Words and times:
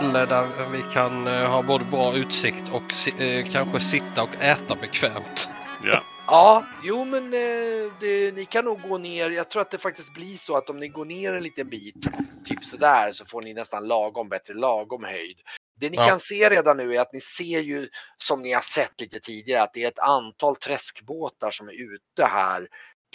ställe 0.00 0.26
där 0.26 0.68
vi 0.72 0.82
kan 0.82 1.26
eh, 1.26 1.50
ha 1.50 1.62
både 1.62 1.84
bra 1.84 2.16
utsikt 2.16 2.68
och 2.72 2.92
si- 2.92 3.38
eh, 3.38 3.46
kanske 3.52 3.80
sitta 3.80 4.22
och 4.22 4.34
äta 4.42 4.74
bekvämt. 4.76 5.50
Ja. 5.84 6.02
Ja, 6.28 6.64
jo 6.82 7.04
men 7.04 7.24
eh, 7.24 7.92
det, 8.00 8.34
ni 8.34 8.44
kan 8.50 8.64
nog 8.64 8.82
gå 8.88 8.98
ner. 8.98 9.30
Jag 9.30 9.48
tror 9.50 9.62
att 9.62 9.70
det 9.70 9.78
faktiskt 9.78 10.14
blir 10.14 10.36
så 10.38 10.56
att 10.56 10.70
om 10.70 10.80
ni 10.80 10.88
går 10.88 11.04
ner 11.04 11.32
en 11.32 11.42
liten 11.42 11.68
bit, 11.68 12.06
typ 12.44 12.64
sådär, 12.64 13.12
så 13.12 13.24
får 13.26 13.42
ni 13.42 13.54
nästan 13.54 13.88
lagom 13.88 14.28
bättre, 14.28 14.54
lagom 14.54 15.04
höjd. 15.04 15.36
Det 15.80 15.90
ni 15.90 15.96
Ja. 15.96 16.06
kan 16.08 16.20
se 16.20 16.50
redan 16.50 16.76
nu 16.76 16.94
är 16.96 17.00
att 17.00 17.12
ni 17.12 17.20
ser 17.20 17.60
ju 17.60 17.88
som 18.16 18.42
ni 18.42 18.52
har 18.52 18.60
sett 18.60 19.00
lite 19.00 19.20
tidigare 19.20 19.62
att 19.62 19.72
det 19.72 19.84
är 19.84 19.88
ett 19.88 19.98
antal 19.98 20.56
träskbåtar 20.56 21.50
som 21.50 21.68
är 21.68 21.72
ute 21.94 22.24
här 22.24 22.68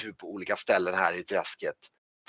på- 0.03 0.13
på 0.13 0.33
olika 0.33 0.55
ställen 0.55 0.93
här 0.93 1.13
i 1.13 1.23
träsket. 1.23 1.75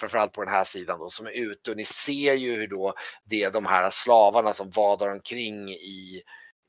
Framförallt 0.01 0.33
på 0.33 0.45
den 0.45 0.55
här 0.55 0.65
sidan 0.65 0.99
då 0.99 1.09
som 1.09 1.27
är 1.27 1.31
ute 1.31 1.71
och 1.71 1.77
ni 1.77 1.85
ser 1.85 2.35
ju 2.35 2.55
hur 2.55 2.69
då 2.69 2.95
det 3.25 3.43
är 3.43 3.51
de 3.51 3.67
här 3.67 3.91
slavarna 3.91 4.53
som 4.53 4.71
vadar 4.71 5.09
omkring 5.09 5.71
i 5.71 6.23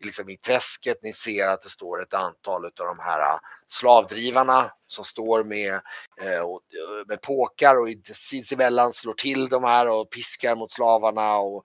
liksom 0.04 0.30
i 0.30 0.38
träsket. 0.38 0.98
Ni 1.02 1.14
ser 1.14 1.48
att 1.48 1.62
det 1.62 1.70
står 1.70 2.02
ett 2.02 2.14
antal 2.14 2.66
av 2.66 2.72
de 2.76 3.00
här 3.00 3.20
äh, 3.20 3.38
slavdrivarna 3.68 4.72
som 4.88 5.04
står 5.04 5.44
med, 5.44 5.74
eh, 6.22 6.40
och, 6.40 6.62
eh, 6.74 7.08
med 7.08 7.22
påkar 7.22 7.80
och 7.80 7.88
sinsemellan 8.14 8.94
slår 8.94 9.14
till 9.14 9.50
de 9.50 9.64
här 9.64 9.90
och 9.90 10.10
piskar 10.12 10.56
mot 10.56 10.72
slavarna. 10.72 11.38
Och, 11.38 11.64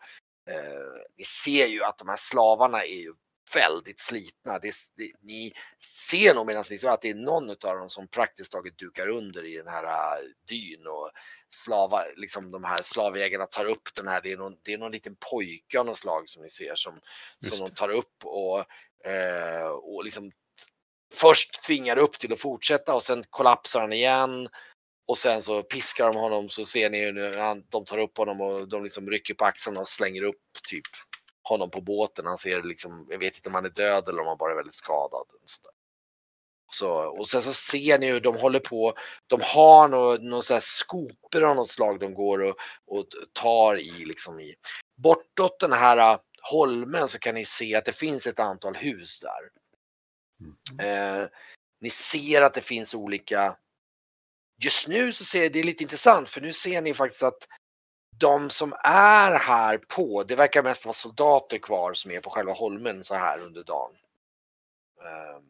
eh, 0.51 1.03
ni 1.19 1.25
ser 1.25 1.67
ju 1.67 1.85
att 1.85 1.99
de 1.99 2.09
här 2.09 2.17
slavarna 2.17 2.83
är 2.83 3.01
ju 3.01 3.15
väldigt 3.55 4.01
slitna. 4.01 4.59
Det, 4.59 4.75
det, 4.97 5.13
ni 5.23 5.53
ser 6.09 6.35
nog 6.35 6.47
medan 6.47 6.65
ni 6.71 6.79
ser 6.79 6.89
att 6.89 7.03
det 7.03 7.11
är 7.11 7.15
någon 7.15 7.51
av 7.51 7.57
dem 7.79 7.91
som 7.91 8.09
praktiskt 8.09 8.53
taget 8.53 8.79
dukar 8.79 9.09
under 9.09 9.45
i 9.45 9.57
den 9.57 9.69
här 9.69 9.85
eh, 9.85 10.25
dyn 10.49 10.87
och 10.87 11.11
slavar, 11.51 12.15
liksom 12.17 12.51
de 12.51 12.65
här 12.65 12.83
slavjägarna 12.83 13.47
tar 13.47 13.65
upp 13.65 13.95
den 13.95 14.09
här, 14.09 14.21
det 14.23 14.33
är 14.33 14.37
någon, 14.37 14.57
det 14.63 14.73
är 14.73 14.79
någon 14.79 14.93
liten 14.93 15.17
pojke 15.31 15.79
av 15.79 15.87
något 15.87 15.99
slag 15.99 16.29
som 16.29 16.43
ni 16.43 16.51
ser 16.51 16.75
som, 16.75 17.01
Just 17.43 17.57
som 17.57 17.69
de 17.69 17.75
tar 17.75 17.89
upp 17.89 18.25
och, 18.25 18.59
eh, 19.11 19.69
och 19.69 20.05
liksom 20.05 20.31
först 21.15 21.63
tvingar 21.63 21.99
upp 21.99 22.19
till 22.19 22.33
att 22.33 22.41
fortsätta 22.41 22.95
och 22.95 23.03
sen 23.03 23.25
kollapsar 23.31 23.81
han 23.81 23.93
igen. 23.93 24.49
Och 25.09 25.19
sen 25.19 25.43
så 25.43 25.63
piskar 25.63 26.07
de 26.07 26.17
honom 26.17 26.49
så 26.49 26.65
ser 26.65 26.91
ni 26.91 27.05
hur 27.05 27.13
de 27.71 27.85
tar 27.85 27.99
upp 27.99 28.19
honom 28.19 28.41
och 28.41 28.69
de 28.69 28.83
liksom 28.83 29.11
rycker 29.11 29.35
på 29.35 29.45
axlarna 29.45 29.81
och 29.81 29.89
slänger 29.89 30.23
upp 30.23 30.43
typ 30.69 30.85
honom 31.49 31.71
på 31.71 31.81
båten. 31.81 32.27
Han 32.27 32.39
ser 32.39 32.63
liksom, 32.63 33.07
jag 33.11 33.19
vet 33.19 33.37
inte 33.37 33.49
om 33.49 33.55
han 33.55 33.65
är 33.65 33.71
död 33.71 34.09
eller 34.09 34.21
om 34.21 34.27
han 34.27 34.39
bara 34.39 34.53
är 34.53 34.57
väldigt 34.57 34.75
skadad. 34.75 35.21
Och, 35.21 35.51
så 35.51 35.71
så, 36.71 36.91
och 36.91 37.29
sen 37.29 37.43
så 37.43 37.53
ser 37.53 37.99
ni 37.99 38.13
hur 38.13 38.21
de 38.21 38.37
håller 38.37 38.61
på, 38.61 38.95
de 39.27 39.41
har 39.43 39.89
någon, 39.89 40.29
någon 40.29 40.43
sån 40.43 40.55
här 40.55 41.45
av 41.45 41.57
något 41.57 41.71
slag 41.71 42.01
de 42.01 42.15
går 42.15 42.39
och, 42.39 42.57
och 42.87 43.07
tar 43.33 43.77
i 43.77 44.05
liksom 44.05 44.41
i. 44.41 44.55
Bortåt 44.97 45.61
den 45.61 45.73
här 45.73 46.13
äh, 46.13 46.21
holmen 46.43 47.09
så 47.09 47.19
kan 47.19 47.35
ni 47.35 47.45
se 47.45 47.75
att 47.75 47.85
det 47.85 47.93
finns 47.93 48.27
ett 48.27 48.41
antal 48.41 48.75
hus 48.75 49.21
där. 49.21 49.51
Eh, 50.87 51.27
ni 51.81 51.91
ser 51.91 52.43
att 52.43 52.55
det 52.55 52.61
finns 52.61 52.95
olika 52.95 53.57
Just 54.61 54.89
nu 54.89 55.13
så 55.13 55.25
ser 55.25 55.43
jag 55.43 55.53
det 55.53 55.61
är 55.61 55.65
lite 55.65 55.83
intressant 55.83 56.29
för 56.29 56.41
nu 56.41 56.53
ser 56.53 56.83
ni 56.83 56.95
faktiskt 56.95 57.23
att 57.23 57.49
de 58.19 58.51
som 58.51 58.73
är 58.85 59.39
här 59.39 59.79
på, 59.79 60.23
det 60.23 60.37
verkar 60.37 60.63
mest 60.63 60.85
vara 60.85 60.95
soldater 60.95 61.59
kvar 61.59 61.95
som 61.95 62.11
är 62.11 62.21
på 62.21 62.31
själva 62.31 62.53
holmen 62.53 63.05
så 63.05 63.15
här 63.15 63.41
under 63.41 63.65
dagen. 63.65 63.91
Ehm, 65.05 65.43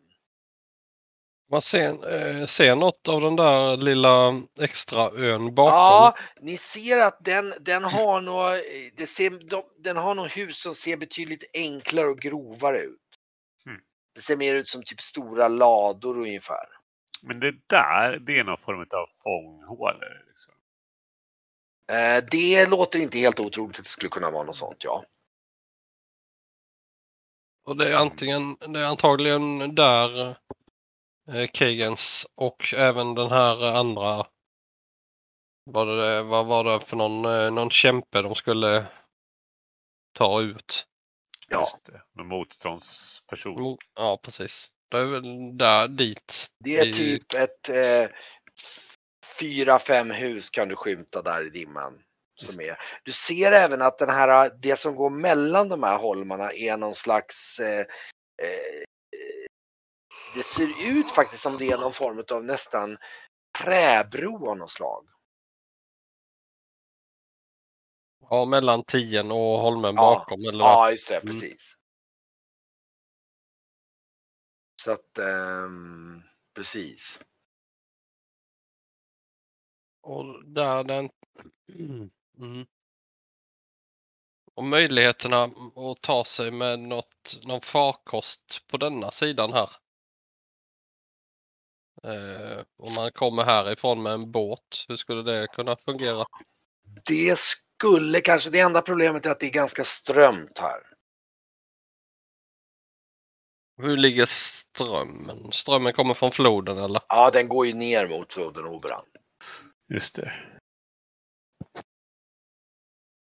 Man 1.50 1.62
ser, 1.62 1.90
eh, 2.14 2.46
ser 2.46 2.76
något 2.76 3.08
av 3.08 3.20
den 3.20 3.36
där 3.36 3.76
lilla 3.76 4.42
extra 4.60 5.10
ön 5.10 5.54
bakom. 5.54 5.74
Ja, 5.74 6.16
ni 6.40 6.56
ser 6.56 7.00
att 7.00 7.24
den, 7.24 7.54
den 7.60 7.84
har 7.84 8.20
nog, 8.20 8.62
det 8.96 9.06
ser, 9.06 9.48
de, 9.48 9.62
den 9.78 9.96
har 9.96 10.14
nog 10.14 10.26
hus 10.26 10.58
som 10.58 10.74
ser 10.74 10.96
betydligt 10.96 11.50
enklare 11.54 12.06
och 12.06 12.18
grovare 12.18 12.78
ut. 12.78 13.00
Mm. 13.66 13.80
Det 14.14 14.20
ser 14.20 14.36
mer 14.36 14.54
ut 14.54 14.68
som 14.68 14.82
typ 14.82 15.00
stora 15.00 15.48
lador 15.48 16.16
ungefär. 16.16 16.66
Men 17.22 17.40
det 17.40 17.54
där, 17.66 18.18
det 18.26 18.38
är 18.38 18.44
någon 18.44 18.58
form 18.58 18.80
av 18.80 19.06
fånghålor. 19.22 20.24
Liksom. 20.28 20.54
Eh, 21.92 22.24
det 22.30 22.66
låter 22.66 22.98
inte 22.98 23.18
helt 23.18 23.40
otroligt 23.40 23.78
att 23.78 23.84
det 23.84 23.90
skulle 23.90 24.08
kunna 24.08 24.30
vara 24.30 24.42
något 24.42 24.56
sånt, 24.56 24.84
ja. 24.84 25.04
Och 27.64 27.76
det 27.76 27.90
är 27.90 27.96
antingen, 27.96 28.56
det 28.60 28.80
är 28.80 28.84
antagligen 28.86 29.74
där 29.74 30.28
eh, 31.32 31.48
Kegans 31.52 32.26
och 32.34 32.74
även 32.76 33.14
den 33.14 33.30
här 33.30 33.64
andra 33.64 34.26
vad, 35.64 35.88
det, 35.88 36.22
vad 36.22 36.46
var 36.46 36.64
det 36.64 36.80
för 36.80 36.96
någon, 36.96 37.24
eh, 37.24 37.50
någon 37.50 37.70
kämpe 37.70 38.22
de 38.22 38.34
skulle 38.34 38.86
ta 40.12 40.40
ut. 40.40 40.86
Ja. 41.48 41.78
Någon 42.14 42.28
motståndsperson. 42.28 43.58
Mo- 43.58 43.78
Ja, 43.94 44.20
precis. 44.22 44.72
Det 44.90 44.98
är 44.98 45.06
väl 45.06 45.58
där 45.58 45.88
dit. 45.88 46.46
det 46.58 46.78
är 46.78 46.92
typ 46.92 47.34
ett 47.34 47.68
eh, 47.68 48.16
fyra, 49.40 49.78
fem 49.78 50.10
hus 50.10 50.50
kan 50.50 50.68
du 50.68 50.76
skymta 50.76 51.22
där 51.22 51.46
i 51.46 51.50
dimman. 51.50 52.02
Som 52.34 52.60
är. 52.60 52.76
Du 53.02 53.12
ser 53.12 53.52
även 53.52 53.82
att 53.82 53.98
den 53.98 54.08
här, 54.08 54.50
det 54.62 54.76
som 54.76 54.94
går 54.94 55.10
mellan 55.10 55.68
de 55.68 55.82
här 55.82 55.98
holmarna 55.98 56.52
är 56.52 56.76
någon 56.76 56.94
slags 56.94 57.60
eh, 57.60 57.80
eh, 58.42 58.84
Det 60.34 60.42
ser 60.42 60.98
ut 60.98 61.10
faktiskt 61.10 61.42
som 61.42 61.58
det 61.58 61.70
är 61.70 61.78
någon 61.78 61.92
form 61.92 62.24
av 62.32 62.44
nästan 62.44 62.98
träbro 63.58 64.50
av 64.50 64.56
något 64.56 64.70
slag. 64.70 65.08
Ja, 68.30 68.44
mellan 68.44 68.84
tien 68.84 69.30
och 69.32 69.58
holmen 69.58 69.94
Ja, 69.94 70.02
bakom. 70.02 70.40
Eller? 70.40 70.64
Ja, 70.64 70.90
just 70.90 71.08
det, 71.08 71.16
Mm. 71.16 71.26
precis. 71.26 71.74
Så 74.82 74.92
att, 74.92 75.18
ehm, 75.18 76.22
precis. 76.54 77.20
Och 80.08 80.44
där 80.44 80.84
den... 80.84 81.10
Mm. 82.40 82.66
Och 84.54 84.64
möjligheterna 84.64 85.42
att 85.76 86.00
ta 86.00 86.24
sig 86.24 86.50
med 86.50 86.78
något, 86.78 87.40
någon 87.42 87.60
farkost 87.60 88.66
på 88.70 88.76
denna 88.76 89.10
sidan 89.10 89.52
här. 89.52 89.70
Eh, 92.02 92.64
om 92.76 92.94
man 92.94 93.12
kommer 93.12 93.44
härifrån 93.44 94.02
med 94.02 94.12
en 94.12 94.32
båt, 94.32 94.84
hur 94.88 94.96
skulle 94.96 95.32
det 95.32 95.46
kunna 95.46 95.76
fungera? 95.76 96.26
Det 97.06 97.38
skulle 97.38 98.20
kanske, 98.20 98.50
det 98.50 98.60
enda 98.60 98.82
problemet 98.82 99.26
är 99.26 99.30
att 99.30 99.40
det 99.40 99.46
är 99.46 99.52
ganska 99.52 99.84
strömt 99.84 100.58
här. 100.58 100.82
Hur 103.82 103.96
ligger 103.96 104.26
strömmen? 104.26 105.52
Strömmen 105.52 105.92
kommer 105.92 106.14
från 106.14 106.32
floden 106.32 106.78
eller? 106.78 107.02
Ja, 107.08 107.30
den 107.30 107.48
går 107.48 107.66
ju 107.66 107.72
ner 107.72 108.08
mot 108.08 108.32
floden 108.32 108.64
Oberan. 108.64 109.04
Just 109.88 110.14
det. 110.14 110.32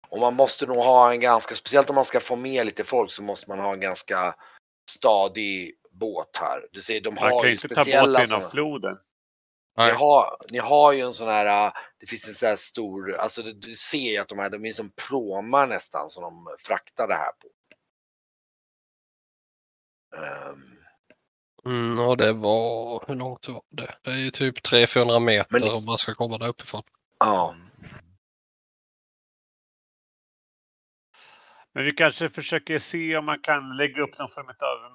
Och 0.09 0.19
man 0.19 0.35
måste 0.35 0.65
nog 0.65 0.77
ha 0.77 1.11
en 1.11 1.19
ganska, 1.19 1.55
speciellt 1.55 1.89
om 1.89 1.95
man 1.95 2.05
ska 2.05 2.19
få 2.19 2.35
med 2.35 2.65
lite 2.65 2.83
folk 2.83 3.11
så 3.11 3.23
måste 3.23 3.49
man 3.49 3.59
ha 3.59 3.73
en 3.73 3.79
ganska 3.79 4.35
stadig 4.91 5.75
båt 5.91 6.37
här. 6.37 6.67
Du 6.71 6.81
ser, 6.81 7.01
de 7.01 7.13
Man 7.13 7.23
har 7.23 7.39
kan 7.39 7.47
ju 7.49 7.53
inte 7.55 7.67
ta 7.67 7.75
speciella 7.75 8.07
båten 8.07 8.27
såna- 8.27 8.37
genom 8.37 8.51
floden. 8.51 8.97
Ni 9.77 9.89
har, 9.91 10.37
ni 10.51 10.57
har 10.57 10.91
ju 10.91 11.01
en 11.01 11.13
sån 11.13 11.27
här, 11.27 11.67
äh, 11.67 11.73
det 11.99 12.05
finns 12.05 12.27
en 12.27 12.33
sån 12.33 12.49
här 12.49 12.55
stor, 12.55 13.13
alltså 13.15 13.41
du, 13.43 13.53
du 13.53 13.75
ser 13.75 14.11
ju 14.11 14.17
att 14.17 14.27
de 14.27 14.39
här, 14.39 14.49
de 14.49 14.65
är 14.65 14.71
som 14.71 14.91
pråmar 14.91 15.67
nästan 15.67 16.09
som 16.09 16.23
de 16.23 16.55
fraktar 16.59 17.07
det 17.07 17.13
här 17.15 17.31
på. 17.31 17.47
Ehm, 20.17 20.77
Mm, 21.65 21.99
och 21.99 22.17
det 22.17 22.33
var, 22.33 23.03
hur 23.07 23.15
långt 23.15 23.47
var 23.47 23.61
det? 23.69 23.95
Det 24.01 24.11
är 24.11 24.15
ju 24.17 24.31
typ 24.31 24.55
300-400 24.67 25.19
meter 25.19 25.47
Men 25.49 25.61
det- 25.61 25.71
om 25.71 25.85
man 25.85 25.97
ska 25.97 26.13
komma 26.15 26.37
där 26.37 26.47
uppifrån. 26.47 26.83
ja, 27.19 27.55
Men 31.73 31.85
vi 31.85 31.91
kanske 31.91 32.29
försöker 32.29 32.79
se 32.79 33.17
om 33.17 33.25
man 33.25 33.39
kan 33.39 33.77
lägga 33.77 34.01
upp 34.01 34.17
någon 34.19 34.31
form 34.31 34.49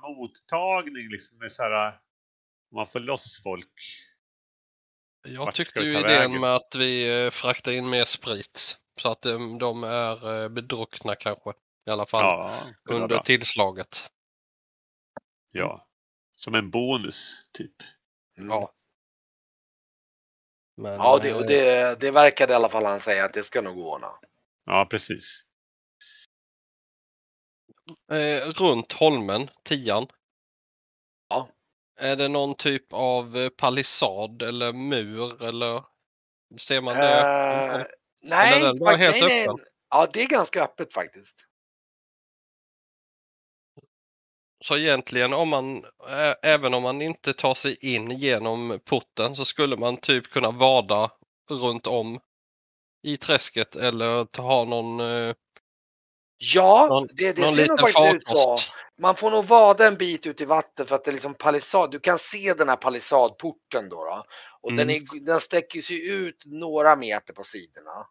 av 0.04 0.16
mottagning. 0.16 1.08
Liksom, 1.10 1.38
med 1.38 1.52
så 1.52 1.62
här, 1.62 1.88
om 2.70 2.76
man 2.76 2.86
får 2.86 3.00
loss 3.00 3.42
folk. 3.42 3.72
Jag 5.28 5.44
Vart 5.46 5.54
tyckte 5.54 5.80
ju 5.80 5.90
idén 5.90 6.02
vägen? 6.02 6.40
med 6.40 6.54
att 6.56 6.74
vi 6.76 7.24
eh, 7.24 7.30
fraktar 7.30 7.72
in 7.72 7.90
mer 7.90 8.04
sprit. 8.04 8.78
Så 9.00 9.10
att 9.12 9.22
de, 9.22 9.58
de 9.58 9.84
är 9.84 10.42
eh, 10.42 10.48
bedruckna 10.48 11.14
kanske. 11.14 11.50
I 11.86 11.90
alla 11.90 12.06
fall 12.06 12.20
Ja, 12.24 12.60
under 12.90 13.08
bra. 13.08 13.22
tillslaget. 13.22 14.10
ja. 15.52 15.86
Som 16.40 16.54
en 16.54 16.70
bonus, 16.70 17.48
typ. 17.52 17.72
mm. 18.38 18.50
Ja. 18.50 18.72
Men, 20.76 20.92
ja 20.92 21.18
det, 21.22 21.34
och 21.34 21.40
eh, 21.40 21.46
det, 21.46 22.00
det 22.00 22.10
verkade 22.10 22.52
i 22.52 22.56
alla 22.56 22.68
fall 22.68 22.84
han 22.84 23.00
säga 23.00 23.24
att 23.24 23.34
det 23.34 23.42
ska 23.42 23.60
nog 23.60 23.78
ordna. 23.78 24.12
Ja, 24.64 24.86
precis. 24.90 25.44
eh, 28.12 28.48
runt 28.50 28.92
holmen, 28.92 29.50
tian. 29.62 30.06
Ja. 31.28 31.48
Är 31.96 32.16
det 32.16 32.28
någon 32.28 32.54
typ 32.54 32.92
av 32.92 33.36
eh, 33.36 33.48
palissad 33.48 34.42
eller 34.42 34.72
mur 34.72 35.42
eller 35.42 35.84
ser 36.58 36.80
man 36.80 36.96
det? 36.96 37.20
Om- 37.20 37.86
nej, 38.20 38.72
nej, 38.80 39.20
nej. 39.20 39.42
öppen? 39.42 39.64
Ja, 39.90 40.06
det 40.12 40.22
är 40.22 40.28
ganska 40.28 40.64
öppet 40.64 40.92
faktiskt. 40.92 41.36
Så 44.64 44.76
egentligen 44.76 45.32
om 45.32 45.48
man, 45.48 45.84
även 46.42 46.74
om 46.74 46.82
man 46.82 47.02
inte 47.02 47.32
tar 47.32 47.54
sig 47.54 47.94
in 47.94 48.10
genom 48.10 48.80
porten 48.84 49.34
så 49.34 49.44
skulle 49.44 49.76
man 49.76 49.96
typ 49.96 50.30
kunna 50.30 50.50
vada 50.50 51.10
runt 51.50 51.86
om 51.86 52.20
i 53.02 53.16
träsket 53.16 53.76
eller 53.76 54.40
ha 54.40 54.64
någon, 54.64 55.00
Ja, 56.42 56.86
någon, 56.90 57.08
det, 57.12 57.32
det 57.32 57.42
någon 57.42 57.54
ser 57.54 57.68
nog 57.68 57.80
faktiskt 57.80 58.14
ut 58.14 58.28
så. 58.28 58.56
Man 58.98 59.16
får 59.16 59.30
nog 59.30 59.44
vada 59.44 59.86
en 59.86 59.96
bit 59.96 60.26
ut 60.26 60.40
i 60.40 60.44
vatten 60.44 60.86
för 60.86 60.94
att 60.94 61.04
det 61.04 61.10
är 61.10 61.12
liksom 61.12 61.34
palissad. 61.34 61.90
Du 61.90 62.00
kan 62.00 62.18
se 62.18 62.54
den 62.54 62.68
här 62.68 62.76
palissadporten 62.76 63.88
då. 63.88 64.04
då. 64.04 64.24
Och 64.60 64.72
den, 64.72 64.90
Mm. 64.90 64.96
är, 64.96 65.20
den 65.26 65.40
sträcker 65.40 65.80
sig 65.80 66.10
ut 66.10 66.42
några 66.46 66.96
meter 66.96 67.32
på 67.34 67.44
sidorna. 67.44 68.06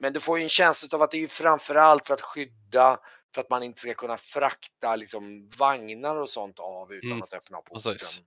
Men 0.00 0.12
du 0.12 0.20
får 0.20 0.38
ju 0.38 0.42
en 0.42 0.48
känsla 0.48 0.88
av 0.92 1.02
att 1.02 1.10
det 1.10 1.22
är 1.22 1.28
framförallt 1.28 2.06
för 2.06 2.14
att 2.14 2.20
skydda 2.20 2.98
för 3.34 3.40
att 3.40 3.50
man 3.50 3.62
inte 3.62 3.80
ska 3.80 3.94
kunna 3.94 4.18
frakta 4.18 4.96
liksom 4.96 5.50
vagnar 5.58 6.16
och 6.16 6.30
sånt 6.30 6.58
av 6.58 6.92
utan 6.92 7.10
Mm, 7.10 7.22
att 7.22 7.32
öppna 7.32 7.60
porten. 7.60 7.92
precis. 7.92 8.22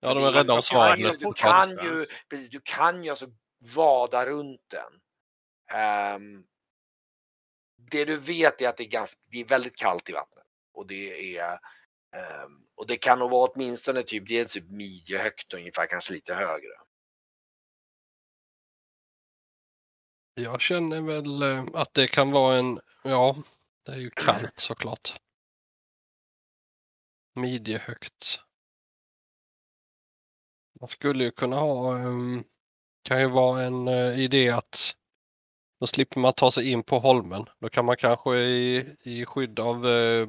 Ja, 0.00 0.14
de 0.14 0.24
är 0.24 0.32
rädda 0.32 0.52
om 0.52 0.60
du 0.60 0.68
kan 0.68 0.98
ju, 0.98 1.04
svavlet. 1.04 1.20
du 1.20 1.32
kan 1.32 1.70
ju, 1.70 2.06
precis, 2.28 2.50
du 2.50 2.60
kan 2.64 3.04
ju 3.04 3.10
alltså 3.10 3.26
vada 3.76 4.26
runt 4.26 4.60
den. 4.70 5.00
Ehm, 5.78 6.44
det 7.90 8.04
du 8.04 8.16
vet 8.16 8.60
är 8.60 8.68
att 8.68 8.76
det 8.76 8.84
är, 8.84 8.88
ganska, 8.88 9.20
det 9.30 9.40
är 9.40 9.44
väldigt 9.44 9.76
kallt 9.76 10.10
i 10.10 10.12
vattnet. 10.12 10.44
Och 10.74 10.86
det 10.86 11.36
är 11.38 11.52
ehm, 12.16 12.64
och 12.76 12.86
det 12.86 12.96
kan 12.96 13.18
nog 13.18 13.30
vara 13.30 13.50
åtminstone 13.54 14.02
typ, 14.02 14.28
det 14.28 14.38
är 14.38 14.44
typ 14.44 14.70
midjehögt 14.70 15.54
ungefär, 15.54 15.86
kanske 15.86 16.12
lite 16.12 16.34
högre. 16.34 16.72
Jag 20.34 20.60
känner 20.60 21.00
väl 21.00 21.42
eh, 21.42 21.64
att 21.74 21.94
det 21.94 22.06
kan 22.06 22.30
vara 22.30 22.56
en, 22.56 22.80
ja, 23.02 23.36
det 23.84 23.92
är 23.92 23.96
ju 23.98 24.10
kallt 24.10 24.58
såklart. 24.58 25.20
Midjehögt. 27.34 28.40
Man 30.80 30.88
skulle 30.88 31.24
ju 31.24 31.30
kunna 31.30 31.56
ha, 31.56 31.94
um, 31.94 32.44
kan 33.02 33.20
ju 33.20 33.30
vara 33.30 33.62
en 33.62 33.88
eh, 33.88 34.20
idé 34.20 34.50
att 34.50 34.96
då 35.80 35.86
slipper 35.86 36.20
man 36.20 36.32
ta 36.32 36.50
sig 36.50 36.70
in 36.70 36.82
på 36.82 36.98
holmen. 36.98 37.46
Då 37.58 37.68
kan 37.68 37.84
man 37.84 37.96
kanske 37.96 38.36
i, 38.38 38.96
i 39.02 39.26
skydd 39.26 39.60
av 39.60 39.86
eh, 39.86 40.28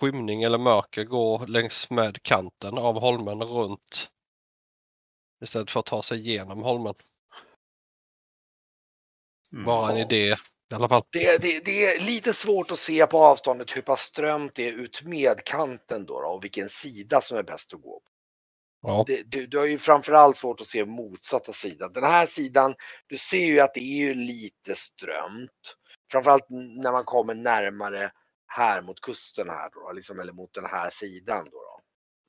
skymning 0.00 0.42
eller 0.42 0.58
mörker 0.58 1.04
gå 1.04 1.46
längs 1.46 1.90
med 1.90 2.22
kanten 2.22 2.78
av 2.78 3.00
holmen 3.00 3.42
runt 3.42 4.10
istället 5.42 5.70
för 5.70 5.80
att 5.80 5.86
ta 5.86 6.02
sig 6.02 6.18
igenom 6.20 6.62
holmen. 6.62 6.94
Mm. 9.52 9.64
Bara 9.64 9.90
en 9.90 9.96
Ja. 9.98 10.04
idé 10.06 10.36
i 10.72 10.74
alla 10.74 10.88
fall. 10.88 11.02
Det, 11.12 11.38
det, 11.38 11.64
det 11.64 11.86
är 11.86 12.00
lite 12.00 12.32
svårt 12.32 12.70
att 12.70 12.78
se 12.78 13.06
på 13.06 13.24
avståndet 13.24 13.76
hur 13.76 13.82
pass 13.82 14.00
strömt 14.00 14.54
det 14.54 14.68
är 14.68 14.72
ut 14.72 15.02
med 15.02 15.44
kanten 15.44 16.06
då, 16.06 16.20
då 16.20 16.28
och 16.28 16.44
vilken 16.44 16.68
sida 16.68 17.20
som 17.20 17.38
är 17.38 17.42
bäst 17.42 17.74
att 17.74 17.82
gå 17.82 18.00
på. 18.00 18.10
Ja. 18.82 19.04
det, 19.06 19.22
du, 19.22 19.46
du 19.46 19.58
har 19.58 19.66
ju 19.66 19.78
framförallt 19.78 20.36
svårt 20.36 20.60
att 20.60 20.66
se 20.66 20.84
motsatta 20.84 21.52
sidan. 21.52 21.92
Den 21.92 22.04
här 22.04 22.26
sidan, 22.26 22.74
du 23.06 23.16
ser 23.16 23.46
ju 23.46 23.60
att 23.60 23.74
det 23.74 23.80
är 23.80 24.06
ju 24.06 24.14
lite 24.14 24.74
strömt. 24.74 25.76
Framförallt 26.12 26.46
när 26.82 26.92
man 26.92 27.04
kommer 27.04 27.34
närmare 27.34 28.12
här 28.46 28.82
mot 28.82 29.00
kusten 29.00 29.48
här 29.48 29.70
då, 29.72 29.92
liksom, 29.92 30.20
eller 30.20 30.32
mot 30.32 30.54
den 30.54 30.64
här 30.64 30.90
sidan 30.90 31.44
då. 31.50 31.69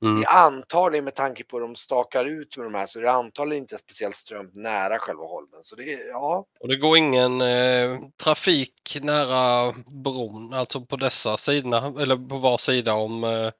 Mm. 0.02 0.20
Det 0.20 0.26
är 0.26 0.32
antagligen 0.32 1.04
med 1.04 1.14
tanke 1.14 1.44
på 1.44 1.56
hur 1.56 1.62
de 1.62 1.76
stakar 1.76 2.24
ut 2.24 2.56
med 2.56 2.66
de 2.66 2.74
här 2.74 2.86
så 2.86 2.98
är 2.98 3.02
det 3.02 3.12
antagligen 3.12 3.62
inte 3.62 3.78
speciellt 3.78 4.16
strömt 4.16 4.54
nära 4.54 4.98
själva 4.98 5.24
holmen. 5.24 5.62
Så 5.62 5.76
det 5.76 5.92
är, 5.92 6.08
ja, 6.08 6.46
Och 6.60 6.68
det 6.68 6.76
går 6.76 6.96
ingen 6.96 7.40
eh, 7.40 8.00
trafik 8.22 8.98
nära 9.02 9.72
bron, 10.04 10.54
alltså 10.54 10.80
på 10.80 10.96
dessa 10.96 11.36
sidorna, 11.36 12.02
eller 12.02 12.28
på 12.28 12.38
var 12.38 12.58
sida 12.58 12.94
om 12.94 13.24
eh, 13.24 13.50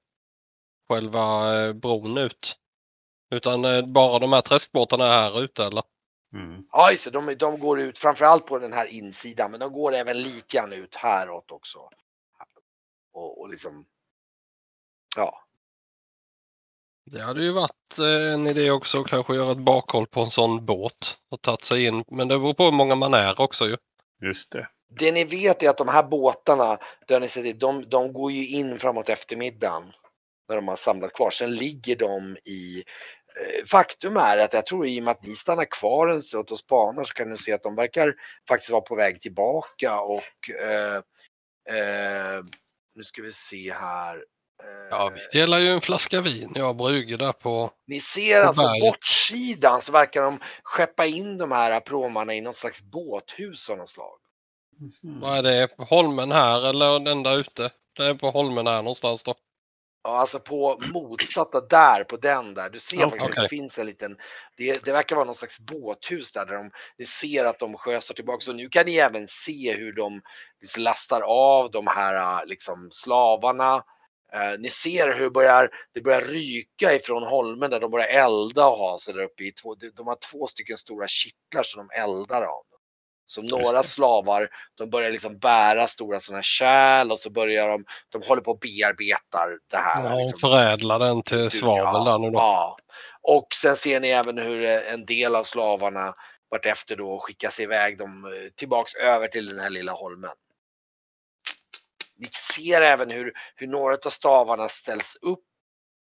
själva 0.89 1.57
eh, 1.57 1.73
bron 1.73 2.19
ut. 2.19 2.57
Utan 3.31 3.65
eh, 3.65 3.87
bara 3.87 4.19
de 4.19 4.33
här 4.33 4.41
träskbåtarna 4.41 5.07
är 5.07 5.23
här 5.23 5.43
ute 5.43 5.65
eller? 5.65 5.83
Mm. 6.35 6.65
ja 6.73 6.91
just 6.91 7.13
de, 7.13 7.35
de 7.35 7.59
går 7.59 7.81
ut 7.81 7.99
framförallt 7.99 8.47
på 8.47 8.59
den 8.59 8.73
här 8.73 8.87
insidan 8.87 9.51
men 9.51 9.61
de 9.61 9.73
går 9.73 9.95
även 9.95 10.23
lite 10.23 10.57
grann 10.57 10.73
ut 10.73 10.95
häråt 10.95 11.51
också. 11.51 11.79
Och, 13.13 13.41
och 13.41 13.49
liksom, 13.49 13.85
ja. 15.17 15.45
Det 17.11 17.23
hade 17.23 17.43
ju 17.43 17.53
varit 17.53 17.99
eh, 18.01 18.33
en 18.33 18.47
idé 18.47 18.71
också 18.71 19.01
att 19.01 19.07
kanske 19.07 19.35
göra 19.35 19.53
ett 19.53 19.59
bakhåll 19.59 20.07
på 20.07 20.21
en 20.21 20.31
sån 20.31 20.67
båt 20.67 21.17
och 21.31 21.43
tagit 21.43 21.65
sig 21.65 21.85
in. 21.85 22.05
Men 22.11 22.29
det 22.29 22.39
beror 22.39 22.55
på 22.55 22.65
hur 22.65 22.73
många 22.73 22.95
man 22.95 23.15
är 23.15 23.41
också 23.41 23.65
ju. 23.65 23.77
Just 24.23 24.51
det. 24.51 24.69
Det 24.99 25.13
ni 25.13 25.25
vet 25.25 25.63
är 25.63 25.71
att 25.71 25.79
de 25.79 25.89
här 25.89 26.03
båtarna, 26.03 26.79
där 27.09 27.21
ni 27.21 27.29
ser 27.29 27.43
det, 27.43 27.53
de, 27.53 27.89
de 27.89 28.13
går 28.13 28.33
ju 28.33 28.47
in 28.47 28.79
framåt 28.79 29.09
eftermiddagen. 29.09 29.83
När 30.49 30.57
de 30.57 30.69
har 30.69 30.77
samlat 30.77 31.13
kvar. 31.13 31.31
Sen 31.31 31.55
ligger 31.55 31.97
de 31.97 32.37
i 32.45 32.85
eh, 33.37 33.65
Faktum 33.67 34.17
är 34.17 34.39
att 34.39 34.53
jag 34.53 34.67
tror 34.67 34.87
i 34.87 35.01
och 35.01 35.05
med 35.05 35.13
att 35.13 35.27
ni 35.27 35.35
stannar 35.35 35.65
kvar 35.65 36.09
en 36.09 36.23
stund 36.23 36.51
och 36.51 36.59
spanar 36.59 37.05
så 37.05 37.15
kan 37.15 37.31
ni 37.31 37.37
se 37.37 37.53
att 37.53 37.63
de 37.63 37.75
verkar 37.75 38.15
faktiskt 38.49 38.71
vara 38.71 38.83
på 38.83 38.95
väg 38.95 39.21
tillbaka 39.21 40.01
och 40.01 40.51
eh, 40.61 40.97
eh, 41.77 42.45
nu 42.95 43.05
ska 43.05 43.23
vi 43.23 43.33
se 43.33 43.73
här. 43.73 44.25
Eh, 44.63 44.83
Ja, 44.93 45.13
vi 45.15 45.39
delar 45.39 45.59
ju 45.59 45.69
en 45.69 45.81
flaska 45.81 46.21
vin, 46.21 46.53
jag 46.55 46.71
och 46.71 46.77
Brügge 46.77 47.17
där 47.17 47.33
på... 47.33 47.71
Ni 47.87 48.01
ser 48.01 48.43
på 48.43 48.49
att 48.51 48.57
på 48.57 48.63
berget. 48.63 48.81
bortsidan 48.81 49.83
så 49.83 49.93
verkar 49.93 50.23
de 50.23 50.39
skeppa 50.63 51.07
in 51.07 51.39
de 51.39 51.53
här 51.53 51.81
pråmarna 51.81 52.35
i 52.35 52.41
någon 52.41 52.55
slags 52.55 52.83
båthus 52.83 53.71
av 53.71 53.79
något 53.79 53.89
slag. 53.89 54.19
Mm. 54.81 55.21
Vad 55.21 55.39
är 55.39 55.43
det? 55.43 55.77
På 55.77 55.85
holmen 55.85 56.33
här 56.33 56.69
eller 56.69 57.01
den 57.01 57.23
där 57.23 57.37
ute? 57.37 57.71
Det 57.97 58.07
är 58.07 58.15
på 58.15 58.31
holmen 58.31 58.67
här 58.67 58.83
någonstans 58.83 59.23
då. 59.23 59.35
Ja, 60.05 60.19
alltså 60.19 60.39
på 60.39 60.81
motsatta 60.93 61.61
där, 61.61 62.05
på 62.05 62.17
den 62.17 62.55
där. 62.55 62.71
Du 62.71 62.79
ser 62.79 63.09
faktiskt 63.09 63.25
att 63.25 63.43
det 63.43 63.49
finns 63.49 63.79
en 63.79 63.87
liten, 63.87 64.17
det, 64.57 64.85
det 64.85 64.93
verkar 64.93 65.17
vara 65.17 65.27
någon 65.27 65.35
slags 65.35 65.61
båthus 65.61 66.33
där, 66.33 66.47
där 66.47 66.55
de, 66.55 66.71
ni 66.99 67.07
ser 67.07 67.45
att 67.45 67.59
de 67.59 67.77
sjösar 67.77 68.15
tillbaka. 68.15 68.41
Så 68.41 68.53
nu 68.53 68.69
kan 68.69 68.87
ni 68.87 68.97
även 68.97 69.29
se 69.29 69.73
hur 69.73 69.93
de 69.93 70.23
liksom 70.61 70.83
lastar 70.83 71.21
av 71.21 71.71
de 71.71 71.87
här 71.87 72.47
liksom 72.47 72.89
slavarna. 72.91 73.85
Eh, 74.35 74.59
ni 74.59 74.71
ser 74.71 75.13
hur 75.13 75.25
det 75.25 75.31
börjar, 75.31 75.69
det 75.95 76.01
börjar 76.01 76.21
ryka 76.21 76.95
ifrån 76.95 77.23
holmen 77.23 77.71
där 77.71 77.81
de 77.81 77.91
börjar 77.91 78.25
elda 78.25 78.67
och 78.67 78.77
ha 78.77 78.99
sig 78.99 79.15
där 79.15 79.23
uppe 79.23 79.45
i 79.45 79.53
två, 79.53 79.75
de, 79.75 79.91
de 79.91 80.07
har 80.07 80.17
två 80.31 80.47
stycken 80.47 80.77
stora 80.77 81.09
kittlar 81.09 81.63
som 81.63 81.87
de 81.87 82.01
eldar 82.01 82.43
av. 82.43 82.63
Så 83.27 83.43
några 83.43 83.83
slavar, 83.83 84.49
de 84.79 84.91
börjar 84.91 85.11
liksom 85.11 85.39
bära 85.39 85.87
stora 85.87 86.21
sådana 86.21 86.43
kärl 86.43 87.11
och 87.11 87.19
så 87.19 87.31
börjar 87.31 87.69
de, 87.69 87.85
de 88.09 88.23
håller 88.23 88.43
på 88.43 88.51
och 88.51 88.59
bearbetar 88.59 89.59
det 89.71 89.77
här. 89.77 90.05
Ja, 90.05 90.17
liksom. 90.17 90.39
förädla 90.39 90.99
den 90.99 91.23
till 91.23 91.51
svavel 91.51 92.05
där 92.05 92.19
nu 92.19 92.31
då. 92.31 92.39
Ja. 92.39 92.77
Och 93.23 93.47
sen 93.55 93.77
ser 93.77 94.01
ni 94.01 94.09
även 94.09 94.39
hur 94.39 94.65
eh, 94.65 94.93
en 94.93 95.05
del 95.05 95.37
av 95.37 95.45
slavarna 95.45 96.15
vartefter 96.51 96.97
då 96.97 97.19
skickas 97.19 97.61
iväg 97.61 97.99
dem 97.99 98.25
eh, 98.25 98.51
tillbaks 98.57 98.95
över 98.95 99.27
till 99.27 99.49
den 99.49 99.61
här 99.61 99.71
lilla 99.71 99.93
holmen. 99.93 100.31
Ser 102.55 102.81
även 102.81 103.11
hur, 103.11 103.33
hur 103.57 103.67
några 103.67 103.95
av 103.95 104.11
stavarna 104.11 104.69
ställs 104.69 105.17
upp. 105.23 105.45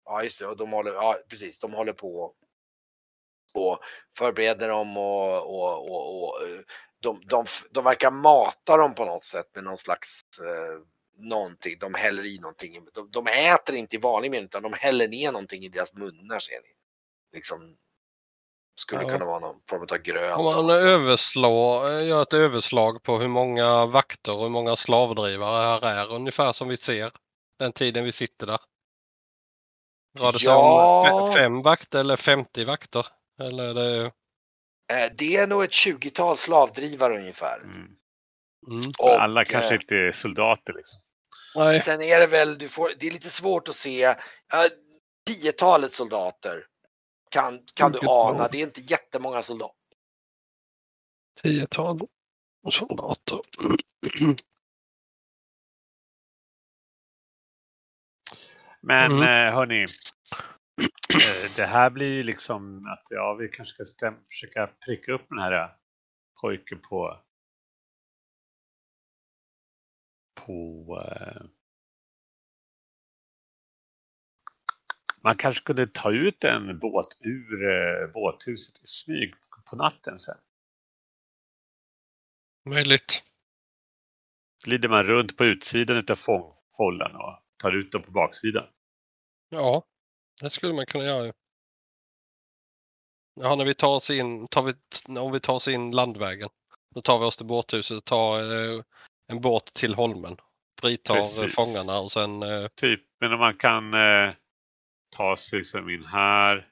Ja 0.05 0.23
just 0.23 0.41
det, 0.41 0.47
och 0.47 0.57
de 0.57 0.73
håller, 0.73 0.93
ja, 0.93 1.19
precis, 1.29 1.59
de 1.59 1.73
håller 1.73 1.93
på 1.93 2.35
och 3.55 3.79
förbereder 4.19 4.69
dem 4.69 4.97
och, 4.97 5.37
och, 5.37 5.91
och, 5.91 6.23
och 6.23 6.43
eh, 6.43 6.61
de, 7.03 7.21
de, 7.27 7.45
de 7.71 7.85
verkar 7.85 8.11
mata 8.11 8.77
dem 8.77 8.95
på 8.95 9.05
något 9.05 9.25
sätt 9.25 9.47
med 9.55 9.65
någon 9.65 9.77
slags 9.77 10.21
eh, 10.41 10.81
någonting. 11.19 11.79
De 11.79 11.95
häller 11.95 12.27
i 12.27 12.39
någonting. 12.39 12.89
De, 12.95 13.11
de 13.11 13.27
äter 13.27 13.77
inte 13.77 13.97
i 13.97 13.99
vanlig 13.99 14.31
mening 14.31 14.45
utan 14.45 14.63
de 14.63 14.73
häller 14.73 15.09
ner 15.09 15.33
någonting 15.33 15.63
i 15.63 15.69
deras 15.69 15.93
munnar 15.93 16.41
ser 16.41 16.61
ni. 16.63 16.75
Liksom 17.33 17.77
skulle 18.79 19.03
Ja. 19.03 19.09
kunna 19.09 19.25
vara 19.25 19.39
någon 19.39 19.61
form 19.69 19.83
av 19.93 19.99
gröt. 19.99 20.37
Om 20.37 20.45
man 20.45 20.71
överslår, 20.71 21.91
eh, 21.91 22.07
gör 22.09 22.23
ett 22.23 22.33
överslag 22.33 23.03
på 23.03 23.19
hur 23.19 23.29
många 23.29 23.87
vakter 23.87 24.33
och 24.33 24.43
hur 24.43 24.49
många 24.49 24.77
slavdrivare 24.77 25.65
här 25.65 25.83
är, 25.95 26.13
ungefär 26.13 26.53
som 26.53 26.69
vi 26.69 26.77
ser 26.77 27.13
den 27.59 27.73
tiden 27.73 28.05
vi 28.05 28.13
sitter 28.13 28.47
där. 28.47 28.61
Rör 30.19 30.33
det 30.33 30.39
sig 30.39 30.49
Ja. 30.49 31.13
om 31.13 31.29
fe- 31.31 31.33
fem 31.35 31.63
vakter 31.63 32.01
eller 32.01 32.17
50 32.17 32.65
vakter? 32.65 33.07
Eller 33.41 33.65
är 33.65 33.75
det... 33.75 34.05
Eh, 34.93 35.11
Det 35.19 35.37
är 35.37 35.47
nog 35.47 35.65
ett 35.65 35.71
20-tal 35.73 36.37
slavdrivare 36.37 37.19
ungefär. 37.19 37.59
Mm. 37.65 37.77
Mm. 37.77 38.81
Och, 38.99 39.23
Alla 39.23 39.45
kanske 39.45 39.75
eh, 39.75 39.81
inte 39.81 39.95
är 39.97 40.13
soldater 40.13 40.73
liksom. 40.73 41.01
Nej. 41.55 41.81
Sen 41.81 42.03
är 42.03 42.21
det 42.21 42.27
väl, 42.27 42.59
du 42.59 42.69
får, 42.69 42.93
det 43.01 43.07
är 43.07 43.11
lite 43.11 43.31
svårt 43.31 43.69
att 43.69 43.75
se, 43.75 44.15
ja, 44.53 44.69
tiotalet 45.27 45.93
soldater 45.93 46.65
kan, 47.37 47.63
kan 47.75 47.93
du 47.93 47.99
ana. 48.09 48.49
Det 48.49 48.59
är 48.59 48.63
inte 48.63 48.81
jättemånga 48.81 49.43
soldater. 49.43 49.77
Tiotal 51.43 52.01
soldater. 52.71 53.41
Men 58.81 59.13
Mm. 59.13 59.23
eh, 59.23 59.55
hörni. 59.55 59.83
eh, 59.83 61.57
Det 61.57 61.67
här 61.67 61.91
blir 61.91 62.13
ju 62.13 62.23
liksom 62.23 62.87
att 62.87 63.05
ja, 63.11 63.35
vi 63.35 63.49
kanske 63.49 63.75
ska 63.75 63.83
stäm- 64.07 64.25
försöka 64.31 64.67
pricka 64.67 65.13
upp 65.13 65.27
den 65.29 65.39
här 65.39 65.53
eh, 65.53 65.71
pojken 66.41 66.81
på 66.81 67.23
på 70.47 71.03
Man 75.27 75.37
kanske 75.37 75.65
kunde 75.65 75.87
ta 75.87 76.13
ut 76.13 76.45
en 76.45 76.79
båt 76.79 77.07
ur 77.21 77.71
eh, 77.71 78.13
båthuset 78.13 78.83
i 78.83 78.87
smyg 78.87 79.35
på 79.71 79.77
natten 79.77 80.19
sen. 80.19 80.39
Möjligt. 82.71 83.23
Glider 84.65 84.89
man 84.89 85.03
runt 85.03 85.37
på 85.37 85.45
utsidan 85.45 86.05
av 86.11 86.15
fångfållan 86.15 87.17
och 87.17 87.43
tar 87.63 87.73
ut 87.73 87.93
dem 87.93 88.03
på 88.03 88.11
baksidan. 88.11 88.67
Ja, 89.49 89.83
det 90.43 90.51
skulle 90.51 90.75
man 90.75 90.87
kunna 90.87 91.05
göra. 91.05 91.33
Ja, 93.41 93.55
när 93.55 93.65
vi 93.65 93.75
tar 93.75 93.95
oss 93.95 94.11
in, 94.11 94.49
tar 94.49 94.63
vi, 94.63 94.73
om 95.21 95.33
vi 95.33 95.41
tar 95.41 95.55
oss 95.55 95.69
in 95.69 95.91
landvägen. 95.91 96.49
Då 96.95 97.03
tar 97.03 97.19
vi 97.19 97.25
oss 97.25 97.37
till 97.37 97.47
båthuset 97.47 97.97
och 97.97 98.05
tar 98.05 98.39
eh, 98.39 98.83
en 99.27 99.41
båt 99.41 99.75
till 99.75 99.95
Holmen. 99.95 100.37
Fritar 100.81 101.17
eh, 101.17 101.23
Precis. 101.23 101.55
fångarna 101.55 101.99
och 101.99 102.13
sen 102.13 102.43
eh, 102.43 102.69
Typ, 102.69 103.01
men 103.21 103.33
om 103.33 103.39
man 103.39 103.57
kan 103.57 103.95
eh, 103.95 104.35
ta 105.17 105.37
sig 105.37 105.65
som 105.65 105.91
in 105.91 106.05
här. 106.05 106.69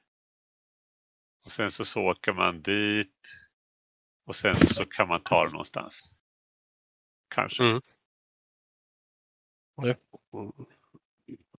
Och 1.45 1.51
sen 1.51 1.71
så, 1.71 1.85
så 1.85 2.01
åker 2.01 2.33
man 2.33 2.61
dit. 2.61 3.21
Och 4.25 4.35
sen 4.35 4.55
så 4.55 4.85
kan 4.85 5.07
man 5.07 5.23
ta 5.23 5.45
det 5.45 5.51
någonstans. 5.51 6.15
Kanske. 7.29 7.63
Mm. 7.63 7.81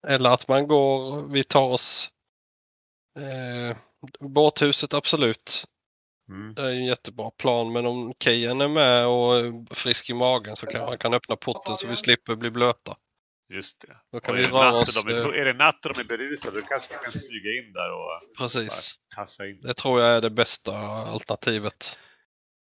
Eller 0.07 0.31
att 0.31 0.49
man 0.49 0.67
går, 0.67 1.23
vi 1.29 1.45
tar 1.45 1.69
oss 1.69 2.13
eh, 3.19 3.77
båthuset 4.21 4.95
absolut. 4.95 5.65
Mm. 6.29 6.55
Det 6.55 6.63
är 6.63 6.71
en 6.71 6.85
jättebra 6.85 7.31
plan 7.31 7.73
men 7.73 7.87
om 7.87 8.15
Kejen 8.19 8.61
är 8.61 8.69
med 8.69 9.07
och 9.07 9.69
frisk 9.77 10.11
i 10.11 10.15
magen 10.15 10.57
så 10.57 10.67
kan 10.67 10.81
man 10.81 10.99
kan 10.99 11.15
öppna 11.15 11.37
porten 11.37 11.77
så 11.77 11.89
vi 11.89 11.97
slipper 11.97 12.37
bli 12.37 12.51
blöta. 12.51 12.97
Just 13.49 13.81
det. 13.81 13.97
Då 14.13 14.21
kan 14.21 14.31
Och 14.35 14.39
vi 14.39 14.45
är, 14.45 14.47
det 14.47 14.53
röra 14.53 14.73
natt 14.73 14.89
oss. 14.89 15.05
de 15.05 15.13
är, 15.15 15.35
eh, 15.35 15.41
är 15.41 15.45
det 15.45 15.53
natt 15.53 15.87
och 15.87 15.95
de 15.95 16.01
är 16.01 16.05
berusade 16.05 16.61
då 16.61 16.67
kanske 16.67 16.95
man 16.95 17.03
kan 17.05 17.13
smyga 17.13 17.51
in 17.59 17.73
där 17.73 17.93
och 17.93 18.37
Precis. 18.39 18.95
tassa 19.15 19.47
in. 19.47 19.61
Det 19.61 19.75
tror 19.75 20.01
jag 20.01 20.17
är 20.17 20.21
det 20.21 20.31
bästa 20.31 20.73
alternativet. 20.77 21.99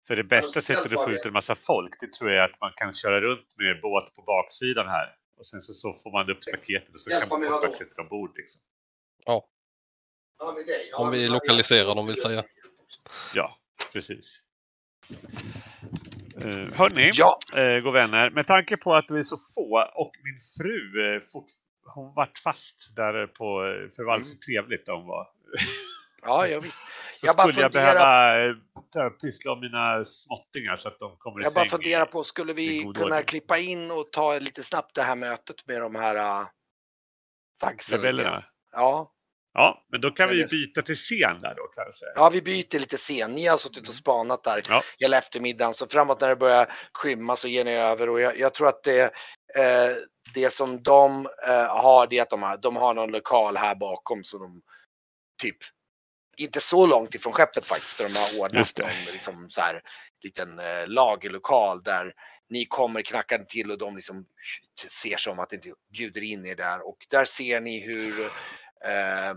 För 0.07 0.17
det 0.17 0.25
bästa 0.25 0.61
sättet 0.61 0.93
att 0.93 1.05
få 1.05 1.11
ut 1.11 1.27
en 1.27 1.33
massa 1.33 1.55
folk 1.55 2.01
det 2.01 2.13
tror 2.13 2.31
jag 2.31 2.45
är 2.45 2.49
att 2.49 2.61
man 2.61 2.73
kan 2.77 2.93
köra 2.93 3.21
runt 3.21 3.57
med 3.59 3.81
båt 3.81 4.15
på 4.15 4.23
baksidan 4.23 4.89
här. 4.89 5.17
Och 5.37 5.47
sen 5.47 5.63
så, 5.63 5.75
så 5.75 5.93
får 5.93 6.13
man 6.13 6.31
upp 6.31 6.45
staketet 6.45 6.95
och 6.95 7.01
så 7.01 7.11
kan 7.11 7.41
mig 7.41 7.49
folk 7.49 7.77
klättra 7.77 8.03
ombord. 8.03 8.37
Liksom. 8.37 8.61
Ja, 9.25 9.49
om 10.97 11.11
vi 11.11 11.29
lokaliserar 11.29 11.95
dem 11.95 12.07
vill 12.07 12.23
säga. 12.23 12.45
Ja, 13.35 13.59
precis. 13.93 14.41
Uh, 16.45 16.73
hörni, 16.75 17.11
Ja, 17.15 17.39
eh, 17.57 17.81
gå 17.81 17.91
vänner. 17.91 18.31
Med 18.31 18.47
tanke 18.47 18.77
på 18.77 18.95
att 18.95 19.11
vi 19.11 19.19
är 19.19 19.23
så 19.23 19.37
få 19.55 19.91
och 19.95 20.13
min 20.25 20.39
fru 20.59 21.15
eh, 21.17 21.21
fort, 21.33 21.47
hon 21.95 22.15
vart 22.15 22.39
fast 22.39 22.97
där 22.97 23.27
på, 23.27 23.45
eh, 23.67 23.91
för 23.97 24.05
var 24.05 24.21
så 24.21 24.39
trevligt 24.39 24.89
hon 24.89 25.07
var. 25.07 25.27
ja, 26.23 26.47
ja 26.47 26.61
visst. 26.61 26.83
Så 27.15 27.27
Jag 27.27 27.37
bara 27.37 27.49
skulle 27.49 27.63
jag 27.65 27.73
funderar- 27.73 27.95
behöva 28.95 29.07
eh, 29.07 29.11
pyssla 29.11 29.53
om 29.53 29.61
mina 29.61 30.05
småttingar 30.05 30.77
så 30.77 30.89
att 30.89 30.99
de 30.99 31.17
kommer 31.17 31.43
Jag 31.43 31.53
bara 31.55 31.65
funderar 31.65 32.07
på, 32.07 32.25
skulle 32.25 32.53
vi 32.53 32.81
kunna 32.83 32.89
ordning. 33.07 33.25
klippa 33.25 33.59
in 33.59 33.91
och 33.91 34.13
ta 34.13 34.39
lite 34.39 34.63
snabbt 34.63 34.95
det 34.95 35.03
här 35.03 35.17
mötet 35.17 35.67
med 35.67 35.81
de 35.81 35.95
här 35.95 36.15
uh, 36.15 36.47
grann? 37.61 37.79
Rebellerna. 37.93 38.45
Ja. 38.73 39.11
Ja, 39.55 39.85
men 39.93 40.01
då 40.01 40.11
kan 40.11 40.29
vi 40.29 40.45
byta 40.47 40.83
till 40.83 40.95
scen 40.97 41.41
där 41.41 41.55
då 41.55 41.63
kanske. 41.75 42.05
ja, 42.15 42.31
vi 42.31 42.43
byter 42.43 42.79
lite 42.79 42.97
scen. 42.97 43.33
Ni 43.33 43.47
har 43.47 43.57
suttit 43.57 43.89
och 43.89 43.95
spanat 43.95 44.45
där 44.45 44.63
Ja. 44.69 44.83
hela 44.99 45.19
eftermiddagen, 45.19 45.75
så 45.75 45.87
framåt 45.87 46.21
när 46.21 46.29
det 46.29 46.37
börjar 46.37 46.73
skymma 46.93 47.37
så 47.37 47.49
ger 47.49 47.65
ni 47.65 47.75
över 47.75 48.09
och 48.09 48.21
jag, 48.21 48.39
jag 48.39 48.55
tror 48.55 48.69
att 48.69 48.83
det, 48.83 49.03
eh, 49.57 49.91
det 50.35 50.51
som 50.53 50.83
de 50.83 51.27
eh, 51.47 51.67
har, 51.67 52.07
det 52.07 52.19
är 52.19 52.23
att 52.23 52.31
de 52.31 52.43
har, 52.43 52.57
de 52.57 52.77
har 52.77 52.95
någon 52.95 53.11
lokal 53.11 53.57
här 53.57 53.75
bakom 53.75 54.25
så 54.25 54.39
de 54.39 54.63
typ 55.43 55.57
inte 56.37 56.61
så 56.61 56.87
långt 56.87 57.15
ifrån 57.15 57.33
skeppet 57.33 57.67
faktiskt, 57.67 57.99
där 57.99 58.09
de 58.09 58.15
har 58.15 58.41
ordnat 58.45 58.79
någon 58.79 59.13
liksom 59.13 59.47
så 59.51 59.61
här, 59.61 59.81
liten 60.25 60.59
eh, 60.59 60.87
lagerlokal 60.87 61.83
där 61.83 62.13
ni 62.49 62.65
kommer 62.67 63.03
knackande 63.03 63.47
till 63.47 63.71
och 63.71 63.79
de 63.79 63.97
liksom 63.97 64.27
ser 65.03 65.17
som 65.17 65.39
att 65.39 65.51
det 65.51 65.57
inte 65.57 65.69
bjuder 65.93 66.21
in 66.23 66.47
er 66.47 66.55
där 66.55 66.89
och 66.89 66.97
där 67.11 67.25
ser 67.25 67.61
ni 67.61 67.81
hur 67.87 68.31
Eh, 68.85 69.31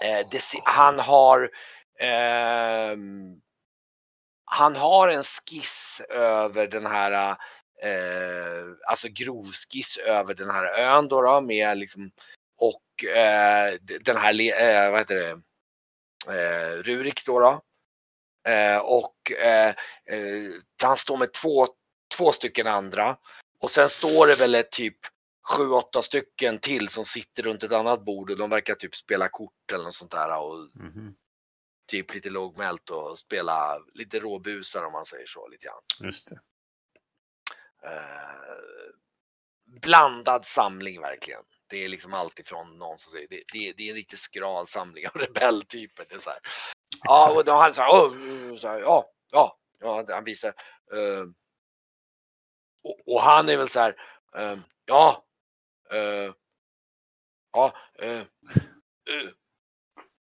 eh, 0.00 0.26
det, 0.30 0.42
han 0.64 0.98
har 0.98 1.50
ehm, 1.98 3.40
han 4.44 4.76
har 4.76 5.08
en 5.08 5.24
skiss 5.24 6.02
över 6.10 6.66
den 6.66 6.86
här, 6.86 7.36
eh, 7.82 8.64
alltså 8.86 9.08
grovskiss 9.10 9.96
över 9.96 10.34
den 10.34 10.50
här 10.50 10.64
ön 10.64 11.08
då, 11.08 11.22
då 11.22 11.40
med 11.40 11.78
liksom 11.78 12.10
och 12.58 13.04
eh, 13.04 13.74
den 14.00 14.16
här, 14.16 14.60
eh, 14.60 14.90
vad 14.90 15.00
heter 15.00 15.14
det, 15.14 15.30
eh, 16.34 16.82
Rurik 16.82 17.26
då. 17.26 17.38
då. 17.40 17.60
Eh, 18.50 18.78
och 18.78 19.32
eh, 19.32 19.68
eh, 20.06 20.50
han 20.82 20.96
står 20.96 21.16
med 21.16 21.32
två, 21.32 21.66
två 22.16 22.32
stycken 22.32 22.66
andra 22.66 23.16
och 23.60 23.70
sen 23.70 23.88
står 23.88 24.26
det 24.26 24.34
väl 24.34 24.54
ett 24.54 24.70
typ 24.70 24.98
sju, 25.48 25.70
åtta 25.70 26.02
stycken 26.02 26.58
till 26.58 26.88
som 26.88 27.04
sitter 27.04 27.42
runt 27.42 27.62
ett 27.62 27.72
annat 27.72 28.04
bord 28.04 28.30
och 28.30 28.36
de 28.38 28.50
verkar 28.50 28.74
typ 28.74 28.94
spela 28.96 29.28
kort 29.28 29.72
eller 29.72 29.84
något 29.84 29.94
sånt 29.94 30.10
där 30.10 30.38
och 30.38 30.54
Mhm, 30.74 31.14
typ 31.90 32.14
lite 32.14 32.30
lågmält 32.30 32.90
och 32.90 33.18
spela 33.18 33.78
lite 33.94 34.20
råbusar 34.20 34.84
om 34.84 34.92
man 34.92 35.06
säger 35.06 35.26
så 35.26 35.48
lite 35.48 35.66
grann. 35.66 36.06
Just 36.08 36.28
det. 36.28 36.40
Eh, 37.84 38.94
blandad 39.80 40.44
samling 40.46 41.00
verkligen. 41.00 41.42
Det 41.66 41.84
är 41.84 41.88
liksom 41.88 42.14
allt 42.14 42.38
ifrån 42.38 42.78
någon 42.78 42.98
som 42.98 43.12
säger 43.12 43.28
det, 43.30 43.42
det, 43.52 43.72
det 43.76 43.82
är 43.82 43.88
en 43.90 43.96
riktigt 43.96 44.18
skral 44.18 44.66
samling 44.66 45.06
av 45.08 45.12
rebelltyper. 45.20 46.04
Det 46.08 46.14
är 46.14 46.18
så 46.18 46.30
här. 46.30 46.38
Ja, 47.02 47.32
och 47.36 47.44
då 47.44 47.52
han 47.52 47.74
så 47.74 47.80
här, 47.82 47.90
"Åh", 47.92 48.56
så 48.56 48.68
här, 48.68 48.80
ja, 48.80 49.10
ja, 49.30 49.58
ja, 49.80 50.04
han 50.08 50.24
visar. 50.24 50.48
eh, 50.92 51.24
och, 52.82 53.14
och 53.14 53.22
han 53.22 53.48
är 53.48 53.56
väl 53.56 53.68
så 53.68 53.80
här, 53.80 53.96
eh, 54.36 54.58
ja, 54.84 55.24
ja, 57.52 57.74
uh, 58.02 58.22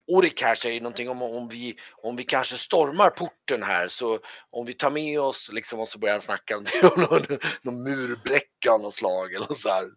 Orik 0.06 0.42
här 0.42 0.54
säger 0.54 0.80
någonting 0.80 1.08
om 1.08 1.22
om 1.22 1.48
vi, 1.48 1.78
om 2.02 2.16
vi 2.16 2.24
kanske 2.24 2.58
stormar 2.58 3.10
porten 3.10 3.62
här 3.62 3.88
så 3.88 4.18
om 4.50 4.66
vi 4.66 4.74
tar 4.74 4.90
med 4.90 5.20
oss 5.20 5.50
liksom 5.52 5.80
och 5.80 5.88
så 5.88 5.98
börjar 5.98 6.14
han 6.14 6.22
snacka 6.22 6.58
om 6.58 6.64
någon, 6.96 7.22
någon 7.62 7.82
murbräcka 7.82 8.72
av 8.72 8.80
något 8.80 8.94
slag 8.94 9.34
eller 9.34 9.54
så 9.54 9.68
här. 9.68 9.90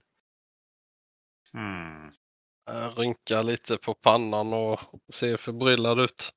Mm. 1.53 2.13
Jag 2.65 2.99
rynkar 2.99 3.43
lite 3.43 3.77
på 3.77 3.93
pannan 3.93 4.53
och 4.53 4.79
ser 5.13 5.37
förbryllad 5.37 5.99
ut. 5.99 6.33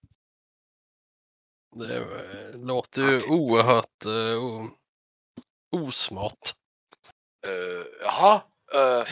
Det 1.76 1.96
eh, 1.96 2.60
låter 2.60 3.02
ju 3.02 3.20
oerhört 3.28 4.04
eh, 4.04 4.44
o- 4.44 4.70
osmart. 5.76 6.54
Uh, 7.46 7.86
jaha, 8.00 8.42
uh, 8.74 9.04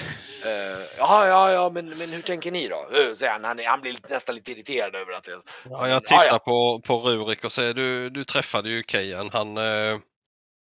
uh, 0.47 0.85
ja, 0.99 1.51
ja, 1.53 1.71
men, 1.75 1.89
men 1.99 2.09
hur 2.11 2.23
tänker 2.23 2.51
ni 2.53 2.69
då? 2.69 2.77
Uh, 2.77 3.15
säger 3.15 3.33
han, 3.33 3.45
han, 3.45 3.59
är- 3.61 3.65
han 3.67 3.81
blir 3.81 3.97
nästan 4.11 4.35
lite 4.35 4.53
irriterad 4.53 4.95
över 4.95 5.13
att 5.13 5.25
det 5.25 5.31
Ja, 5.31 5.41
Ja, 5.65 5.89
jag 5.89 6.03
tittar 6.03 6.25
ja. 6.27 6.39
på, 6.39 6.81
på 6.87 6.99
Rurik 7.01 7.45
och 7.45 7.53
säger 7.53 7.75
du, 7.75 8.11
du 8.11 8.25
träffade 8.25 8.69
ju 8.71 8.83
Kejan. 8.89 9.31
Han, 9.33 9.59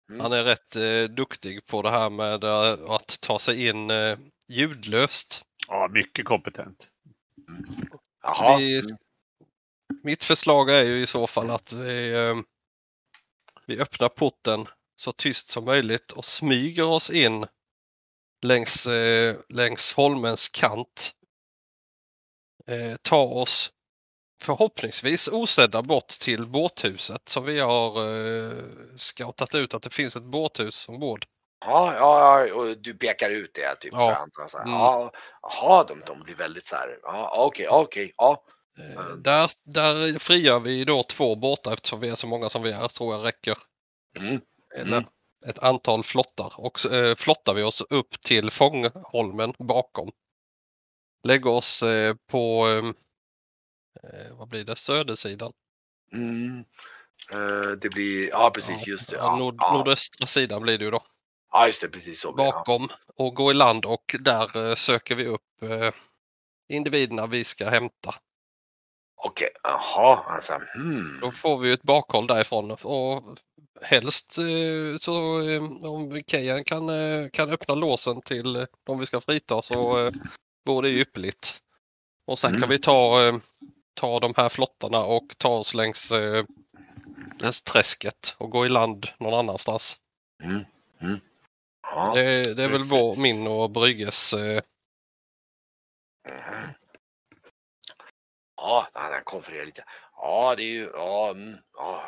Mm. 0.09 0.21
han 0.21 0.31
är 0.33 0.43
rätt 0.43 0.75
duktig 1.15 1.65
på 1.65 1.81
det 1.81 1.89
här 1.89 2.09
med 2.09 2.43
att 2.43 3.21
ta 3.21 3.39
sig 3.39 3.67
in 3.67 3.91
ljudlöst. 4.47 5.41
Ja, 5.67 5.87
mycket 5.91 6.25
kompetent. 6.25 6.87
Jaha, 8.23 8.57
Vi, 8.57 8.75
mm. 8.79 8.97
mitt 10.03 10.23
förslag 10.23 10.69
är 10.69 10.83
ju 10.83 11.01
i 11.01 11.07
så 11.07 11.27
fall 11.27 11.49
att 11.49 11.73
vi, 11.73 12.13
vi 13.65 13.79
öppnar 13.79 14.09
porten 14.09 14.67
så 14.95 15.11
tyst 15.11 15.49
som 15.49 15.65
möjligt 15.65 16.11
och 16.11 16.25
smyger 16.25 16.85
oss 16.85 17.09
in 17.09 17.45
längs, 18.43 18.87
eh, 18.87 19.35
längs 19.49 19.93
holmens 19.93 20.49
kant. 20.49 21.11
Eh, 22.67 22.95
tar 23.01 23.33
oss 23.33 23.71
förhoppningsvis 24.41 25.27
osedda 25.27 25.81
bort 25.81 26.07
till 26.07 26.45
båthuset 26.47 27.29
som 27.29 27.43
vi 27.45 27.59
har 27.59 27.97
eh, 27.97 28.63
scoutat 28.95 29.55
ut 29.55 29.73
att 29.73 29.81
det 29.83 29.93
finns 29.93 30.15
ett 30.15 30.23
båthus 30.23 30.89
ombord. 30.89 31.25
ja, 31.65 31.93
ja, 31.95 32.45
ja, 32.47 32.53
och 32.55 32.77
du 32.77 32.93
pekar 32.93 33.29
ut 33.29 33.53
det 33.53 33.75
typ 33.75 33.93
Ja. 33.93 33.99
så 33.99 34.05
här, 34.11 34.15
antar 34.19 34.47
så 34.47 34.57
här. 34.57 34.65
Mm. 34.65 35.09
Ja, 35.41 35.85
de, 35.87 36.01
de 36.05 36.19
blir 36.23 36.35
väldigt 36.35 36.67
så 36.67 36.75
här, 36.75 36.99
ja, 37.03 37.33
okej, 37.37 37.67
okej, 37.69 38.13
ja. 38.17 38.43
Eh, 38.79 39.05
Mm. 39.05 39.23
där, 39.23 39.51
där 39.63 40.19
frigör 40.19 40.59
vi 40.59 40.85
då 40.85 41.03
två 41.03 41.35
båtar 41.35 41.73
eftersom 41.73 41.99
vi 41.99 42.09
är 42.09 42.15
så 42.15 42.27
många 42.27 42.49
som 42.49 42.63
vi 42.63 42.71
är 42.71 42.87
tror 42.87 43.13
jag 43.15 43.25
räcker. 43.25 43.57
Mm. 44.19 44.41
Eller 44.75 44.97
Mm. 44.97 45.09
Ett 45.45 45.59
antal 45.59 46.03
flottar 46.03 46.53
och 46.57 46.93
eh, 46.93 47.15
flottar 47.15 47.53
vi 47.53 47.63
oss 47.63 47.81
upp 47.89 48.21
till 48.21 48.51
fångholmen 48.51 49.53
bakom. 49.57 50.11
Lägger 51.27 51.49
oss 51.49 51.83
eh, 51.83 52.15
på 52.27 52.67
eh, 54.03 54.37
vad 54.37 54.47
blir 54.47 54.63
det, 54.63 54.75
södersidan. 54.75 55.53
Mm. 56.13 56.65
Eh, 57.31 57.71
det 57.81 57.89
blir, 57.89 58.29
ja 58.29 58.51
precis, 58.55 58.87
just 58.87 59.09
det. 59.09 59.15
Ja, 59.15 59.35
nord, 59.35 59.55
ja. 59.59 59.77
Nordöstra 59.77 60.27
sidan 60.27 60.61
blir 60.61 60.77
det 60.77 60.85
ju 60.85 60.91
då. 60.91 61.03
ja 61.51 61.67
just 61.67 61.81
det, 61.81 61.89
precis 61.89 62.21
så. 62.21 62.33
Bakom 62.33 62.89
och 63.15 63.35
gå 63.35 63.51
i 63.51 63.53
land 63.53 63.85
och 63.85 64.15
där 64.19 64.69
eh, 64.69 64.75
söker 64.75 65.15
vi 65.15 65.25
upp 65.25 65.61
eh, 65.61 65.91
individerna 66.69 67.27
vi 67.27 67.43
ska 67.43 67.69
hämta. 67.69 68.15
Okej, 69.25 69.49
jaha. 69.63 70.23
Alltså, 70.27 70.59
hmm. 70.73 71.19
Då 71.21 71.31
får 71.31 71.57
vi 71.57 71.71
ett 71.71 71.83
bakhåll 71.83 72.27
därifrån 72.27 72.71
och 72.71 73.23
helst 73.81 74.37
eh, 74.37 74.97
så 74.99 75.41
eh, 75.49 75.63
om 75.85 76.23
Kejan 76.27 76.63
kan, 76.63 76.89
eh, 76.89 77.29
kan 77.29 77.49
öppna 77.49 77.75
låsen 77.75 78.21
till 78.21 78.67
de 78.83 78.99
vi 78.99 79.05
ska 79.05 79.21
frita 79.21 79.61
så 79.61 80.11
vore 80.65 80.87
det 80.89 80.93
ypperligt. 80.93 81.59
Och 82.27 82.39
sen 82.39 82.51
kan 82.51 82.57
Mm. 82.57 82.69
vi 82.69 82.79
ta, 82.79 83.19
ta 83.93 84.19
de 84.19 84.33
här 84.37 84.49
flottarna 84.49 84.99
och 85.03 85.37
ta 85.37 85.49
oss 85.49 85.73
längs, 85.73 86.11
längs 87.39 87.61
träsket 87.61 88.35
och 88.37 88.49
gå 88.49 88.65
i 88.65 88.69
land 88.69 89.07
någon 89.19 89.33
annanstans. 89.39 89.97
Mm. 90.43 90.65
Mm. 91.01 91.19
Ja. 91.81 92.11
Det, 92.15 92.53
det 92.53 92.63
är 92.63 92.69
väl 92.69 92.77
Precis. 92.77 92.91
vår, 92.91 93.15
min 93.15 93.47
och 93.47 93.69
Brygges 93.71 94.33
Mhm. 96.29 96.73
Ja, 98.63 98.87
han 98.93 99.11
han 99.13 99.23
konfererar 99.23 99.65
lite. 99.65 99.83
Ja, 100.25 100.55
det 100.55 100.63
är 100.63 100.73
ju, 100.73 100.89
ja, 100.93 101.29
mm, 101.29 101.55
ja, 101.77 102.03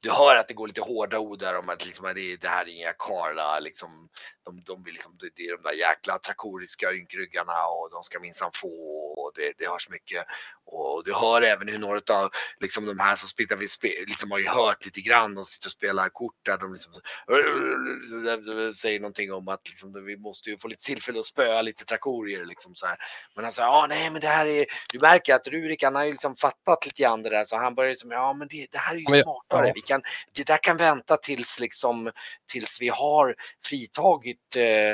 du 0.00 0.10
hör 0.10 0.36
att 0.36 0.48
det 0.48 0.54
går 0.54 0.66
lite 0.66 0.80
hårda 0.80 1.18
ord 1.18 1.38
där 1.38 1.58
om 1.58 1.68
att 1.68 1.86
liksom, 1.86 2.12
det, 2.14 2.36
det 2.36 2.48
här 2.48 2.64
är 2.68 2.76
inga 2.76 2.92
karlar, 2.92 3.60
liksom, 3.60 4.08
de, 4.44 4.62
de 4.66 4.82
vill 4.82 4.92
liksom, 4.94 5.16
det 5.20 5.30
det 5.36 5.42
är 5.42 5.56
de 5.56 5.62
där 5.62 5.72
jäkla 5.72 6.18
trakoriska 6.18 6.92
ynkryggarna 6.92 7.66
och 7.66 7.90
de 7.92 8.02
ska 8.02 8.20
minsann 8.20 8.50
få 8.54 8.68
och 9.16 9.32
det, 9.34 9.52
det 9.58 9.68
hörs 9.68 9.88
mycket. 9.88 10.26
Och 10.64 11.02
du 11.04 11.14
hör 11.14 11.42
även 11.42 11.68
hur 11.68 11.78
några 11.78 12.00
av 12.14 12.30
liksom, 12.60 12.86
de 12.86 12.98
här 12.98 13.16
som 13.16 13.28
spelar, 13.28 13.66
spe, 13.66 13.88
liksom 14.06 14.30
har 14.30 14.38
ju 14.38 14.48
hört 14.48 14.84
lite 14.84 15.00
grann, 15.00 15.34
de 15.34 15.44
sitter 15.44 15.68
och 15.68 15.72
spelar 15.72 16.08
kort 16.08 16.34
där 16.44 16.58
de 16.58 16.72
liksom 16.72 16.92
säger 18.74 19.00
någonting 19.00 19.32
om 19.32 19.48
att 19.48 19.68
liksom, 19.68 20.04
vi 20.06 20.16
måste 20.16 20.50
ju 20.50 20.58
få 20.58 20.68
lite 20.68 20.84
tillfälle 20.84 21.18
att 21.20 21.26
spöa 21.26 21.62
lite 21.62 21.84
trakorier 21.84 22.44
liksom 22.44 22.74
så 22.74 22.86
här. 22.86 22.96
Men 23.34 23.44
han 23.44 23.52
säger, 23.52 23.68
ja 23.68 23.86
nej 23.88 24.10
men 24.10 24.20
det 24.20 24.28
här 24.28 24.46
är, 24.46 24.66
du 24.92 24.98
märker 24.98 25.34
att 25.34 25.48
Rurik 25.48 25.82
han 25.82 25.94
har 25.94 26.04
ju 26.04 26.12
liksom 26.12 26.36
fattat 26.36 26.86
lite 26.86 27.02
grann 27.02 27.22
det 27.22 27.30
där 27.30 27.45
så 27.46 27.56
han 27.56 27.74
börjar 27.74 27.90
liksom, 27.90 28.10
ja 28.10 28.32
men 28.32 28.48
det, 28.48 28.66
det 28.70 28.78
här 28.78 28.94
är 28.94 28.98
ju 28.98 29.22
smartare. 29.22 29.66
ja. 29.66 29.72
Vi 29.74 29.80
kan, 29.80 30.02
det 30.32 30.46
där 30.46 30.56
kan 30.62 30.76
vänta 30.76 31.16
tills 31.16 31.60
liksom, 31.60 32.10
tills 32.52 32.80
vi 32.80 32.88
har 32.88 33.34
fritagit 33.66 34.56
eh, 34.56 34.90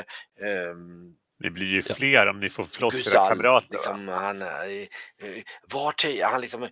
ehm, 0.47 1.15
Ni 1.39 1.49
blir 1.49 1.65
ju 1.67 1.81
Ja. 1.87 1.95
fler 1.95 2.27
om 2.29 2.39
ni 2.39 2.49
får 2.49 2.67
loss 2.81 3.07
era 3.07 3.29
kamrater. 3.29 3.67
liksom, 3.71 4.07
han, 4.07 4.41
eh, 4.41 4.47
eh, 4.47 5.43
vart 5.71 5.99
till, 5.99 6.23
han 6.23 6.41
liksom, 6.41 6.63
eh, 6.63 6.69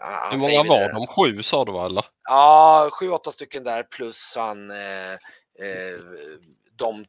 han, 0.00 0.30
Hur 0.30 0.38
många 0.38 0.62
var 0.68 0.80
det. 0.80 0.92
de? 0.92 1.06
Sju 1.06 1.42
sa 1.42 1.64
du 1.64 1.78
eller? 1.78 2.04
Ja, 2.24 2.88
sju, 2.92 3.10
åtta 3.10 3.32
stycken 3.32 3.64
där 3.64 3.82
plus 3.82 4.34
han, 4.36 4.70
eh, 4.70 5.12
eh, 5.12 5.98
de 6.76 7.04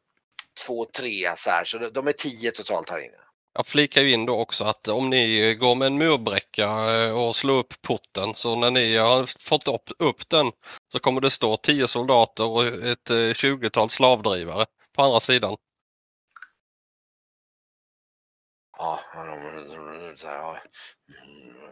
två, 0.66 0.86
tre 0.86 1.34
så 1.38 1.50
här. 1.50 1.66
Så 1.66 1.78
de- 1.78 1.90
de 1.94 2.08
är 2.08 2.12
tio 2.12 2.52
totalt 2.52 2.90
här 2.90 3.00
inne. 3.00 3.18
Jag 3.54 3.68
flikar 3.68 4.02
ju 4.02 4.12
in 4.12 4.26
då 4.26 4.40
också 4.40 4.64
att 4.64 4.88
om 4.88 5.10
ni 5.10 5.56
går 5.56 5.76
med 5.76 5.86
en 5.86 5.98
murbräcka 5.98 6.66
eh, 6.66 7.18
och 7.18 7.36
slår 7.36 7.60
upp 7.60 7.82
porten 7.82 8.36
så 8.36 8.56
när 8.56 8.72
ni 8.72 8.98
har 8.98 9.26
fått 9.50 9.68
upp, 9.68 9.90
upp 10.00 10.30
den 10.30 10.52
så 10.92 11.00
kommer 11.00 11.22
det 11.22 11.32
stå 11.32 11.58
10 11.58 11.88
soldater 11.88 12.48
och 12.48 12.66
ett 12.66 13.10
eh, 13.10 13.16
20-tal 13.16 13.90
slavdrivare 13.90 14.66
på 14.96 15.02
andra 15.02 15.20
sidan. 15.20 15.58
Ja. 18.78 19.00
Mm. 21.24 21.72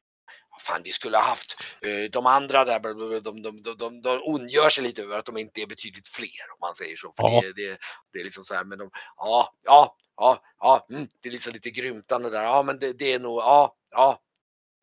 Fan, 0.60 0.82
vi 0.84 0.90
skulle 0.90 1.18
ha 1.18 1.24
haft 1.24 1.56
eh, 1.82 2.12
de 2.12 2.26
andra 2.26 2.66
där, 2.66 2.80
de, 2.80 3.42
de, 3.42 3.62
de, 3.78 4.02
de, 4.02 4.22
ondgör 4.24 4.70
sig 4.70 4.84
lite 4.84 5.02
över 5.04 5.18
att 5.18 5.26
de 5.26 5.38
inte 5.38 5.62
är 5.62 5.68
betydligt 5.68 6.08
fler 6.08 6.52
om 6.54 6.58
man 6.62 6.76
säger 6.76 6.98
så. 6.98 7.14
För 7.18 7.24
Ja. 7.24 7.42
det, 7.42 7.54
det, 7.54 7.78
det 8.14 8.20
är 8.20 8.24
liksom 8.24 8.44
så 8.44 8.56
här, 8.56 8.64
men 8.64 8.78
de, 8.78 8.90
ja, 9.18 9.54
ja, 9.64 9.96
ja, 10.20 10.42
ja, 10.60 10.88
mm, 10.90 11.08
det 11.22 11.30
är 11.30 11.34
liksom 11.34 11.54
lite 11.54 11.70
grymtande 11.70 12.30
där. 12.30 12.44
Ja, 12.44 12.64
men 12.64 12.80
det, 12.80 12.94
det 12.94 13.14
är 13.14 13.20
nog, 13.20 13.40
ja, 13.40 13.76
ja. 13.92 14.22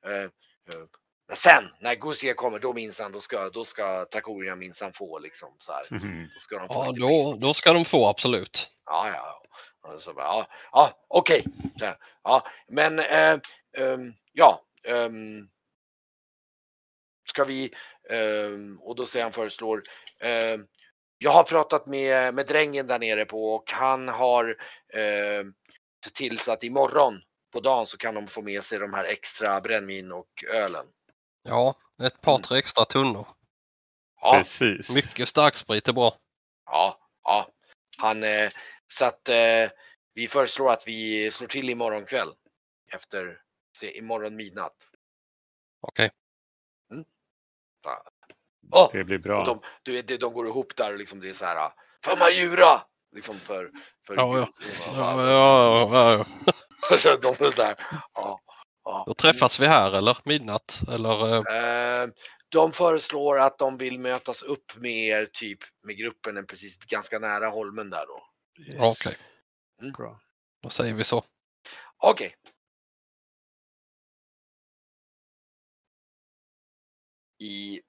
Eh, 0.07 0.23
eh, 0.23 0.87
men 1.29 1.37
sen 1.37 1.65
när 1.81 1.95
Gusia 1.95 2.35
kommer, 2.35 2.59
då 2.59 2.73
minsann, 2.73 3.13
då 3.13 3.21
ska, 3.21 3.51
då 3.51 3.65
ska 3.65 4.05
trakorierna 4.05 4.57
minsann 4.57 4.93
få 4.93 5.19
liksom 5.19 5.57
så 5.59 5.73
här. 5.73 5.87
Mhm. 5.91 6.29
Då 6.35 6.41
ska 6.41 6.59
de 6.59 6.69
få 6.69 6.75
Ja, 6.75 6.93
då, 6.93 7.37
då 7.41 7.55
ska 7.55 7.73
de 7.73 7.85
få 7.85 8.09
absolut. 8.09 8.71
Ja, 8.87 9.09
ja, 9.09 9.15
ja. 9.83 9.95
Och 9.95 10.03
så 10.03 10.15
bara, 10.15 10.25
ja, 10.25 10.47
ja 10.73 11.05
okej. 11.09 11.45
Här, 11.81 11.97
Ja, 12.27 12.47
men 12.69 12.99
eh, 12.99 13.39
ehm, 13.79 14.15
ja. 14.33 14.61
ehm, 14.85 15.49
ska 17.29 17.45
vi, 17.45 17.71
ehm, 18.11 18.81
och 18.81 18.97
då 18.97 19.07
säger 19.07 19.25
han 19.25 19.33
föreslår, 19.33 19.83
jag 21.19 21.31
har 21.31 21.43
pratat 21.43 21.87
med, 21.87 22.35
med 22.35 22.47
drängen 22.47 22.87
där 22.87 22.99
nere 22.99 23.25
på 23.25 23.55
och 23.55 23.73
han 23.73 24.09
har 24.09 24.57
ehm, 24.95 25.55
sett 26.05 26.15
till 26.15 26.39
så 26.39 26.53
att 26.53 26.65
imorgon 26.65 27.23
på 27.53 27.61
dagen 27.61 27.87
så 27.87 27.99
kan 27.99 28.15
de 28.15 28.27
få 28.27 28.43
med 28.43 28.65
sig 28.65 28.79
de 28.79 28.95
här 28.95 29.05
extra 29.05 29.61
brännvin 29.61 30.13
och 30.13 30.45
ölen. 30.55 30.87
Ja, 31.43 31.75
ett 32.03 32.21
par 32.21 32.33
Mm. 32.33 32.43
tre 32.43 32.59
extra 32.59 32.85
tunnor. 32.85 33.27
Ja, 34.21 34.33
Precis. 34.33 34.91
Mycket 34.91 35.29
starksprit 35.29 35.89
är 35.89 35.93
bra. 35.93 36.15
Ja, 36.67 36.99
ja. 37.23 37.49
Han, 37.99 38.23
eh, 38.23 38.51
så 38.89 39.05
att 39.05 39.29
eh, 39.29 39.71
vi 40.15 40.29
föreslår 40.29 40.71
att 40.73 40.89
vi 40.89 41.31
slår 41.31 41.49
till 41.49 41.71
imorgon 41.71 42.07
kväll. 42.07 42.33
Efter, 42.93 43.41
se, 43.79 43.99
imorgon 43.99 44.37
midnatt. 44.37 44.89
Okej. 45.81 46.11
Åh! 48.73 48.89
Det 48.93 49.05
blir 49.05 49.17
och 49.17 49.23
bra. 49.23 49.45
de, 49.45 49.61
du 49.83 49.93
vet, 49.93 50.09
de, 50.09 50.17
de 50.17 50.33
går 50.33 50.47
ihop 50.47 50.77
där 50.77 50.93
och 50.93 50.99
liksom 50.99 51.21
det 51.21 51.29
är 51.29 51.35
så 51.35 51.45
här. 51.45 51.73
För 52.05 52.17
Majura! 52.17 52.83
Liksom 53.17 53.41
för... 53.41 53.71
för 54.07 54.15
Ja, 54.17 54.39
ja. 54.39 54.49
Ja, 54.95 55.23
Ja, 55.27 55.31
ja, 55.31 55.89
ja, 56.91 56.97
ja. 57.05 57.17
De 57.17 57.29
är 57.47 57.51
så 57.51 57.63
här. 57.63 57.77
Ja, 58.15 58.41
ja. 58.85 59.05
Då 59.07 59.15
träffas 59.15 59.61
vi 59.61 59.67
här 59.67 59.93
eller 59.93 60.19
midnatt 60.25 60.83
eller? 60.89 61.35
eh, 61.51 62.03
Eh, 62.03 62.09
de 62.49 62.73
föreslår 62.73 63.39
att 63.39 63.59
de 63.59 63.77
vill 63.79 63.99
mötas 64.01 64.43
upp 64.43 64.77
med 64.77 64.93
er 65.09 65.27
typ 65.33 65.59
med 65.83 65.97
gruppen 65.97 66.37
en 66.37 66.47
precis 66.47 66.77
ganska 66.77 67.19
nära 67.19 67.49
holmen 67.49 67.91
där 67.91 68.07
då. 68.07 68.23
ja, 68.57 68.91
Okej, 68.91 69.17
Bra. 69.97 70.21
då 70.63 70.71
säger 70.71 70.95
vi 70.95 71.05
så. 71.05 71.25
Okej. 72.03 72.35
I 77.39 77.81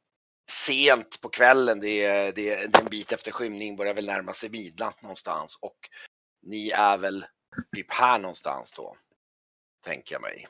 sent 0.51 1.21
på 1.21 1.29
kvällen, 1.29 1.79
det 1.79 2.05
är, 2.05 2.31
det, 2.31 2.49
är, 2.49 2.67
det 2.67 2.77
är 2.77 2.81
en 2.81 2.89
bit 2.89 3.11
efter 3.11 3.31
skymning, 3.31 3.75
börjar 3.75 3.93
väl 3.93 4.05
närma 4.05 4.33
sig 4.33 4.49
midnatt 4.49 5.01
någonstans 5.03 5.57
och 5.61 5.89
ni 6.41 6.69
är 6.69 6.97
väl 6.97 7.25
typ 7.75 7.91
här 7.91 8.19
någonstans 8.19 8.73
då, 8.73 8.97
tänker 9.83 10.15
jag 10.15 10.21
mig. 10.21 10.47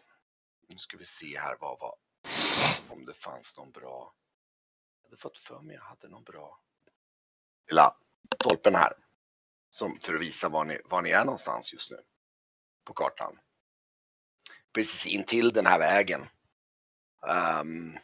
Nu 0.70 0.78
ska 0.78 0.98
vi 0.98 1.06
se 1.06 1.40
här 1.40 1.58
vad 1.60 1.80
vad 1.80 1.96
om 2.90 3.06
det 3.06 3.14
fanns 3.14 3.58
någon 3.58 3.72
bra. 3.72 4.14
Jag 5.02 5.10
hade 5.10 5.22
fått 5.22 5.38
för 5.38 5.62
mig 5.62 5.76
jag 5.76 5.84
hade 5.84 6.10
någon 6.10 6.24
bra. 6.24 6.60
Lilla 7.70 7.96
stolpen 8.36 8.76
här. 8.76 8.94
Som 9.70 10.00
för 10.02 10.14
att 10.14 10.22
visa 10.22 10.50
var 10.50 10.66
ni, 10.66 10.82
var 10.86 11.02
ni 11.02 11.10
är 11.10 11.26
någonstans 11.26 11.74
just 11.74 11.92
nu. 11.92 11.98
På 12.84 12.94
kartan. 12.94 13.40
Precis 14.74 15.06
intill 15.06 15.50
den 15.54 15.66
här 15.66 15.80
vägen. 15.80 16.22
Um, 17.62 17.98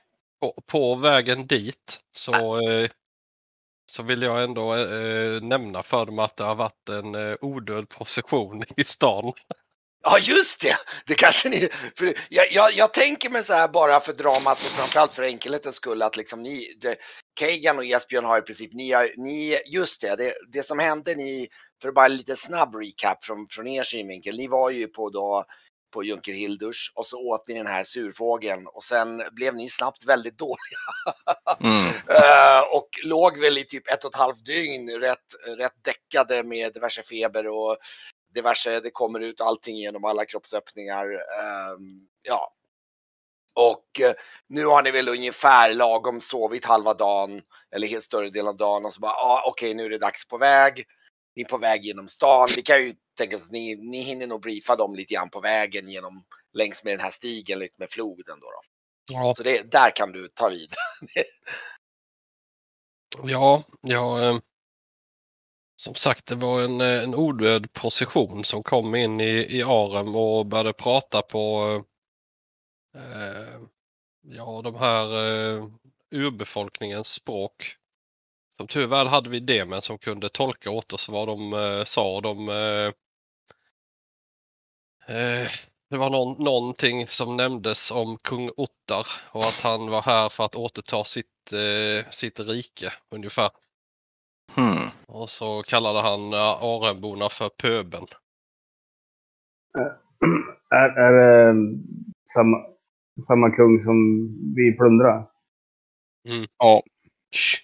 på, 0.44 0.54
på 0.66 0.96
vägen 0.96 1.48
dit 1.48 2.00
så, 2.16 2.56
eh, 2.70 2.90
så 3.92 4.04
vill 4.04 4.22
jag 4.22 4.44
ändå 4.44 4.76
eh, 4.76 5.42
nämna 5.42 5.84
för 5.84 6.06
dem 6.06 6.20
att 6.20 6.38
det 6.38 6.44
har 6.44 6.56
varit 6.56 6.90
en 6.90 7.16
eh, 7.16 7.36
odöd 7.42 7.90
procession 7.90 8.64
i 8.78 8.84
stan. 8.84 9.34
Ja 10.04 10.20
just 10.20 10.62
det! 10.62 10.76
Det 11.06 11.16
kanske 11.16 11.50
ni... 11.50 11.70
För 11.98 12.14
jag, 12.30 12.52
jag, 12.52 12.74
jag 12.74 12.94
tänker 12.94 13.30
mig 13.30 13.44
så 13.44 13.54
här 13.54 13.68
bara 13.68 14.00
för 14.00 14.14
dramat 14.14 14.58
och 14.58 14.72
framförallt 14.72 15.14
för 15.14 15.24
enkelhetens 15.24 15.76
skull 15.76 16.02
att 16.02 16.18
liksom 16.18 16.44
ni, 16.44 16.74
det, 16.82 16.96
Kegan 17.40 17.78
och 17.78 17.86
Esbjörn 17.86 18.26
har 18.26 18.38
i 18.38 18.42
princip, 18.42 18.74
ni, 18.74 19.14
ni 19.18 19.60
just 19.66 20.02
det, 20.02 20.16
det, 20.16 20.34
det 20.52 20.64
som 20.64 20.80
hände 20.80 21.16
ni, 21.16 21.48
för 21.82 21.92
bara 21.92 22.08
lite 22.08 22.36
snabb 22.36 22.76
recap 22.76 23.26
från, 23.26 23.48
från 23.50 23.68
er 23.68 23.84
synvinkel, 23.84 24.38
ni 24.38 24.48
var 24.48 24.70
ju 24.70 24.88
på 24.88 25.10
då 25.10 25.46
på 25.94 26.04
Junker 26.04 26.34
Hildurs 26.34 26.92
och 26.96 27.06
så 27.06 27.18
åt 27.18 27.48
ni 27.48 27.54
den 27.54 27.68
här 27.68 27.84
surfågeln 27.84 28.68
och 28.68 28.84
sen 28.84 29.24
blev 29.32 29.56
ni 29.56 29.70
snabbt 29.70 30.06
väldigt 30.06 30.38
dåliga. 30.38 30.58
Eh, 32.10 32.76
och 32.78 32.90
låg 33.04 33.40
väl 33.40 33.58
i 33.58 33.64
typ 33.64 33.88
ett 33.88 34.04
och 34.04 34.10
ett 34.12 34.20
halvt 34.20 34.46
dygn 34.46 34.90
rätt, 34.90 35.18
rätt 35.58 35.84
däckade 35.84 36.44
med 36.44 36.74
diverse 36.74 37.04
feber 37.04 37.48
och 37.48 37.78
diverse, 38.34 38.80
det 38.80 38.90
kommer 38.90 39.20
ut 39.20 39.42
allting 39.42 39.78
genom 39.78 40.06
alla 40.06 40.26
kroppsöppningar. 40.26 41.06
Ehm, 41.06 42.08
ja. 42.22 42.54
Och 43.56 44.02
eh, 44.02 44.14
nu 44.48 44.66
har 44.66 44.82
ni 44.82 44.92
väl 44.92 45.10
ungefär 45.10 45.74
lagom 45.74 46.22
sovit 46.22 46.66
halva 46.66 46.94
dagen 46.94 47.42
eller 47.76 47.88
helt 47.88 48.04
större 48.04 48.30
delen 48.30 48.48
av 48.48 48.58
dagen 48.58 48.86
och 48.86 48.94
så 48.94 49.00
bara, 49.00 49.12
ah, 49.12 49.44
okej 49.48 49.74
nu 49.74 49.86
är 49.86 49.90
det 49.90 49.98
dags 49.98 50.28
på 50.28 50.38
väg. 50.38 50.84
Ni 51.36 51.42
är 51.42 51.48
på 51.48 51.58
väg 51.58 51.86
genom 51.86 52.08
stan. 52.08 52.50
Vi 52.56 52.62
kan 52.62 52.84
ju 52.84 52.94
tänka 53.16 53.36
oss 53.36 53.44
att 53.44 53.52
ni, 53.52 53.76
ni 53.76 54.02
hinner 54.02 54.28
nog 54.28 54.42
briefa 54.42 54.76
dem 54.76 54.96
lite 54.96 55.14
grann 55.14 55.30
på 55.30 55.40
vägen 55.40 55.90
genom 55.90 56.24
längs 56.54 56.84
med 56.84 56.94
den 56.94 57.00
här 57.00 57.12
stigen 57.12 57.60
lite 57.60 57.76
med 57.78 57.92
floden 57.92 58.40
då. 58.40 58.46
då. 58.46 58.62
Ja, 59.14 59.34
Så 59.34 59.44
det, 59.44 59.72
där 59.72 59.96
kan 59.96 60.12
du 60.12 60.28
ta 60.28 60.50
vid. 60.50 60.74
ja, 63.24 63.64
ja 63.82 64.24
eh, 64.24 64.38
Som 65.76 65.96
sagt, 65.96 66.26
det 66.26 66.36
var 66.36 66.62
en, 66.62 66.82
eh, 66.82 67.04
en 67.04 67.16
odöd 67.16 67.74
procession 67.74 68.44
som 68.44 68.64
kom 68.64 68.96
in 68.96 69.22
i, 69.22 69.58
i 69.58 69.64
Arem 69.64 70.16
och 70.16 70.46
började 70.46 70.74
prata 70.74 71.22
på 71.22 71.84
eh, 72.96 73.62
ja, 74.22 74.62
de 74.64 74.76
här 74.76 75.06
eh, 75.06 75.68
urbefolkningens 76.12 77.08
språk. 77.08 77.78
Som 78.58 78.68
tur 78.68 78.88
väl 78.88 79.08
hade 79.08 79.30
vi 79.30 79.40
det 79.40 79.66
men 79.66 79.82
som 79.82 79.98
kunde 79.98 80.30
tolka 80.30 80.72
åt 80.72 80.94
oss 80.94 81.10
vad 81.10 81.28
de 81.28 81.54
eh, 81.54 81.84
sa. 81.84 82.22
De, 82.22 82.50
eh, 82.50 82.92
eh, 85.08 85.50
det 85.90 85.98
var 85.98 86.10
någon, 86.10 86.44
någonting 86.44 87.08
som 87.08 87.38
nämndes 87.38 87.92
om 87.92 88.18
kung 88.18 88.50
Ottar 88.58 89.08
och 89.32 89.44
att 89.44 89.62
han 89.64 89.90
var 89.90 90.02
här 90.02 90.30
för 90.30 90.46
att 90.46 90.56
återta 90.56 91.04
sitt, 91.04 91.54
eh, 91.54 92.10
sitt 92.10 92.40
rike 92.40 92.94
ungefär. 93.10 93.50
Hmm. 94.56 94.88
Och 95.08 95.30
så 95.30 95.64
kallade 95.64 96.02
han 96.02 96.34
eh, 96.34 96.64
Aremborna 96.64 97.30
för 97.30 97.50
pöbeln. 97.50 98.06
Är, 100.70 100.90
är 101.00 101.12
det 101.14 101.54
samma, 102.34 102.58
samma 103.28 103.50
kung 103.56 103.84
som 103.84 104.28
vi 104.56 104.78
plundrade? 104.78 105.26
Ja. 106.58 106.84
Shh. 107.36 107.60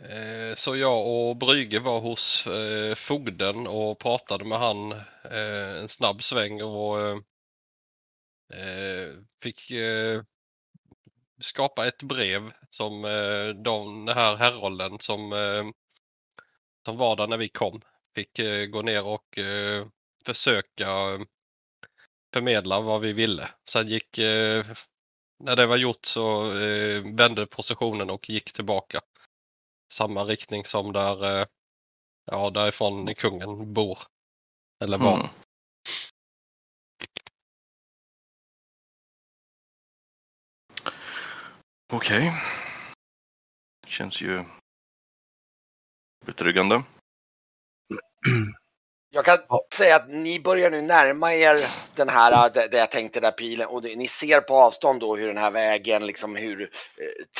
Eh, 0.00 0.54
så 0.54 0.76
jag 0.76 1.06
och 1.06 1.36
Brygge 1.36 1.78
var 1.78 2.00
hos 2.00 2.46
eh, 2.46 2.94
fogden 2.94 3.66
och 3.66 3.98
pratade 3.98 4.44
med 4.44 4.58
han 4.58 4.92
eh, 5.30 5.80
en 5.80 5.88
snabb 5.88 6.22
sväng 6.22 6.62
och 6.62 7.00
eh, 7.00 7.16
eh, 8.52 9.14
fick 9.42 9.70
eh, 9.70 10.22
skapa 11.40 11.86
ett 11.86 12.02
brev 12.02 12.52
som 12.70 13.04
eh, 13.04 13.48
de, 13.64 14.04
den 14.06 14.16
här 14.16 14.36
herrollen 14.36 14.98
som, 14.98 15.32
eh, 15.32 15.64
som 16.84 16.96
var 16.96 17.16
där 17.16 17.26
när 17.26 17.36
vi 17.36 17.48
kom 17.48 17.82
fick 18.14 18.38
eh, 18.38 18.66
gå 18.66 18.82
ner 18.82 19.04
och 19.04 19.38
eh, 19.38 19.86
försöka 20.24 20.90
eh, 20.90 21.20
förmedla 22.32 22.80
vad 22.80 23.00
vi 23.00 23.12
ville. 23.12 23.50
Sen 23.68 23.88
gick, 23.88 24.18
eh, 24.18 24.66
när 25.44 25.56
det 25.56 25.66
var 25.66 25.76
gjort 25.76 26.04
så 26.06 26.58
eh, 26.58 27.02
vände 27.16 27.46
positionen 27.46 28.10
och 28.10 28.30
gick 28.30 28.52
tillbaka. 28.52 29.00
Samma 29.92 30.24
riktning 30.24 30.64
som 30.64 30.92
där, 30.92 31.40
eh, 31.40 31.46
ja 32.24 32.50
därifrån 32.50 33.14
kungen 33.14 33.72
bor. 33.74 33.98
Eller 34.84 34.98
var. 34.98 35.14
Mm. 35.14 35.28
Okej. 41.92 42.32
Känns 43.86 44.20
ju 44.20 44.44
betryggande. 46.26 46.84
Jag 49.10 49.24
kan 49.24 49.38
säga 49.74 49.96
att 49.96 50.08
ni 50.08 50.40
börjar 50.40 50.70
nu 50.70 50.82
närma 50.82 51.34
er 51.34 51.70
den 51.94 52.08
här, 52.08 52.50
där 52.50 52.68
där 52.68 52.78
jag 52.78 52.90
tänkte 52.90 53.20
där 53.20 53.30
pilen 53.30 53.68
och 53.68 53.82
det, 53.82 53.96
ni 53.96 54.08
ser 54.08 54.40
på 54.40 54.54
avstånd 54.54 55.00
då 55.00 55.16
hur 55.16 55.26
den 55.26 55.36
här 55.36 55.50
vägen, 55.50 56.06
liksom 56.06 56.36
hur 56.36 56.62
eh, 56.62 56.68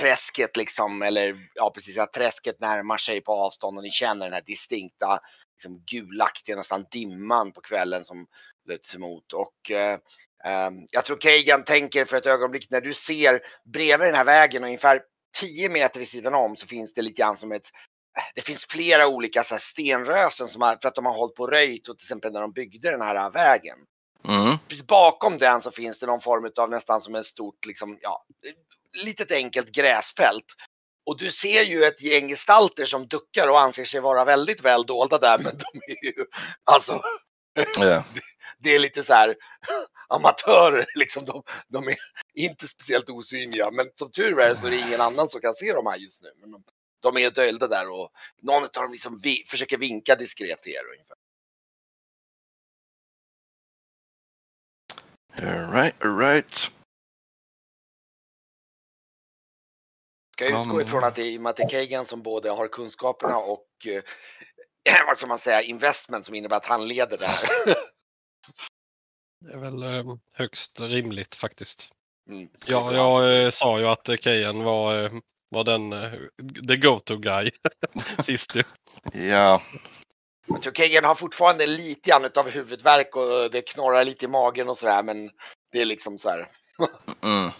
träsket 0.01 0.57
liksom, 0.57 1.03
eller 1.03 1.35
ja 1.55 1.71
precis, 1.75 1.99
att 1.99 2.13
träsket 2.13 2.61
närmar 2.61 2.99
sig 2.99 3.21
på 3.21 3.33
avstånd 3.33 3.77
och 3.79 3.83
ni 3.83 3.91
känner 3.91 4.27
den 4.27 4.33
här 4.33 4.43
distinkta, 4.47 5.19
liksom 5.57 5.83
gulaktiga 5.87 6.57
nästan 6.57 6.85
dimman 6.91 7.53
på 7.53 7.61
kvällen 7.61 8.05
som 8.05 8.27
lutar 8.69 8.97
emot. 8.97 9.33
Och 9.33 9.71
eh, 9.71 9.99
eh, 10.45 10.71
jag 10.91 11.05
tror 11.05 11.17
Kagan 11.21 11.65
tänker 11.65 12.05
för 12.05 12.17
ett 12.17 12.27
ögonblick 12.27 12.71
när 12.71 12.81
du 12.81 12.95
ser 12.95 13.41
bredvid 13.73 14.09
den 14.09 14.15
här 14.15 14.25
vägen 14.25 14.65
ungefär 14.65 15.01
10 15.41 15.69
meter 15.69 15.99
vid 15.99 16.09
sidan 16.09 16.35
om 16.35 16.57
så 16.57 16.67
finns 16.67 16.95
det 16.95 17.03
lite 17.03 17.23
grann 17.23 17.37
som 17.37 17.53
ett 17.53 17.71
det 18.35 18.43
finns 18.43 18.67
flera 18.67 19.09
olika 19.09 19.45
så 19.45 19.55
här, 19.55 19.61
stenrösen 19.61 20.49
som 20.49 20.63
har, 20.63 20.79
för 20.83 20.89
att 20.89 20.95
de 20.95 21.07
har 21.07 21.15
hållit 21.15 21.35
på 21.35 21.43
och 21.43 21.51
röjt 21.51 21.89
och 21.89 21.99
till 21.99 22.05
exempel 22.05 22.33
när 22.33 22.41
de 22.41 22.53
byggde 22.53 22.91
den 22.91 23.03
här 23.03 23.31
vägen. 23.31 23.79
Mm. 24.29 24.57
Bakom 24.87 25.39
den 25.39 25.63
så 25.63 25.71
finns 25.71 25.99
det 25.99 26.07
någon 26.07 26.21
form 26.21 26.51
av 26.57 26.71
nästan 26.71 27.01
som 27.01 27.15
ett 27.15 27.27
stort, 27.27 27.67
liksom, 27.67 27.99
ja, 28.01 28.25
litet 28.93 29.33
enkelt 29.33 29.71
gräsfält. 29.71 30.45
Och 31.07 31.19
du 31.19 31.31
ser 31.31 31.63
ju 31.63 31.85
ett 31.85 32.03
gäng 32.03 32.29
gestalter 32.29 32.85
som 32.85 33.07
duckar 33.07 33.49
och 33.49 33.61
anser 33.61 33.85
sig 33.85 34.01
vara 34.01 34.25
väldigt 34.25 34.61
väl 34.61 34.87
dolda 34.87 35.19
där, 35.19 35.39
men 35.39 35.57
de 35.59 35.93
är 35.93 36.05
ju, 36.05 36.25
alltså, 36.65 37.03
Ja. 37.77 38.05
det 38.59 38.75
är 38.75 38.79
lite 38.79 39.05
så 39.05 39.13
här 39.13 39.35
amatörer, 40.09 40.85
liksom. 40.95 41.25
De, 41.25 41.43
de 41.69 41.89
är 41.89 41.97
inte 42.35 42.69
speciellt 42.69 43.11
osynliga, 43.11 43.71
men 43.71 43.87
som 43.95 44.11
tur 44.11 44.41
är 44.41 44.55
så 44.55 44.67
är 44.67 44.71
det 44.71 44.77
ingen 44.77 45.01
annan 45.01 45.29
som 45.29 45.41
kan 45.41 45.55
se 45.55 45.73
dem 45.73 45.87
här 45.87 45.97
just 45.97 46.23
nu. 46.23 46.29
Men 46.41 46.51
de, 46.51 46.63
de 47.01 47.17
är 47.17 47.31
dolda 47.31 47.69
där 47.69 47.91
och 47.91 48.13
någon 48.43 48.65
av 48.65 48.71
dem 48.73 48.93
liksom 48.93 49.21
vi, 49.23 49.45
försöker 49.47 49.79
vinka 49.79 50.17
diskret 50.17 50.63
till 50.63 50.73
er 50.73 50.93
ungefär. 50.93 51.17
Alright, 55.43 56.05
alright. 56.05 56.71
Ska 60.35 60.45
jag 60.45 60.53
Ja, 60.53 60.65
utgå 60.65 60.81
ifrån 60.81 61.05
att 61.05 61.15
det 61.15 61.23
är 61.23 61.27
i 61.27 61.39
och 61.39 61.43
med 61.43 61.51
att 61.51 61.57
det 61.57 61.63
är 61.63 61.69
Kagan 61.69 62.05
som 62.05 62.23
både 62.23 62.51
har 62.51 62.69
kunskaperna 62.69 63.37
och 63.37 63.69
eh, 63.87 64.03
vad 65.07 65.19
ska 65.19 65.27
man 65.27 65.39
säga, 65.39 65.63
investment 65.63 66.27
som 66.27 66.35
innebär 66.35 66.57
att 66.57 66.67
han 66.67 66.89
leder 66.89 67.19
det 67.19 67.27
här. 67.27 67.75
Det 69.41 69.53
är 69.53 69.59
väl 69.59 69.83
eh, 69.83 70.17
högst 70.33 70.81
rimligt 70.81 71.35
faktiskt. 71.35 71.93
Mm. 72.31 72.49
Ja, 72.67 72.93
jag 72.95 73.43
eh, 73.45 73.51
sa 73.51 73.79
ju 73.79 73.87
att 73.87 74.11
Kejan 74.21 74.65
var, 74.65 75.05
eh, 75.05 75.13
var 75.49 75.65
den, 75.65 75.93
eh, 75.93 76.13
the 76.69 76.77
go-to 76.77 77.17
guy 77.17 77.51
sist 78.25 78.57
ju. 78.57 78.63
Ja, 79.13 79.63
Jag 80.47 80.63
tror 80.63 80.73
Kagan 80.73 81.05
har 81.05 81.15
fortfarande 81.15 81.67
lite 81.67 82.11
grann 82.11 82.31
av 82.37 82.51
huvudvärk 82.51 83.17
och 83.17 83.51
det 83.51 83.63
knorrar 83.63 84.05
lite 84.05 84.25
i 84.25 84.29
magen 84.29 84.69
och 84.69 84.79
sådär 84.79 85.03
men 85.03 85.31
det 85.73 85.81
är 85.81 85.85
liksom 85.85 86.19
så 86.19 86.29
här. 86.31 86.49
mm. 87.23 87.51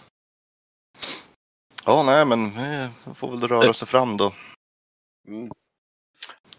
Ja, 1.85 2.03
nej 2.03 2.25
men 2.25 2.57
eh, 2.57 2.89
får 3.15 3.31
väl 3.31 3.47
röra 3.47 3.73
sig 3.73 3.87
fram 3.87 4.17
då. 4.17 4.33
Mm. 5.27 5.51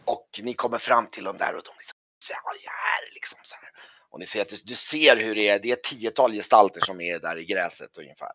Och 0.04 0.40
ni 0.42 0.54
kommer 0.54 0.78
fram 0.78 1.06
till 1.06 1.24
dem 1.24 1.36
där 1.36 1.56
och 1.56 1.62
de 1.64 1.72
liksom, 1.78 1.98
så 2.24 2.32
här, 2.32 3.14
liksom 3.14 3.38
så 3.42 3.56
här. 3.56 3.70
Och 4.10 4.20
ni 4.20 4.26
ser 4.26 4.42
att 4.42 4.48
du, 4.48 4.56
du 4.64 4.74
ser 4.74 5.16
hur 5.16 5.34
det 5.34 5.48
är, 5.48 5.58
det 5.58 5.70
är 5.70 5.72
ett 5.72 5.82
tiotal 5.82 6.32
gestalter 6.32 6.80
som 6.80 7.00
är 7.00 7.18
där 7.18 7.38
i 7.38 7.44
gräset 7.44 7.98
ungefär. 7.98 8.32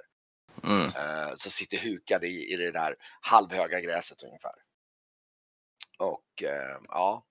Mm. 0.64 0.82
Eh, 0.86 1.34
så 1.36 1.50
sitter 1.50 1.78
hukade 1.78 2.28
i, 2.28 2.54
i 2.54 2.56
det 2.56 2.72
där 2.72 2.96
halvhöga 3.22 3.80
gräset 3.82 4.24
ungefär. 4.24 4.52
Och 6.00 6.44
eh, 6.44 6.78
ja, 6.88 7.26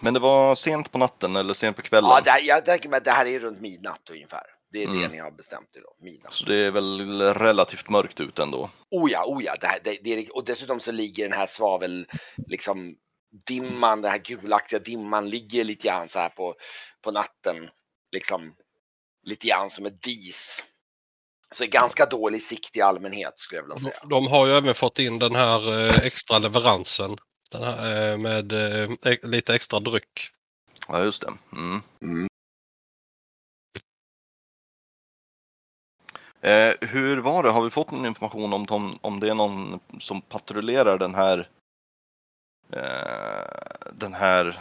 Men 0.00 0.14
det 0.14 0.20
var 0.20 0.54
sent 0.54 0.92
på 0.92 0.98
natten 0.98 1.36
eller 1.36 1.54
sent 1.54 1.76
på 1.76 1.82
kvällen? 1.82 2.10
ja 2.10 2.20
det, 2.20 2.30
här- 2.30 2.40
jag 2.42 2.64
tänker 2.64 2.88
mig 2.88 2.96
att 2.96 3.04
det 3.04 3.10
här 3.10 3.26
är 3.26 3.38
runt 3.40 3.60
midnatt 3.60 4.10
ungefär. 4.10 4.42
Det 4.72 4.82
är 4.82 4.86
det 4.88 4.98
Mm. 4.98 5.12
ni 5.12 5.18
har 5.18 5.30
bestämt 5.30 5.76
idag, 5.76 5.94
midnatt. 5.98 6.32
Så 6.32 6.44
det 6.44 6.54
är 6.56 6.70
väl 6.70 7.20
relativt 7.34 7.88
mörkt 7.88 8.20
ute 8.20 8.42
ändå? 8.42 8.70
Oh 8.90 9.10
ja, 9.12 9.24
oh 9.26 9.44
ja. 9.44 9.54
Det 9.60 9.66
här, 9.66 9.78
det, 9.84 9.98
det 10.02 10.30
och 10.30 10.44
dessutom 10.44 10.80
så 10.80 10.92
ligger 10.92 11.28
den 11.28 11.38
här 11.38 11.46
svavel, 11.46 12.06
liksom 12.46 12.96
dimman, 13.46 14.02
den 14.02 14.10
här 14.10 14.18
gulaktiga 14.18 14.78
dimman 14.78 15.30
ligger 15.30 15.64
lite 15.64 15.88
grann 15.88 16.08
så 16.08 16.18
här 16.18 16.28
på, 16.28 16.54
på 17.02 17.10
natten. 17.10 17.70
Liksom 18.12 18.54
lite 19.22 19.46
grann 19.48 19.70
som 19.70 19.86
ett 19.86 20.02
dis. 20.02 20.64
Så 21.50 21.66
ganska 21.66 22.06
dålig 22.06 22.42
sikt 22.42 22.76
i 22.76 22.80
allmänhet 22.80 23.38
skulle 23.38 23.58
jag 23.58 23.62
vilja 23.62 23.78
säga. 23.78 24.08
de 24.10 24.26
har 24.26 24.46
ju 24.46 24.52
även 24.52 24.74
fått 24.74 24.98
in 24.98 25.18
den 25.18 25.34
här 25.34 25.72
eh, 25.72 26.06
extra 26.06 26.38
leveransen. 26.38 27.16
Den 27.50 27.62
här, 27.62 28.10
eh, 28.12 28.18
med 28.18 28.52
eh, 28.52 29.18
lite 29.22 29.54
extra 29.54 29.80
dryck. 29.80 30.30
Ja, 30.88 31.04
just 31.04 31.22
det. 31.22 31.32
Mm. 31.52 31.82
Mm. 32.02 32.28
Eh, 36.40 36.88
hur 36.88 37.16
var 37.16 37.42
det? 37.42 37.50
Har 37.50 37.62
vi 37.62 37.70
fått 37.70 37.90
någon 37.90 38.06
information 38.06 38.52
om, 38.52 38.66
om, 38.70 38.98
om 39.00 39.20
det 39.20 39.30
är 39.30 39.34
någon 39.34 39.80
som 39.98 40.20
patrullerar 40.20 40.98
den 40.98 41.14
här 41.14 41.48
eh, 42.72 43.90
den 43.92 44.14
här 44.14 44.58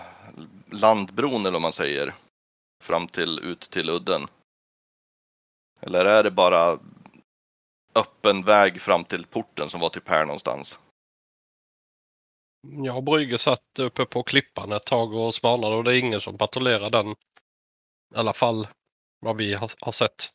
landbron 0.71 1.41
eller 1.41 1.51
vad 1.51 1.61
man 1.61 1.73
säger 1.73 2.13
fram 2.83 3.07
till 3.07 3.39
ut 3.39 3.59
till 3.59 3.89
udden? 3.89 4.27
Eller 5.85 6.05
är 6.05 6.23
det 6.23 6.31
bara 6.31 6.79
öppen 7.95 8.43
väg 8.45 8.81
fram 8.81 9.03
till 9.03 9.25
porten 9.25 9.69
som 9.69 9.79
var 9.79 9.89
typ 9.89 10.07
här 10.09 10.25
någonstans? 10.25 10.79
Jag 12.67 12.97
och 12.97 13.03
Brygge 13.03 13.37
satt 13.37 13.79
uppe 13.79 14.05
på 14.05 14.23
klippan 14.23 14.71
ett 14.71 14.85
tag 14.85 15.13
och 15.13 15.33
spanade 15.33 15.75
och 15.75 15.83
det 15.83 15.95
är 15.95 15.99
ingen 15.99 16.21
som 16.21 16.37
patrullerar 16.37 16.89
den. 16.89 17.07
I 17.11 17.15
alla 18.15 18.33
fall 18.33 18.67
vad 19.19 19.37
vi 19.37 19.53
har, 19.53 19.71
har 19.81 19.91
sett. 19.91 20.29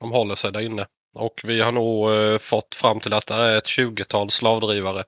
De 0.00 0.12
håller 0.12 0.34
sig 0.34 0.52
där 0.52 0.60
inne. 0.60 0.86
Och 1.14 1.40
vi 1.44 1.60
har 1.60 1.72
nog 1.72 2.12
eh, 2.12 2.38
fått 2.38 2.74
fram 2.74 3.00
till 3.00 3.12
att 3.12 3.26
det 3.26 3.34
är 3.34 3.58
ett 3.58 3.66
20-tal 3.66 4.30
slavdrivare. 4.30 5.04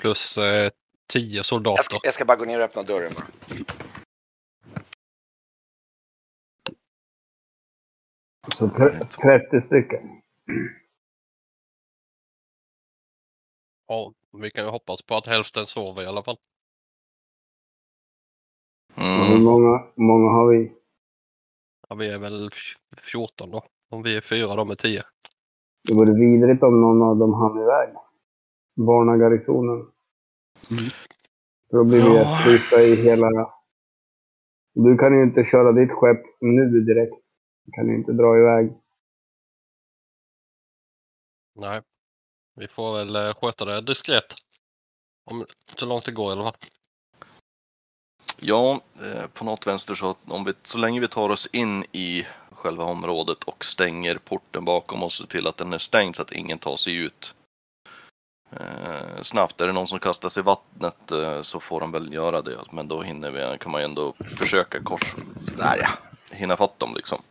Plus 0.00 0.38
eh, 0.38 0.70
10 1.12 1.36
Jag, 1.36 1.46
soldater. 1.46 1.82
ska, 1.82 1.98
jag 2.02 2.14
ska 2.14 2.24
bara 2.24 2.36
gå 2.36 2.44
ner 2.44 2.58
och 2.58 2.64
öppna 2.64 2.82
dörren 2.82 3.12
bara. 3.14 3.26
Så 8.54 8.68
tre- 8.68 9.04
30 9.22 9.60
stycken. 9.60 10.22
Ja, 13.88 14.12
vi 14.42 14.50
kan 14.50 14.64
ju 14.64 14.70
hoppas 14.70 15.02
på 15.02 15.14
att 15.14 15.26
hälften 15.26 15.66
sover 15.66 16.02
i 16.02 16.06
alla 16.06 16.22
fall. 16.22 16.36
Hur 18.94 19.30
Mm. 19.32 19.44
många, 19.44 19.84
många 19.94 20.30
har 20.30 20.46
vi? 20.48 20.72
Ja, 21.88 21.94
vi 21.96 22.08
är 22.10 22.18
väl 22.18 22.46
f- 22.52 22.98
14 23.12 23.50
då. 23.50 23.62
Om 23.90 24.02
vi 24.02 24.16
är 24.16 24.20
fyra, 24.20 24.56
de 24.56 24.70
är 24.70 24.74
10. 24.74 25.02
Det 25.88 25.94
vore 25.94 26.12
vidrigt 26.14 26.62
om 26.62 26.80
någon 26.80 27.02
av 27.02 27.16
dem 27.16 27.34
hann 27.34 27.60
iväg. 27.62 27.88
Barnagarnisonen. 28.76 29.76
Mm. 30.70 30.84
Då 31.70 31.84
blir 31.84 31.98
vi 32.02 32.16
Ja. 32.76 32.82
i 32.82 32.96
hela... 32.96 33.52
Du 34.74 34.98
kan 34.98 35.16
ju 35.18 35.22
inte 35.22 35.44
köra 35.44 35.72
ditt 35.72 35.90
skepp 35.90 36.22
nu 36.40 36.80
direkt. 36.80 37.25
Kan 37.72 37.88
ju 37.88 37.94
inte 37.94 38.12
dra 38.12 38.38
iväg. 38.38 38.72
Nej. 41.54 41.82
Vi 42.54 42.68
får 42.68 42.96
väl 42.98 43.16
eh, 43.16 43.34
sköta 43.34 43.64
det 43.64 43.80
diskret. 43.80 44.34
Om, 45.30 45.46
så 45.76 45.86
långt 45.86 46.04
det 46.04 46.12
går 46.12 46.30
i 46.30 46.32
alla 46.32 46.44
fall. 46.44 46.56
Ja, 48.40 48.80
eh, 49.02 49.26
på 49.26 49.44
något 49.44 49.66
vänster 49.66 49.94
så 49.94 50.10
att 50.10 50.30
om 50.30 50.44
vi, 50.44 50.52
så 50.62 50.78
länge 50.78 51.00
vi 51.00 51.08
tar 51.08 51.28
oss 51.28 51.46
in 51.52 51.84
i 51.92 52.26
själva 52.50 52.84
området 52.84 53.44
och 53.44 53.64
stänger 53.64 54.18
porten 54.18 54.64
bakom 54.64 55.02
oss 55.02 55.20
och 55.20 55.26
ser 55.26 55.38
till 55.38 55.46
att 55.46 55.56
den 55.56 55.72
är 55.72 55.78
stängd 55.78 56.16
så 56.16 56.22
att 56.22 56.32
ingen 56.32 56.58
tar 56.58 56.76
sig 56.76 56.96
ut 56.96 57.34
eh, 58.50 59.22
snabbt. 59.22 59.60
Är 59.60 59.66
det 59.66 59.72
någon 59.72 59.88
som 59.88 59.98
kastar 59.98 60.28
sig 60.28 60.40
i 60.40 60.44
vattnet 60.44 61.12
eh, 61.12 61.42
så 61.42 61.60
får 61.60 61.80
de 61.80 61.92
väl 61.92 62.12
göra 62.12 62.42
det. 62.42 62.58
Men 62.70 62.88
då 62.88 63.02
hinner 63.02 63.30
vi, 63.30 63.58
kan 63.58 63.72
man 63.72 63.80
ju 63.80 63.84
ändå 63.84 64.14
försöka 64.38 64.82
kors, 64.82 65.14
sådär 65.40 65.78
ja, 65.80 65.88
hinna 66.36 66.56
fatt 66.56 66.78
dem 66.78 66.94
liksom. 66.96 67.22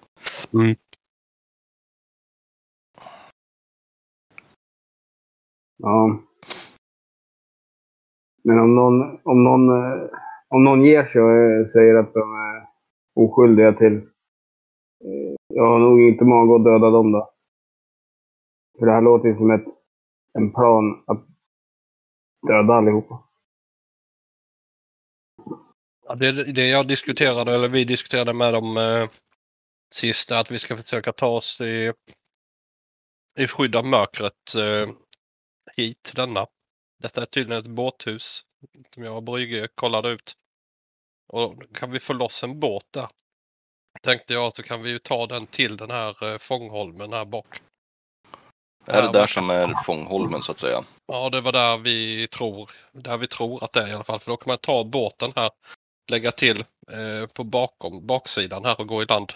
Ja. 5.78 6.20
Men 8.44 8.60
om 8.60 8.76
någon, 8.76 9.20
om 9.24 9.44
någon, 9.44 9.70
eh, 9.70 10.10
om 10.48 10.64
någon 10.64 10.84
ger 10.86 11.06
sig 11.06 11.22
och 11.22 11.32
eh, 11.32 11.72
säger 11.72 11.96
att 11.96 12.14
de 12.14 12.20
är 12.36 12.68
oskyldiga 13.14 13.74
till... 13.74 13.96
eh, 15.06 15.36
Jag 15.48 15.68
har 15.68 15.80
nog 15.80 16.02
inte 16.02 16.26
mag 16.26 16.52
att 16.52 16.64
döda 16.64 16.90
dem 16.90 17.12
då. 17.12 17.32
För 18.80 18.86
det 18.86 18.92
här 18.92 19.02
låter 19.02 19.28
ju 19.28 19.38
som 19.38 19.52
ett, 19.52 19.66
en 20.34 20.52
plan 20.54 21.04
att 21.08 21.26
döda 22.48 22.74
allihopa. 22.74 23.24
Ja, 26.08 26.16
det, 26.16 26.54
det 26.54 26.68
jag 26.70 26.88
diskuterade, 26.88 27.56
eller 27.56 27.70
vi 27.70 27.84
diskuterade 27.84 28.34
med 28.34 28.54
dem 28.54 28.78
sist, 29.94 30.32
är 30.32 30.38
att 30.38 30.52
vi 30.52 30.60
ska 30.60 30.78
försöka 30.78 31.14
ta 31.14 31.28
oss 31.28 31.62
i, 31.62 31.94
i 33.40 33.48
skydd 33.48 33.76
av 33.76 33.86
mörkret 33.86 34.56
eh, 34.56 34.90
hit 35.78 36.12
denna. 36.16 36.48
Detta 37.00 37.22
är 37.22 37.26
tydligen 37.26 37.62
ett 37.62 37.72
båthus 37.72 38.44
som 38.94 39.04
jag 39.04 39.16
och 39.16 39.24
Brygge 39.24 39.68
kollade 39.76 40.10
ut. 40.10 40.34
Och 41.28 41.64
kan 41.74 41.92
vi 41.92 42.00
få 42.00 42.14
loss 42.14 42.44
en 42.44 42.60
båt 42.60 42.86
där. 42.92 43.08
Tänkte 44.02 44.34
jag 44.34 44.46
att 44.46 44.56
då 44.56 44.64
kan 44.64 44.82
vi 44.82 44.90
ju 44.90 45.00
ta 45.00 45.28
den 45.28 45.48
till 45.48 45.78
den 45.78 45.92
här 45.92 46.24
eh, 46.24 46.38
fångholmen 46.38 47.14
här 47.14 47.26
bak. 47.26 47.62
Är 48.86 49.02
det 49.02 49.12
där 49.12 49.28
som 49.28 49.50
är 49.50 49.84
fångholmen 49.86 50.44
så 50.44 50.52
att 50.52 50.60
säga? 50.60 50.84
Ja, 51.06 51.30
det 51.30 51.42
var 51.42 51.52
där 51.52 51.78
vi 51.78 52.28
tror, 52.28 52.70
där 52.92 53.18
vi 53.18 53.28
tror 53.28 53.64
att 53.64 53.74
det 53.74 53.82
är 53.82 53.88
i 53.88 53.94
alla 53.94 54.04
fall. 54.04 54.20
För 54.20 54.32
då 54.32 54.38
kan 54.38 54.52
man 54.52 54.58
ta 54.58 54.84
båten 54.84 55.34
här, 55.36 55.52
lägga 56.12 56.32
till 56.32 56.60
eh, 56.92 57.28
på 57.34 57.44
bakom, 57.44 58.08
baksidan 58.08 58.66
här 58.66 58.80
och 58.80 58.88
gå 58.88 59.04
i 59.04 59.06
land. 59.06 59.34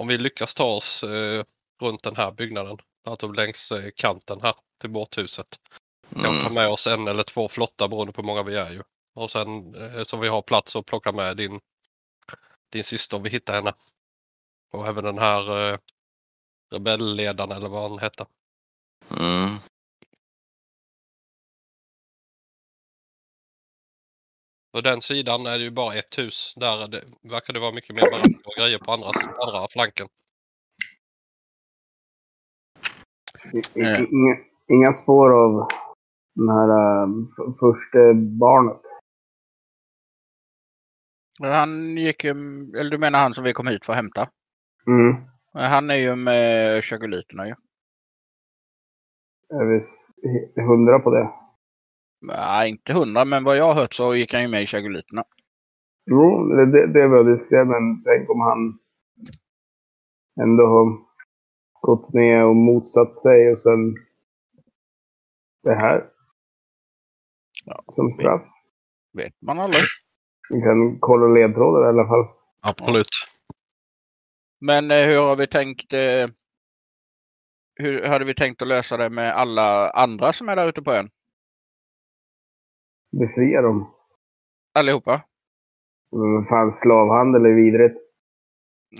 Om 0.00 0.08
vi 0.08 0.18
lyckas 0.18 0.54
ta 0.54 0.64
oss 0.64 1.02
eh, 1.02 1.44
runt 1.82 2.02
den 2.02 2.16
här 2.16 2.32
byggnaden, 2.32 2.78
alltså 3.06 3.32
längs 3.32 3.72
eh, 3.72 3.90
kanten 3.96 4.40
här 4.42 4.54
till 4.80 4.90
båthuset. 4.90 5.60
Kan 6.14 6.22
ta 6.22 6.28
Mm. 6.40 6.54
med 6.54 6.68
oss 6.68 6.86
en 6.86 7.08
eller 7.08 7.22
två 7.22 7.48
flottar 7.48 7.88
beroende 7.88 8.12
på 8.12 8.22
hur 8.22 8.26
många 8.26 8.42
vi 8.42 8.56
är 8.56 8.70
ju. 8.70 8.82
Och 9.14 9.30
sen 9.30 9.74
eh, 9.74 10.02
så 10.02 10.16
vi 10.16 10.28
har 10.28 10.42
plats 10.42 10.76
att 10.76 10.86
plocka 10.86 11.12
med 11.12 11.36
din, 11.36 11.60
din 12.72 12.84
syster 12.84 13.16
om 13.16 13.22
vi 13.22 13.30
hittar 13.30 13.54
henne. 13.54 13.74
Och 14.72 14.86
även 14.88 15.04
den 15.04 15.18
här 15.18 15.72
eh, 15.72 15.78
rebellledaren 16.70 17.52
eller 17.52 17.68
vad 17.68 17.90
han 17.90 17.98
hette. 17.98 18.26
Mm. 19.10 19.56
På 24.72 24.80
den 24.80 25.00
sidan 25.00 25.46
är 25.46 25.58
det 25.58 25.64
ju 25.64 25.70
bara 25.70 25.94
ett 25.94 26.18
hus. 26.18 26.54
Där 26.56 26.82
är 26.82 26.86
det, 26.86 27.02
verkar 27.22 27.52
det 27.54 27.60
vara 27.60 27.72
mycket 27.72 27.96
mer 27.96 28.10
baracker 28.10 28.46
och 28.46 28.54
grejer 28.58 28.78
på 28.78 28.92
andra, 28.92 29.06
andra 29.46 29.68
flanken. 29.70 30.06
Eh. 33.74 34.00
Inga, 34.00 34.36
inga 34.68 34.92
spår 34.92 35.30
av 35.44 35.68
den 36.34 36.48
här 36.48 36.70
f- 37.04 37.54
första 37.60 38.14
barnet. 38.14 38.80
Han 41.40 41.96
gick 41.96 42.24
ju, 42.24 42.30
eller 42.76 42.90
du 42.90 42.98
menar 42.98 43.18
han 43.18 43.34
som 43.34 43.44
vi 43.44 43.52
kom 43.52 43.66
hit 43.66 43.84
för 43.84 43.92
att 43.92 43.96
hämta? 43.96 44.28
Mm. 44.86 45.14
Han 45.52 45.90
är 45.90 45.94
ju 45.94 46.16
med 46.16 46.84
chagoliterna 46.84 47.46
ju. 47.46 47.54
Är 49.48 49.64
vi 49.64 49.80
hundra 50.62 50.98
på 50.98 51.10
det? 51.10 51.30
Nej, 52.20 52.70
inte 52.70 52.92
hundra, 52.92 53.24
men 53.24 53.44
vad 53.44 53.56
jag 53.56 53.64
har 53.64 53.74
hört 53.74 53.94
så 53.94 54.14
gick 54.14 54.32
han 54.32 54.42
ju 54.42 54.48
med 54.48 54.62
i 54.62 54.66
chagoliterna. 54.66 55.24
Jo, 56.10 56.48
det, 56.48 56.66
det, 56.72 56.92
det 56.92 57.08
var 57.08 57.24
diskret, 57.24 57.66
men 57.66 58.02
tänk 58.04 58.30
om 58.30 58.40
han 58.40 58.78
ändå 60.42 60.66
har 60.66 60.98
gått 61.80 62.14
med 62.14 62.44
och 62.44 62.56
motsatt 62.56 63.18
sig 63.18 63.50
och 63.50 63.58
sen 63.58 63.94
det 65.62 65.74
här 65.74 66.10
Ja, 67.64 67.84
som 67.92 68.12
straff. 68.12 68.42
Vet 69.12 69.42
man 69.42 69.58
aldrig. 69.58 69.82
Vi 70.50 70.60
kan 70.60 70.98
kolla 71.00 71.26
ledtrådar 71.26 71.86
i 71.86 71.88
alla 71.88 72.08
fall. 72.08 72.26
Absolut. 72.60 73.06
Men 74.60 74.90
eh, 74.90 75.06
hur 75.06 75.18
har 75.18 75.36
vi 75.36 75.46
tänkt? 75.46 75.92
Eh, 75.92 76.28
hur 77.74 78.08
hade 78.08 78.24
vi 78.24 78.34
tänkt 78.34 78.62
att 78.62 78.68
lösa 78.68 78.96
det 78.96 79.10
med 79.10 79.34
alla 79.34 79.90
andra 79.90 80.32
som 80.32 80.48
är 80.48 80.56
där 80.56 80.68
ute 80.68 80.82
på 80.82 80.92
ön? 80.92 81.10
Befria 83.12 83.62
dem. 83.62 83.94
Allihopa? 84.74 85.22
Men 86.12 86.46
fan, 86.48 86.74
slavhandel 86.74 87.44
är 87.46 87.54
vidrigt. 87.54 88.00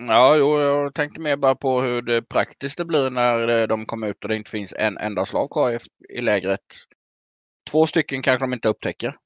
Ja, 0.01 0.37
jo, 0.37 0.59
jag 0.59 0.95
tänkte 0.95 1.21
mer 1.21 1.37
bara 1.37 1.55
på 1.55 1.81
hur 1.81 2.03
det 2.03 2.23
praktiskt 2.23 2.79
det 2.79 2.85
blir 2.85 3.11
när 3.11 3.49
eh, 3.49 3.67
de 3.67 3.87
kommer 3.87 4.07
ut 4.09 4.25
och 4.25 4.29
det 4.29 4.37
inte 4.37 4.51
finns 4.51 4.73
en 4.79 4.97
enda 4.99 5.25
slav 5.27 5.49
kvar 5.49 5.71
i, 5.73 5.79
i 6.19 6.21
lägret. 6.21 6.61
Två 7.71 7.87
stycken 7.87 8.23
kanske 8.23 8.43
de 8.47 8.53
inte 8.53 8.69
upptäcker. 8.69 9.17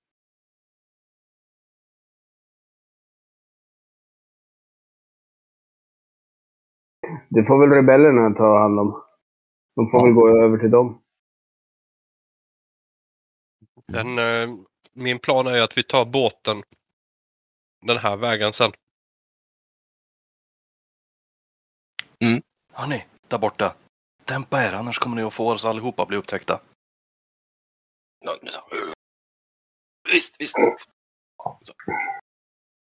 Det 7.31 7.45
får 7.45 7.59
väl 7.61 7.71
rebellerna 7.71 8.35
ta 8.35 8.59
hand 8.59 8.81
om. 8.81 9.03
De 9.77 9.91
får 9.91 10.01
Ja. 10.01 10.05
väl 10.05 10.15
gå 10.15 10.29
över 10.45 10.59
till 10.59 10.71
dem. 10.71 11.01
Den, 13.87 14.19
eh, 14.19 14.49
min 14.95 15.19
plan 15.19 15.47
är 15.47 15.61
att 15.63 15.79
vi 15.79 15.83
tar 15.83 16.05
båten 16.05 16.63
den 17.87 17.99
här 17.99 18.17
vägen 18.17 18.53
sen. 18.53 18.73
Hörni, 22.73 23.07
där 23.29 23.39
borta. 23.39 23.77
Dämpa 24.25 24.63
er, 24.65 24.73
annars 24.73 24.99
kommer 24.99 25.17
ni 25.17 25.23
att 25.23 25.35
få 25.35 25.51
oss 25.51 25.65
allihopa 25.65 26.03
att 26.03 26.09
bli 26.09 26.17
upptäckta. 26.17 26.61
Visst, 30.13 30.41
visst. 30.41 30.57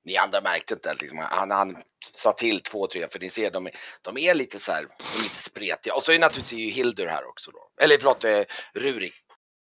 Ni 0.04 0.16
andra 0.16 0.40
märkte 0.40 0.74
inte 0.74 0.94
liksom, 0.94 1.18
han, 1.18 1.50
han 1.50 1.82
sa 2.14 2.32
till 2.32 2.60
två, 2.62 2.86
tre, 2.86 3.08
för 3.08 3.18
ni 3.18 3.30
ser 3.30 3.50
de, 3.50 3.66
är- 3.66 3.76
de 4.02 4.18
är 4.18 4.34
lite 4.34 4.58
så 4.58 4.72
här, 4.72 4.86
lite 5.22 5.34
spretiga. 5.42 5.94
Och 5.94 6.02
så 6.02 6.12
är 6.12 6.18
naturligtvis 6.18 6.58
ju 6.58 6.70
Hildur 6.70 7.06
här 7.06 7.24
också 7.24 7.50
då. 7.50 7.70
Eller 7.80 7.98
förlåt, 7.98 8.24
eh, 8.24 8.42
Rurik. 8.74 9.14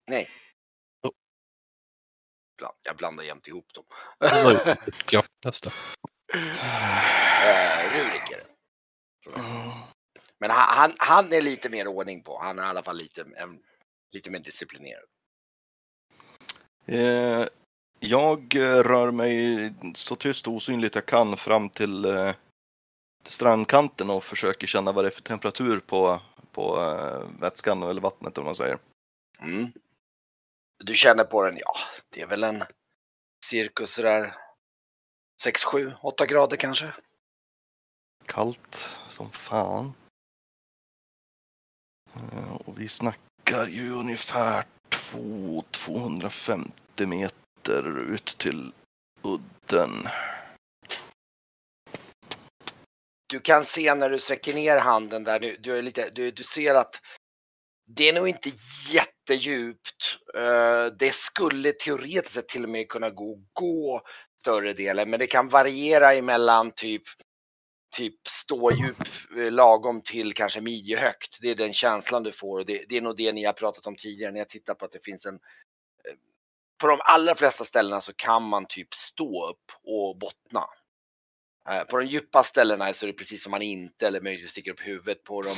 Nej. 0.08 0.30
Bland- 2.58 2.76
Jag 2.86 2.96
blandar 2.98 3.24
jämt 3.24 3.48
ihop 3.48 3.74
dem. 3.74 3.84
Ja, 5.12 5.24
just 5.46 5.64
det. 5.64 5.72
Eh, 6.34 7.94
Rurik 7.94 8.32
är 8.32 8.38
det. 8.38 8.54
Men 10.40 10.50
han, 10.50 10.78
han, 10.78 10.94
han 10.98 11.34
är 11.34 11.42
lite 11.42 11.70
mer 11.70 11.88
ordning 11.88 12.24
på. 12.24 12.40
Han 12.40 12.60
är 12.60 12.64
i 12.64 12.66
alla 12.66 12.84
fall 12.84 12.98
lite, 12.98 13.22
en, 13.22 13.60
lite 14.12 14.30
mer 14.32 14.40
disciplinerad. 14.40 15.04
Eh, 16.86 17.48
jag 18.00 18.56
eh, 18.56 18.84
rör 18.84 19.12
mig 19.12 19.74
så 19.96 20.16
tyst 20.16 20.48
och 20.48 20.54
osynligt 20.54 20.96
jag 20.96 21.06
kan 21.06 21.38
fram 21.38 21.70
till, 21.70 22.06
eh, 22.06 22.32
till 23.24 23.34
strandkanten 23.34 24.10
och 24.10 24.24
försöker 24.24 24.68
känna 24.68 24.92
vad 24.92 25.04
det 25.04 25.10
är 25.10 25.12
för 25.12 25.22
temperatur 25.22 25.80
på, 25.80 26.22
på 26.52 26.82
eh, 26.82 27.40
vätskan 27.42 27.84
eller 27.84 28.02
vattnet 28.02 28.38
om 28.38 28.46
man 28.46 28.56
säger. 28.56 28.78
Mm. 29.42 29.72
Du 30.86 30.96
känner 30.96 31.24
på 31.24 31.44
den, 31.46 31.58
ja, 31.58 31.76
det 32.10 32.22
är 32.22 32.28
väl 32.28 32.44
en 32.44 32.64
cirkus 33.46 33.94
sådär 33.94 34.36
6, 35.42 35.64
7, 35.64 35.94
8 36.02 36.26
grader 36.26 36.58
kanske. 36.58 36.94
Kallt 38.26 38.90
som 39.10 39.32
fan. 39.32 39.94
Eh, 42.16 42.54
och 42.54 42.80
vi 42.80 42.88
snackar 42.88 43.68
ju 43.68 43.94
ungefär 43.94 44.66
2, 44.90 45.64
250 45.72 47.06
meter 47.06 48.14
ut 48.14 48.38
till 48.38 48.74
udden. 49.22 50.08
Du 53.28 53.40
kan 53.40 53.66
se 53.66 53.96
när 53.96 54.10
du 54.10 54.20
sträcker 54.20 54.54
ner 54.54 54.78
handen 54.78 55.24
där, 55.24 55.40
du, 55.40 55.58
du, 55.60 55.78
är 55.78 55.82
lite, 55.82 56.10
du, 56.10 56.32
du 56.32 56.44
ser 56.44 56.76
att 56.76 57.02
det 57.86 58.10
är 58.10 58.14
nog 58.14 58.28
inte 58.28 58.52
jättedjupt. 59.30 60.20
Eh, 60.36 60.86
det 61.00 61.14
skulle 61.14 61.72
teoretiskt 61.72 62.36
sett 62.36 62.48
till 62.48 62.64
och 62.64 62.70
med 62.70 62.90
kunna 62.90 63.10
gå, 63.10 63.40
gå 63.54 64.02
större 64.42 64.74
delen, 64.74 65.10
men 65.10 65.20
det 65.20 65.28
kan 65.28 65.50
variera 65.50 66.14
emellan 66.14 66.72
typ 66.72 67.04
typ 67.96 68.28
stådjup 68.28 68.98
eh, 69.38 69.52
lagom 69.52 70.02
till 70.02 70.34
kanske 70.34 70.62
midjehögt. 70.62 71.38
Det 71.42 71.50
är 71.50 71.56
den 71.56 71.74
känslan 71.74 72.24
du 72.24 72.32
får 72.32 72.60
och 72.60 72.66
det, 72.66 72.86
det 72.90 72.98
är 72.98 73.02
nog 73.02 73.18
det 73.18 73.34
ni 73.34 73.44
har 73.44 73.54
pratat 73.54 73.88
om 73.88 73.96
tidigare 73.96 74.32
när 74.32 74.40
jag 74.40 74.50
tittar 74.50 74.74
på 74.74 74.86
att 74.86 74.92
det 74.92 75.06
finns 75.06 75.26
en 75.26 75.36
eh, 75.36 76.16
på 76.82 76.88
de 76.88 77.00
allra 77.04 77.36
flesta 77.36 77.64
ställena 77.64 78.02
så 78.02 78.14
kan 78.14 78.44
man 78.44 78.66
typ 78.66 78.94
stå 78.94 79.50
upp 79.50 79.72
och 79.84 80.18
bottna. 80.18 80.66
På 81.90 81.98
de 81.98 82.06
djupa 82.06 82.44
ställena 82.44 82.94
så 82.94 83.06
är 83.06 83.08
det 83.08 83.18
precis 83.18 83.44
som 83.44 83.52
man 83.52 83.62
inte 83.62 84.08
eller 84.08 84.22
möjligtvis 84.22 84.52
sticker 84.52 84.72
upp 84.72 84.88
huvudet. 84.88 85.24
På 85.24 85.42
de 85.42 85.56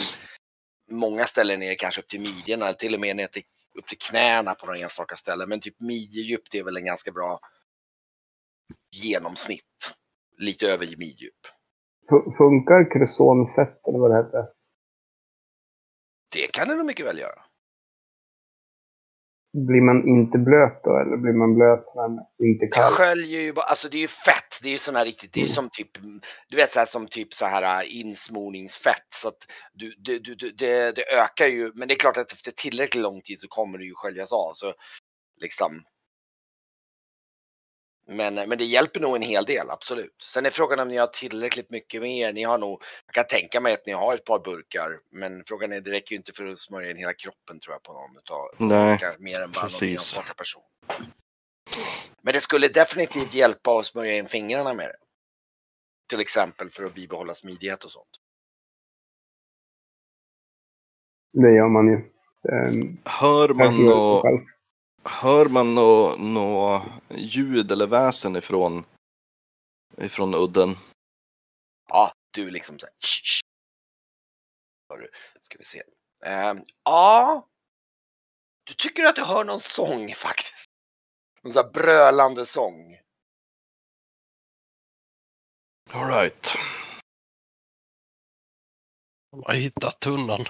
många 0.91 1.27
ställen 1.27 1.63
är 1.63 1.69
det 1.69 1.75
kanske 1.75 2.01
upp 2.01 2.07
till 2.07 2.21
midjorna 2.21 2.65
eller 2.65 2.77
till 2.77 2.93
och 2.93 2.99
med 2.99 3.15
ner 3.15 3.27
till, 3.27 3.43
upp 3.79 3.87
till 3.87 3.97
knäna 3.97 4.55
på 4.55 4.65
några 4.65 4.79
enstaka 4.79 5.15
ställen. 5.15 5.49
Men 5.49 5.59
typ 5.59 5.79
midjedjup 5.79 6.41
det 6.51 6.59
är 6.59 6.63
väl 6.63 6.77
en 6.77 6.85
ganska 6.85 7.11
bra 7.11 7.39
genomsnitt. 8.91 9.95
Lite 10.37 10.67
över 10.71 10.85
midjedjup. 10.97 11.33
Fu- 12.09 12.37
Funkar 12.37 12.91
krusonfett 12.93 13.87
eller 13.87 13.99
vad 13.99 14.11
det 14.11 14.17
heter? 14.17 14.45
Det 16.33 16.51
kan 16.53 16.67
det 16.67 16.75
nog 16.75 16.85
mycket 16.85 17.05
väl 17.05 17.19
göra. 17.19 17.43
Blir 19.55 19.81
man 19.81 20.07
inte 20.07 20.37
blöt 20.37 20.83
då 20.83 20.97
eller 20.97 21.17
blir 21.17 21.33
man 21.33 21.55
blöt 21.55 21.85
men 21.95 22.11
inte 22.49 22.67
kall? 22.67 22.93
sköljer 22.93 23.41
ju 23.41 23.53
bara, 23.53 23.65
alltså 23.65 23.89
det 23.89 23.97
är 23.97 24.01
ju 24.01 24.07
fett. 24.07 24.59
Det 24.61 24.67
är 24.67 24.71
ju 24.71 24.77
sån 24.77 24.95
här 24.95 25.05
riktigt, 25.05 25.33
det 25.33 25.39
är 25.39 25.41
ju 25.41 25.45
Mm. 25.45 25.53
som 25.53 25.69
typ, 25.69 25.91
du 26.49 26.55
vet 26.55 26.71
så 26.71 26.79
här 26.79 26.85
som 26.85 27.07
typ 27.07 27.33
så 27.33 27.45
här 27.45 27.81
äh, 27.81 27.99
insmorningsfett. 27.99 29.07
Så 29.13 29.27
att 29.27 29.41
du, 29.73 29.93
du, 29.97 30.19
du, 30.19 30.35
du, 30.35 30.51
det, 30.51 30.95
det 30.95 31.13
ökar 31.13 31.47
ju, 31.47 31.71
men 31.75 31.87
det 31.87 31.93
är 31.93 31.99
klart 31.99 32.17
att 32.17 32.31
efter 32.31 32.51
tillräckligt 32.51 33.03
lång 33.03 33.21
tid 33.21 33.39
så 33.39 33.47
kommer 33.47 33.77
det 33.77 33.85
ju 33.85 33.93
sköljas 33.95 34.31
av. 34.31 34.51
Så 34.53 34.73
liksom. 35.41 35.71
Men, 38.07 38.35
men 38.35 38.57
det 38.57 38.63
hjälper 38.63 38.99
nog 38.99 39.15
en 39.15 39.21
hel 39.21 39.45
del, 39.45 39.69
absolut. 39.69 40.15
Sen 40.23 40.45
är 40.45 40.49
frågan 40.49 40.79
om 40.79 40.87
ni 40.87 40.97
har 40.97 41.07
tillräckligt 41.07 41.69
mycket 41.69 42.01
med 42.01 42.17
er. 42.17 42.33
Ni 42.33 42.43
har 42.43 42.57
nog, 42.57 42.83
jag 43.05 43.13
kan 43.13 43.39
tänka 43.39 43.61
mig 43.61 43.73
att 43.73 43.85
ni 43.85 43.93
har 43.93 44.15
ett 44.15 44.25
par 44.25 44.39
burkar, 44.39 44.99
men 45.11 45.43
frågan 45.45 45.71
är, 45.71 45.81
det 45.81 45.91
räcker 45.91 46.11
ju 46.11 46.17
inte 46.17 46.33
för 46.33 46.45
att 46.47 46.59
smörja 46.59 46.91
in 46.91 46.97
hela 46.97 47.13
kroppen 47.13 47.59
tror 47.59 47.73
jag 47.73 47.83
på 47.83 47.93
någon 47.93 48.17
utav, 48.17 48.47
Nej, 48.57 48.99
mer 49.19 49.41
än 49.41 49.51
bara 49.51 49.61
någon 49.61 49.69
precis. 49.69 49.97
enstaka 49.97 50.33
person. 50.33 50.63
Men 52.21 52.33
det 52.33 52.41
skulle 52.41 52.67
definitivt 52.67 53.33
hjälpa 53.33 53.79
att 53.79 53.85
smörja 53.85 54.17
in 54.17 54.25
fingrarna 54.25 54.73
med 54.73 54.85
det. 54.85 54.97
Till 56.09 56.19
exempel 56.19 56.69
för 56.69 56.83
att 56.83 56.93
bibehålla 56.95 57.33
smidighet 57.33 57.83
och 57.83 57.91
sånt. 57.91 58.09
Det 61.33 61.51
gör 61.55 61.67
man 61.69 61.87
ju. 61.87 61.95
Um, 62.51 62.97
Hör 63.05 63.53
man 63.53 63.85
nå, 63.85 64.21
hör 65.05 65.45
man 65.45 65.75
nå, 65.75 66.15
nå 66.15 66.81
ljud 67.09 67.71
eller 67.71 67.87
väsen 67.87 68.35
ifrån, 68.35 68.85
ifrån 69.97 70.35
udden? 70.35 70.75
Ja, 71.87 72.13
du 72.31 72.51
liksom. 72.51 72.77
Hör 74.89 74.97
du, 74.97 75.09
Ska 75.39 75.57
vi 75.57 75.63
se. 75.63 75.83
Ehm, 76.25 76.63
ja. 76.83 77.47
Du 78.63 78.73
tycker 78.73 79.03
att 79.03 79.15
du 79.15 79.23
hör 79.23 79.43
någon 79.43 79.59
sång 79.59 80.13
faktiskt. 80.15 80.69
Någon 81.41 81.53
sån 81.53 81.63
här 81.63 81.71
brölande 81.71 82.45
sång. 82.45 82.99
Alright. 85.91 86.55
De 89.31 89.43
har 89.43 89.53
hittat 89.53 89.99
tunnan. 89.99 90.45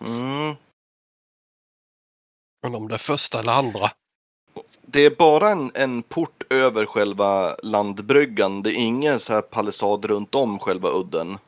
Mm. 0.00 0.56
Men 2.64 2.74
om 2.74 2.88
det 2.88 2.94
är 2.94 2.98
första 2.98 3.38
eller 3.38 3.52
andra. 3.52 3.90
Det 4.82 5.00
är 5.00 5.10
bara 5.10 5.50
en, 5.50 5.70
en 5.74 6.02
port 6.02 6.52
över 6.52 6.86
själva 6.86 7.56
landbryggan. 7.62 8.62
Det 8.62 8.70
är 8.70 8.74
ingen 8.74 9.20
så 9.20 9.32
här 9.32 9.42
palissad 9.42 10.04
runt 10.04 10.34
om 10.34 10.58
själva 10.58 10.90
udden. 10.90 11.38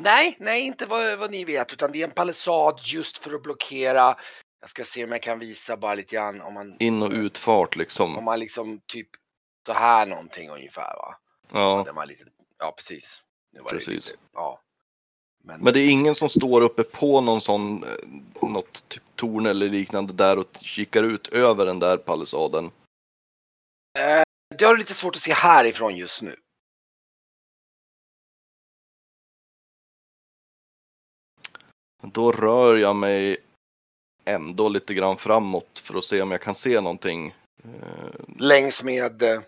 Nej, 0.00 0.36
nej, 0.40 0.66
inte 0.66 0.86
vad, 0.86 1.18
vad 1.18 1.30
ni 1.30 1.44
vet, 1.44 1.72
utan 1.72 1.92
det 1.92 2.00
är 2.00 2.04
en 2.04 2.10
palissad 2.14 2.80
just 2.84 3.18
för 3.18 3.34
att 3.34 3.42
blockera. 3.42 4.16
Jag 4.60 4.70
ska 4.70 4.84
se 4.84 5.04
om 5.04 5.12
jag 5.12 5.22
kan 5.22 5.38
visa 5.38 5.76
bara 5.76 5.94
lite 5.94 6.16
grann 6.16 6.40
om 6.40 6.54
man, 6.54 6.76
In 6.78 7.02
och 7.02 7.10
utfart 7.10 7.76
om 7.76 7.80
liksom. 7.80 8.24
man 8.24 8.40
liksom 8.40 8.80
typ 8.86 9.08
så 9.66 9.72
här 9.72 10.06
någonting 10.06 10.50
ungefär 10.50 10.96
va. 10.96 11.14
Ja. 11.52 11.82
Där 11.86 11.92
man 11.92 12.08
lite, 12.08 12.24
ja 12.58 12.72
precis. 12.76 13.22
Nu 13.52 13.60
var 13.60 13.70
Det 13.70 13.76
Precis. 13.76 14.06
lite, 14.06 14.18
ja. 14.32 14.60
Men 15.42 15.72
det 15.72 15.80
är 15.80 15.90
ingen 15.90 16.14
som 16.14 16.28
står 16.28 16.60
uppe 16.60 16.84
på 16.84 17.20
någon 17.20 17.40
sån, 17.40 17.84
eh, 17.84 18.48
något 18.48 18.88
typ 18.88 19.02
torn 19.14 19.46
eller 19.46 19.68
liknande 19.68 20.12
där 20.12 20.38
och 20.38 20.58
kikar 20.60 21.02
ut 21.02 21.26
över 21.26 21.66
den 21.66 21.78
där 21.78 21.96
palissaden. 21.96 22.64
Eh, 23.98 24.22
det 24.58 24.64
har 24.64 24.72
du 24.72 24.78
lite 24.78 24.94
svårt 24.94 25.16
att 25.16 25.22
se 25.22 25.32
härifrån 25.32 25.96
just 25.96 26.22
nu. 26.22 26.36
Då 32.02 32.32
rör 32.32 32.76
jag 32.76 32.96
mig 32.96 33.36
ändå 34.24 34.68
lite 34.68 34.94
grann 34.94 35.16
framåt 35.16 35.78
för 35.78 35.98
att 35.98 36.04
se 36.04 36.22
om 36.22 36.30
jag 36.30 36.42
kan 36.42 36.54
se 36.54 36.80
någonting. 36.80 37.34
Eh, 37.64 38.10
Längs 38.38 38.84
med 38.84 39.22
eh, 39.22 39.40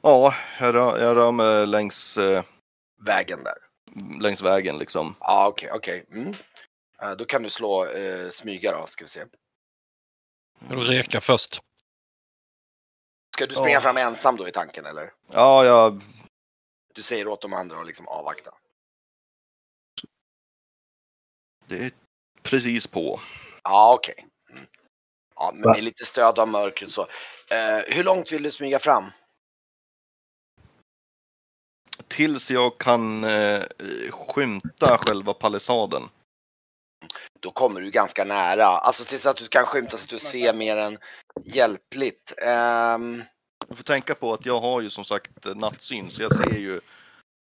Ja, 0.00 0.34
jag 0.60 0.74
rör, 0.74 0.98
jag 0.98 1.16
rör 1.16 1.32
mig 1.32 1.66
längs, 1.66 2.18
eh, 2.18 2.44
vägen 3.00 3.44
där. 3.44 3.67
Längs 4.20 4.42
vägen 4.42 4.78
liksom. 4.78 5.14
Ja, 5.20 5.46
okej, 5.48 5.70
okej. 5.72 6.04
Mm. 6.12 6.34
Eh, 7.02 7.10
då 7.12 7.24
kan 7.24 7.42
du 7.42 7.50
slå 7.50 7.86
eh, 7.86 8.28
smyga 8.30 8.72
då, 8.72 8.86
ska 8.86 9.04
vi 9.04 9.08
se. 9.08 9.24
Du 10.68 10.76
reka 10.76 11.20
först? 11.20 11.60
Ska 13.34 13.46
du 13.46 13.52
springa 13.54 13.70
Ja. 13.70 13.80
fram 13.80 13.96
ensam 13.96 14.36
då 14.36 14.48
i 14.48 14.52
tanken 14.52 14.86
eller? 14.86 15.12
Ja, 15.32 15.64
jag, 15.64 16.02
Du 16.94 17.02
säger 17.02 17.28
åt 17.28 17.40
de 17.42 17.52
andra 17.52 17.80
att 17.80 17.86
liksom 17.86 18.08
avvakta. 18.08 18.54
det 21.66 21.76
är 21.84 21.90
precis 22.42 22.86
på. 22.86 23.20
Ja, 23.62 23.94
okej. 23.94 24.26
Mm. 24.50 24.66
Ja, 25.34 25.50
men 25.54 25.70
med 25.70 25.84
lite 25.84 26.04
stöd 26.06 26.38
av 26.38 26.48
mörkret 26.48 26.90
så. 26.90 27.02
Eh, 27.50 27.78
hur 27.86 28.04
långt 28.04 28.32
vill 28.32 28.42
du 28.42 28.50
smyga 28.50 28.78
fram? 28.78 29.10
Tills 32.08 32.50
jag 32.50 32.78
kan 32.78 33.24
eh, 33.24 33.62
skymta 34.10 34.98
själva 34.98 35.34
palissaden. 35.34 36.02
Då 37.40 37.50
kommer 37.50 37.80
du 37.80 37.90
ganska 37.90 38.24
nära. 38.24 38.64
Alltså 38.66 39.04
tills 39.04 39.26
att 39.26 39.36
du 39.36 39.46
kan 39.48 39.66
skymta 39.66 39.96
så 39.96 40.04
att 40.04 40.10
du 40.10 40.18
ser 40.18 40.54
mer 40.54 40.76
än 40.76 40.98
hjälpligt. 41.44 42.32
Ehm, 42.42 43.24
Jag 43.68 43.76
får 43.76 43.84
tänka 43.84 44.14
på 44.14 44.32
att 44.34 44.46
jag 44.46 44.60
har 44.60 44.80
ju 44.80 44.90
som 44.90 45.04
sagt 45.04 45.30
nattsyn 45.56 46.10
så 46.10 46.22
jag 46.22 46.36
ser 46.36 46.58
ju 46.58 46.80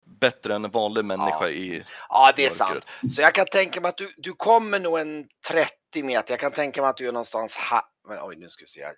bättre 0.06 0.56
än 0.56 0.66
en 0.66 0.72
vanlig 0.72 1.06
människa 1.06 1.42
Ja. 1.42 1.50
i 1.50 1.84
ja, 2.10 2.34
det 2.36 2.46
är 2.46 2.50
mörkret. 2.50 2.84
sant. 2.84 3.14
Så 3.16 3.22
jag 3.22 3.34
kan 3.36 3.46
tänka 3.46 3.82
mig 3.82 3.90
att 3.90 3.98
du, 3.98 4.14
du 4.18 4.34
kommer 4.34 4.80
nog 4.80 5.00
en 5.00 5.28
30 5.50 6.04
meter. 6.04 6.34
Jag 6.34 6.40
kan 6.40 6.52
tänka 6.52 6.82
mig 6.82 6.90
att 6.90 6.98
du 6.98 7.08
är 7.08 7.12
någonstans 7.12 7.56
här. 7.56 7.82
Men, 8.08 8.18
oj, 8.22 8.36
nu 8.36 8.50
ska 8.50 8.64
vi 8.64 8.68
se 8.68 8.84
här. 8.84 8.96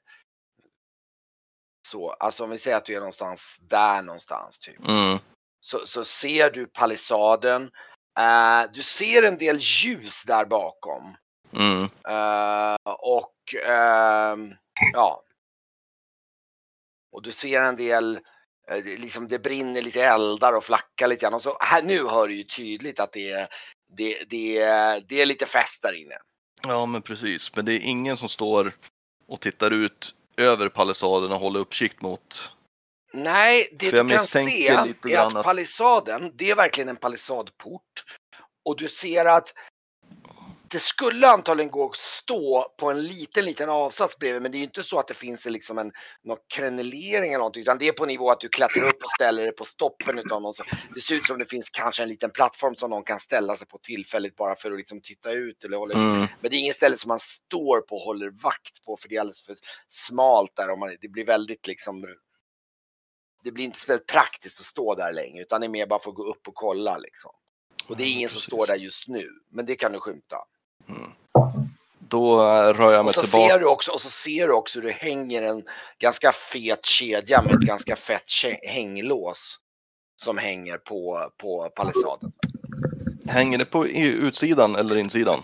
Så, 1.88 2.11
alltså 2.11 2.43
om 2.43 2.49
vi 2.49 2.57
säger 2.57 2.78
att 2.78 2.86
du 2.86 2.93
är 2.95 2.99
någonstans 2.99 3.57
där 3.61 4.01
någonstans 4.01 4.59
typ. 4.59 4.88
Mm. 4.88 5.18
Så, 5.64 5.88
så 5.88 6.05
ser 6.05 6.49
du 6.49 6.66
palissaden. 6.66 7.72
Eh, 8.20 8.72
du 8.74 8.84
ser 8.84 9.28
en 9.28 9.38
del 9.38 9.57
ljus 9.57 10.24
där 10.24 10.45
bakom. 10.45 11.16
Mm. 11.53 11.84
Eh, 12.07 12.93
och 12.99 13.36
ehm, 13.66 14.53
ja. 14.93 15.24
Och 17.11 17.22
du 17.22 17.32
ser 17.32 17.61
en 17.61 17.76
del, 17.76 18.20
eh, 18.72 18.84
liksom 18.84 19.28
det 19.28 19.39
brinner 19.39 19.82
lite 19.82 20.03
eldar 20.03 20.53
och 20.53 20.64
flackar 20.64 21.07
lite 21.07 21.22
grann. 21.22 21.34
Och 21.34 21.41
så 21.41 21.57
här, 21.59 21.82
nu 21.82 22.07
hör 22.07 22.28
du 22.28 22.36
ju 22.36 22.43
tydligt 22.43 22.99
att 22.99 23.11
det 23.11 23.32
är, 23.32 23.47
det, 23.97 24.30
det, 24.30 24.59
det 25.07 25.22
är 25.22 25.26
lite 25.26 25.45
fest 25.45 25.82
där 25.82 26.01
inne. 26.01 26.16
Ja 26.64 26.86
men 26.86 27.01
precis. 27.01 27.55
Men 27.55 27.66
det 27.66 27.74
är 27.74 27.80
ingen 27.80 28.18
som 28.18 28.30
står 28.30 28.76
och 29.28 29.41
tittar 29.41 29.72
ut 29.72 30.16
över 30.38 30.70
palissaden 30.70 31.32
och 31.32 31.39
håller 31.39 31.59
uppsikt 31.59 32.01
mot. 32.01 32.53
Nej, 33.14 33.70
det 33.72 33.91
du 33.91 34.09
kan 34.09 34.28
se 34.28 34.68
är 34.68 35.18
att- 35.18 35.43
palissaden, 35.43 36.32
det 36.36 36.49
är 36.49 36.55
verkligen 36.55 36.89
en 36.89 36.95
palissadport. 36.95 38.03
Och 38.66 38.78
du 38.78 38.88
ser 38.88 39.26
att 39.26 39.53
det 40.68 40.80
skulle 40.80 41.28
antagligen 41.28 41.72
gå 41.72 41.86
att 41.89 41.95
stå 41.95 42.74
på 42.80 42.91
en 42.91 43.03
liten, 43.03 43.45
liten 43.45 43.70
avsats 43.70 44.20
bredvid, 44.20 44.41
men 44.41 44.51
det 44.51 44.57
är 44.57 44.59
ju 44.59 44.66
inte 44.66 44.84
så 44.84 44.99
att 44.99 45.07
det 45.07 45.14
finns 45.14 45.45
liksom 45.45 45.78
en 45.78 45.91
någon 46.24 46.38
krenelering 46.53 47.30
eller 47.30 47.38
någonting, 47.38 47.61
utan 47.61 47.78
det 47.78 47.88
är 47.88 47.91
på 47.91 48.05
nivå 48.05 48.30
att 48.30 48.39
du 48.39 48.49
klättrar 48.49 48.84
upp 48.84 49.03
och 49.03 49.09
ställer 49.09 49.43
dig 49.43 49.51
på 49.51 49.66
stoppen 49.66 50.20
utav 50.20 50.41
någon. 50.41 50.53
Så 50.53 50.64
det 50.95 51.01
ser 51.01 51.16
ut 51.16 51.26
som 51.26 51.39
det 51.39 51.49
finns 51.49 51.70
kanske 51.70 52.03
en 52.03 52.09
liten 52.09 52.30
plattform 52.32 52.76
som 52.76 52.89
någon 52.89 53.03
kan 53.03 53.20
ställa 53.20 53.57
sig 53.57 53.68
på 53.68 53.78
tillfälligt 53.78 54.36
bara 54.36 54.55
för 54.55 54.72
att 54.72 54.78
liksom 54.78 55.01
titta 55.01 55.32
ut 55.32 55.64
eller 55.64 55.78
hålla 55.78 55.93
Mm. 55.93 56.28
Men 56.41 56.51
det 56.51 56.55
är 56.55 56.59
inget 56.59 56.76
ställe 56.76 56.97
som 56.97 57.07
man 57.07 57.20
står 57.20 57.82
på 57.82 57.95
och 57.95 58.01
håller 58.01 58.30
vakt 58.30 58.86
på 58.86 58.97
för 58.97 59.09
det 59.09 59.16
är 59.16 59.20
alldeles 59.20 59.45
för 59.45 59.55
smalt 59.89 60.51
där 60.55 60.72
och 60.72 60.80
man, 60.80 60.97
det 61.01 61.07
blir 61.07 61.26
väldigt 61.26 61.68
liksom 61.68 62.05
det 63.44 63.52
blir 63.52 63.66
inte 63.66 63.80
speciellt 63.80 64.06
praktiskt 64.08 64.60
att 64.60 64.66
stå 64.66 64.96
där 64.96 65.12
längre 65.12 65.41
utan 65.41 65.62
det 65.62 65.68
är 65.68 65.70
mer 65.70 65.88
bara 65.88 66.00
för 66.00 66.10
att 66.10 66.16
gå 66.16 66.24
upp 66.24 66.48
och 66.48 66.56
kolla 66.56 66.98
liksom. 66.98 67.32
Och 67.88 67.98
det 67.98 68.04
är 68.04 68.12
ingen 68.14 68.30
som 68.30 68.36
precis. 68.36 68.54
står 68.54 68.68
där 68.68 68.76
just 68.76 69.08
nu, 69.08 69.30
men 69.52 69.66
det 69.66 69.76
kan 69.76 69.91
du 69.91 70.00
skymta. 70.00 70.38
Då 72.00 72.41
eh, 72.41 72.74
rör 72.74 72.91
jag 72.91 73.00
Och 73.00 73.06
mig 73.06 73.14
så, 73.14 73.22
tillbaka. 73.22 73.54
ser 73.54 73.60
du 73.60 73.66
också, 73.66 73.91
och 73.91 74.02
så 74.02 74.10
ser 74.10 74.48
du 74.48 74.54
också 74.54 74.80
hur 74.80 74.88
det 74.88 74.94
hänger 74.94 75.41
en 75.41 75.64
ganska 76.00 76.32
fet 76.32 76.86
kedja 76.86 77.41
med 77.41 77.54
ett 77.54 77.60
ganska 77.60 77.96
fett 77.96 78.32
hänglås 78.62 79.60
som 80.22 80.38
hänger 80.38 80.78
på, 80.78 81.30
på 81.38 81.70
palissaden. 81.76 82.32
Hänger 83.28 83.58
det 83.58 83.66
på 83.66 83.88
utsidan 83.88 84.76
eller 84.76 85.00
insidan? 85.00 85.44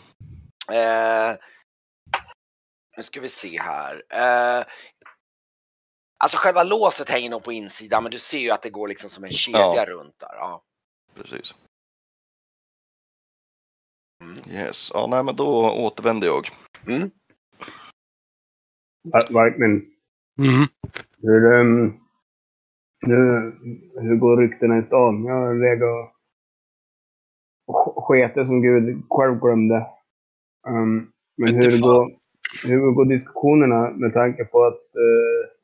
Eh, 0.71 1.35
nu 2.97 3.03
ska 3.03 3.21
vi 3.21 3.29
se 3.29 3.59
här. 3.61 4.03
Eh, 4.09 4.63
alltså 6.23 6.37
själva 6.37 6.63
låset 6.63 7.09
hänger 7.09 7.29
nog 7.29 7.43
på 7.43 7.51
insidan 7.51 8.03
men 8.03 8.11
du 8.11 8.19
ser 8.19 8.37
ju 8.37 8.49
att 8.51 8.61
det 8.61 8.69
går 8.69 8.87
liksom 8.87 9.09
som 9.09 9.23
en 9.23 9.31
kedja 9.31 9.75
Ja. 9.75 9.85
runt 9.85 10.19
där. 10.19 10.35
Ja. 10.35 10.61
Precis. 11.15 11.55
Mm. 14.23 14.35
Yes, 14.57 14.91
ja 14.93 15.07
nej 15.07 15.23
men 15.23 15.35
då 15.35 15.71
återvänder 15.71 16.27
jag. 16.27 16.47
Mm. 16.87 17.11
Varkmin, 19.29 19.95
Mm. 20.39 20.67
hur, 21.17 21.59
um, 21.59 21.99
hur, 23.01 23.51
hur 24.01 24.15
går 24.15 24.37
ryktena 24.37 24.79
i 24.79 24.83
stan? 24.83 25.23
Jag 25.25 25.33
har 25.35 25.55
legat 25.55 26.13
och 27.67 28.07
sketet 28.07 28.47
som 28.47 28.61
Gud 28.61 29.03
själv 29.09 29.39
glömde. 29.39 29.87
Um, 30.67 31.11
men 31.37 31.55
hur 31.55 31.81
går, 31.81 32.17
hur 32.67 32.91
går 32.91 33.05
diskussionerna 33.05 33.89
med 33.89 34.13
tanke 34.13 34.45
på 34.45 34.65
att 34.65 34.95
eh, 34.95 35.58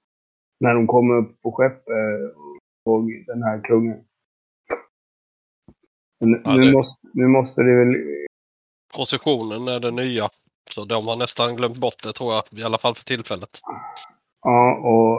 när 0.65 0.73
de 0.73 0.87
kommer 0.87 1.15
upp 1.15 1.41
på 1.41 1.51
skeppet 1.51 2.35
och 2.35 2.57
såg 2.83 3.25
den 3.27 3.43
här 3.43 3.61
kungen? 3.61 4.03
Men 6.19 6.41
Ja, 6.45 6.55
nu, 6.55 6.65
det- 6.65 6.71
måste, 6.73 7.07
nu 7.13 7.27
måste 7.27 7.61
det 7.61 7.75
väl 7.75 7.95
Positionen 8.95 9.67
är 9.67 9.79
det 9.79 9.91
nya. 9.91 10.29
Så 10.69 10.85
de 10.85 11.07
har 11.07 11.15
nästan 11.15 11.55
glömt 11.55 11.77
bort 11.77 12.03
det 12.03 12.13
tror 12.13 12.33
jag, 12.33 12.43
i 12.59 12.63
alla 12.63 12.77
fall 12.77 12.95
för 12.95 13.03
tillfället. 13.03 13.49
Ja, 14.41 14.75
och 14.77 15.17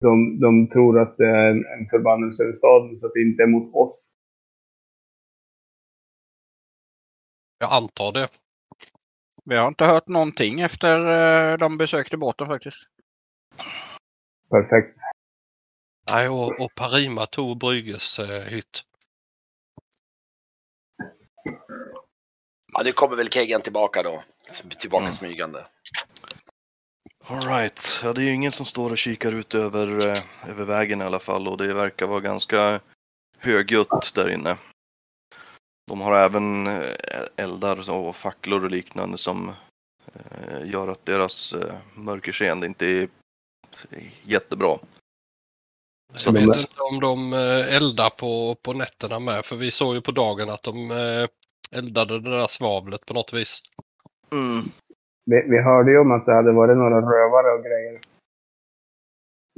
de, 0.00 0.40
de 0.40 0.68
tror 0.68 1.00
att 1.00 1.16
det 1.16 1.26
är 1.26 1.50
en, 1.50 1.64
en 1.80 1.88
förbannelse 1.90 2.42
över 2.42 2.52
staden 2.52 2.98
så 2.98 3.06
att 3.06 3.12
det 3.14 3.22
inte 3.22 3.42
är 3.42 3.46
mot 3.46 3.74
oss. 3.74 4.16
Jag 7.58 7.72
antar 7.72 8.12
det. 8.12 8.28
Vi 9.44 9.56
har 9.56 9.68
inte 9.68 9.84
hört 9.84 10.08
någonting 10.08 10.60
efter 10.60 10.98
eh, 11.52 11.58
de 11.58 11.76
besökte 11.78 12.16
båten 12.16 12.46
faktiskt. 12.46 12.78
Perfekt. 14.50 14.98
Nej, 16.12 16.28
och, 16.28 16.60
och 16.64 16.74
Parima 16.74 17.26
tog 17.26 17.58
Brygges 17.58 18.18
eh, 18.18 18.42
hytt. 18.42 18.84
ja, 22.72 22.82
nu 22.84 22.92
kommer 22.92 23.16
väl 23.16 23.28
Keggan 23.28 23.62
tillbaka 23.62 24.02
då. 24.02 24.24
Tillbaka 24.78 25.02
Mm. 25.02 25.12
smygande. 25.12 25.66
Alright, 27.24 28.00
ja 28.02 28.12
det 28.12 28.20
är 28.20 28.24
ju 28.24 28.32
ingen 28.32 28.52
som 28.52 28.66
står 28.66 28.90
och 28.90 28.98
kikar 28.98 29.32
ut 29.32 29.54
över, 29.54 29.86
eh, 29.86 30.50
över 30.50 30.64
vägen 30.64 31.00
i 31.00 31.04
alla 31.04 31.18
fall 31.18 31.48
och 31.48 31.56
det 31.58 31.74
verkar 31.74 32.06
vara 32.06 32.20
ganska 32.20 32.80
högljutt 33.38 34.14
där 34.14 34.30
inne. 34.30 34.58
De 35.86 36.00
har 36.00 36.16
även 36.16 36.66
eh, 36.66 36.94
eldar 37.36 37.90
och 37.90 38.16
facklor 38.16 38.64
och 38.64 38.70
liknande 38.70 39.18
som 39.18 39.48
eh, 40.14 40.64
gör 40.70 40.88
att 40.88 41.06
deras 41.06 41.52
eh, 41.52 41.78
mörkerseende 41.94 42.66
inte 42.66 42.86
är 42.86 43.08
jättebra. 44.22 44.78
Jag 46.12 46.20
Så 46.20 46.30
de 46.30 46.46
vet 46.46 46.56
inte 46.56 46.82
om 46.82 47.00
de 47.00 47.32
eh, 47.32 47.76
eldar 47.76 48.10
på, 48.10 48.56
på 48.62 48.72
nätterna 48.72 49.18
med, 49.18 49.44
för 49.44 49.56
vi 49.56 49.70
såg 49.70 49.94
ju 49.94 50.00
på 50.00 50.12
dagen 50.12 50.50
att 50.50 50.62
de 50.62 50.90
eh, 50.90 51.28
eldade 51.78 52.20
det 52.20 52.30
där 52.30 52.46
svavlet 52.46 53.06
på 53.06 53.14
något 53.14 53.32
vis. 53.32 53.62
Mm. 54.32 54.64
Vi, 55.24 55.42
vi 55.50 55.58
hörde 55.62 55.90
ju 55.90 55.98
om 55.98 56.12
att 56.12 56.26
det 56.26 56.34
hade 56.34 56.52
varit 56.52 56.76
några 56.76 56.96
rövare 56.96 57.58
och 57.58 57.64
grejer. 57.64 57.92
Men 57.92 58.10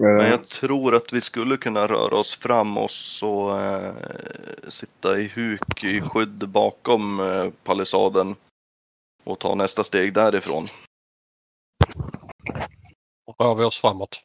Eh, 0.03 0.29
jag 0.29 0.49
tror 0.49 0.95
att 0.95 1.12
vi 1.12 1.20
skulle 1.20 1.57
kunna 1.57 1.87
röra 1.87 2.16
oss 2.16 2.37
fram 2.37 2.79
och 2.79 2.91
så 2.91 3.59
eh, 3.59 3.93
sitta 4.68 5.18
i 5.18 5.29
huk 5.29 5.85
i 5.85 6.01
skydd 6.01 6.49
bakom 6.49 7.20
eh, 7.20 7.47
palissaden 7.64 8.35
och 9.25 9.39
ta 9.39 9.55
nästa 9.55 9.85
steg 9.85 10.12
därifrån. 10.12 10.66
Rör 13.39 13.55
vi 13.55 13.64
oss 13.64 13.81
framåt. 13.81 14.20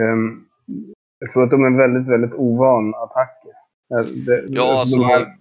ehm, 0.00 0.44
jag 1.18 1.32
tror 1.32 1.44
att 1.44 1.50
de 1.50 1.64
är 1.64 1.78
väldigt, 1.82 2.12
väldigt 2.12 2.32
ovan 2.32 2.94
attacker. 2.94 3.50
Eh, 3.94 4.06
det- 4.06 4.44
Ja, 4.48 4.80
alltså, 4.80 4.96
de 4.96 5.04
alltså, 5.04 5.18
här, 5.18 5.36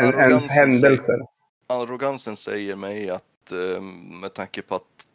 en, 0.00 0.04
ens 0.04 0.14
arrogansen 0.16 0.50
händelser. 0.50 1.26
Arrogansen 1.66 2.36
säger 2.36 2.76
mig 2.76 3.10
att 3.10 3.52
eh, 3.52 3.82
med 4.20 4.34
tanke 4.34 4.62
på 4.62 4.74
att 4.74 5.06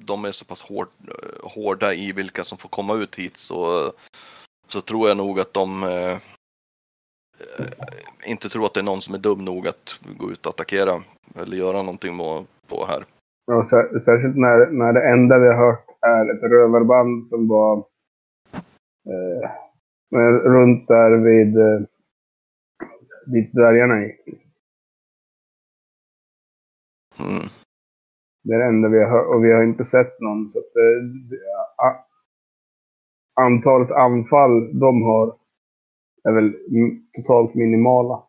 de 0.00 0.24
är 0.24 0.32
så 0.32 0.44
pass 0.44 0.62
hård, 0.62 0.88
eh, 1.08 1.48
hårda 1.50 1.94
i 1.94 2.12
vilka 2.12 2.44
som 2.44 2.58
får 2.58 2.68
komma 2.68 2.94
ut 2.94 3.14
hit 3.14 3.36
så, 3.36 3.92
så 4.68 4.80
tror 4.80 5.08
jag 5.08 5.16
nog 5.16 5.40
att 5.40 5.52
de 5.52 5.82
eh, 5.82 6.12
eh, 7.58 7.66
inte 8.26 8.48
tror 8.48 8.66
att 8.66 8.74
det 8.74 8.80
är 8.80 8.84
någon 8.84 9.02
som 9.02 9.14
är 9.14 9.18
dum 9.18 9.44
nog 9.44 9.68
att 9.68 10.00
gå 10.16 10.30
ut 10.32 10.46
och 10.46 10.50
attackera 10.54 11.02
eller 11.36 11.56
göra 11.56 11.82
någonting 11.82 12.18
på, 12.18 12.44
på 12.66 12.86
här. 12.86 13.04
Ja, 13.46 13.66
sär- 13.70 14.00
särskilt 14.00 14.36
när, 14.36 14.70
när 14.70 14.92
det 14.92 15.08
enda 15.10 15.38
vi 15.38 15.46
har 15.46 15.54
hört 15.54 15.86
är 16.00 16.34
ett 16.34 16.42
rövarband 16.42 17.26
som 17.26 17.48
var 17.48 17.78
eh, 19.08 19.50
men 20.10 20.38
runt 20.38 20.88
där 20.88 21.10
vid 21.10 21.58
eh, 21.58 21.80
dit 23.26 23.52
dvärgarna 23.52 24.02
gick. 24.02 24.20
Mm. 27.20 27.42
Det 28.44 28.54
är 28.54 28.58
det 28.58 28.64
enda 28.64 28.88
vi 28.88 28.98
har 29.04 29.10
hört 29.10 29.26
och 29.36 29.44
vi 29.44 29.52
har 29.52 29.62
inte 29.62 29.84
sett 29.84 30.20
någon. 30.20 30.52
Så 30.52 30.58
att, 30.58 30.76
eh, 30.76 31.86
a, 31.86 32.04
antalet 33.40 33.90
anfall 33.90 34.78
de 34.80 35.02
har 35.02 35.36
är 36.24 36.32
väl 36.32 36.52
totalt 37.16 37.54
minimala. 37.54 38.22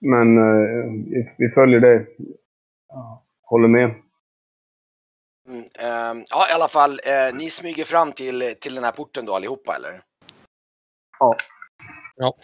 Men 0.00 0.38
eh, 0.38 0.92
vi, 1.38 1.48
följer. 1.54 2.06
Ja, 2.88 3.24
håller 3.42 3.68
med. 3.68 3.94
Mm, 5.48 5.64
ehm, 5.78 6.24
ja, 6.30 6.48
i 6.50 6.52
alla 6.52 6.68
fall, 6.68 7.00
eh, 7.04 7.34
ni 7.34 7.50
smyger 7.50 7.84
fram 7.84 8.12
till, 8.12 8.54
till 8.60 8.74
den 8.74 8.84
här 8.84 8.92
porten 8.92 9.26
då 9.26 9.34
allihopa 9.34 9.76
eller? 9.76 10.00
Ja. 11.18 11.36
Ja. 12.16 12.36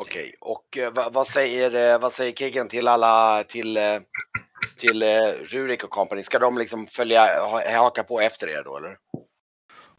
Okej, 0.00 0.34
och 0.40 0.78
eh, 0.78 0.92
vad, 0.92 1.12
vad 1.12 1.26
säger, 1.26 1.92
eh, 1.94 2.00
vad 2.00 2.12
säger 2.12 2.32
Keggen 2.32 2.68
till 2.68 2.88
alla, 2.88 3.44
till, 3.44 3.76
eh, 3.76 3.98
till 4.78 5.02
eh, 5.02 5.32
Rurik 5.42 5.84
och 5.84 5.90
company? 5.90 6.22
Ska 6.22 6.38
de 6.38 6.58
liksom 6.58 6.86
följa, 6.86 7.20
ha- 7.40 7.76
haka 7.78 8.02
på 8.02 8.20
efter 8.20 8.48
er 8.48 8.62
då 8.64 8.76
eller? 8.76 8.96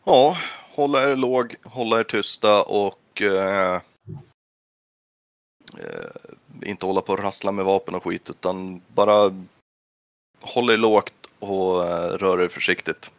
Ja, 0.04 0.38
hålla 0.76 1.12
er 1.12 1.16
låg, 1.16 1.56
hålla 1.64 2.00
er 2.00 2.04
tysta 2.04 2.64
och 2.64 3.22
eh, 3.22 3.74
eh, 3.74 3.82
Eh, 5.80 6.70
inte 6.70 6.86
hålla 6.86 7.02
på 7.02 7.14
och 7.14 7.20
rassla 7.20 7.52
med 7.52 7.66
vapen 7.66 7.96
och 7.96 8.04
skit 8.04 8.30
utan 8.30 8.82
bara 8.88 9.46
håll 10.42 10.70
er 10.70 10.78
lågt 10.78 11.30
och 11.40 11.86
eh, 11.86 12.18
rör 12.18 12.42
er 12.42 12.48
försiktigt. 12.48 13.12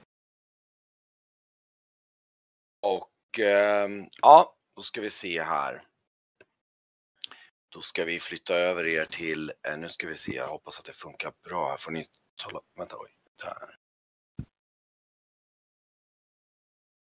Och 2.80 3.38
ehm, 3.38 4.06
ja, 4.22 4.56
då 4.76 4.82
ska 4.82 5.00
vi 5.00 5.10
se 5.10 5.42
här. 5.42 5.82
Då 7.68 7.80
ska 7.80 8.04
vi 8.04 8.20
flytta 8.20 8.54
över 8.54 8.84
er 8.84 9.04
till, 9.04 9.52
eh, 9.62 9.78
nu 9.78 9.88
ska 9.88 10.06
vi 10.06 10.16
se, 10.16 10.34
jag 10.34 10.48
hoppas 10.48 10.78
att 10.78 10.84
det 10.84 10.92
funkar 10.92 11.32
bra 11.42 11.68
här. 11.70 11.76
Får 11.76 11.92
ni 11.92 12.06
tala, 12.36 12.60
vänta, 12.74 12.96
oj, 12.98 13.10
där. 13.36 13.78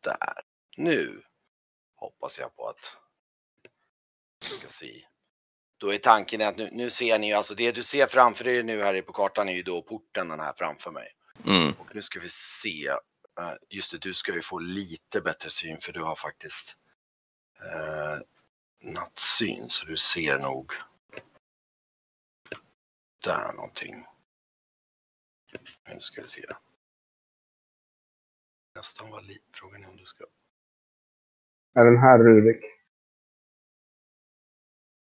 Där. 0.02 0.42
Nu 0.76 1.22
hoppas 1.94 2.38
jag 2.38 2.56
på 2.56 2.68
att, 2.68 2.96
vi 4.40 4.58
ska 4.58 4.68
se. 4.68 5.06
Då 5.78 5.94
är 5.94 5.98
tanken 5.98 6.42
att 6.42 6.56
nu, 6.56 6.68
nu 6.72 6.90
ser 6.90 7.18
ni 7.18 7.26
ju, 7.28 7.34
alltså 7.34 7.54
det 7.54 7.72
du 7.72 7.82
ser 7.82 8.06
framför 8.06 8.44
dig 8.44 8.62
nu 8.62 8.82
här 8.82 9.02
på 9.02 9.12
kartan 9.12 9.48
är 9.48 9.52
ju 9.52 9.62
då 9.62 9.82
porten 9.82 10.28
den 10.28 10.40
här 10.40 10.52
framför 10.56 10.90
mig. 10.90 11.08
Mm. 11.46 11.72
Och 11.72 11.94
nu 11.94 12.02
ska 12.02 12.20
vi 12.20 12.28
se. 12.28 12.88
Eh, 13.38 13.54
Just 13.68 13.92
det, 13.92 13.98
du 13.98 14.14
ska 14.14 14.34
ju 14.34 14.42
få 14.42 14.58
lite 14.58 15.20
bättre 15.20 15.50
syn 15.50 15.78
för 15.80 15.92
du 15.92 16.02
har 16.02 16.16
faktiskt 16.16 16.76
eh, 17.60 18.18
nattsyn 18.92 19.70
så 19.70 19.86
du 19.86 19.96
ser 19.96 20.38
nog 20.38 20.72
där 23.24 23.52
någonting. 23.52 24.06
Nu 25.88 26.00
ska 26.00 26.22
vi 26.22 26.28
se. 26.28 26.44
Nästan 28.74 29.10
var 29.10 29.22
liv. 29.22 29.40
Frågan 29.52 29.84
är 29.84 29.88
om 29.88 29.96
du 29.96 30.04
ska... 30.04 30.24
Är 31.74 31.84
den 31.84 31.98
här 31.98 32.18
Rurik? 32.18 32.64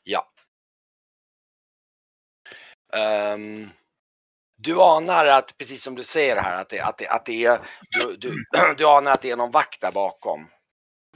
Ja. 0.03 0.33
Ehm, 2.93 3.71
du 4.57 4.81
anar 4.81 5.27
att, 5.27 5.59
precis 5.59 5.83
som 5.83 5.95
du 5.95 6.03
säger 6.03 6.37
här, 6.37 6.61
att 6.61 6.69
det, 6.69 6.81
att 6.81 6.99
det, 6.99 7.09
att 7.09 7.27
det 7.27 7.45
är, 7.45 7.61
du, 7.91 8.17
du, 8.17 8.45
du 8.77 8.87
anar 8.87 9.13
att 9.13 9.23
det 9.23 9.31
är 9.31 9.37
någon 9.37 9.51
vakt 9.51 9.81
där 9.81 9.93
bakom. 9.93 10.49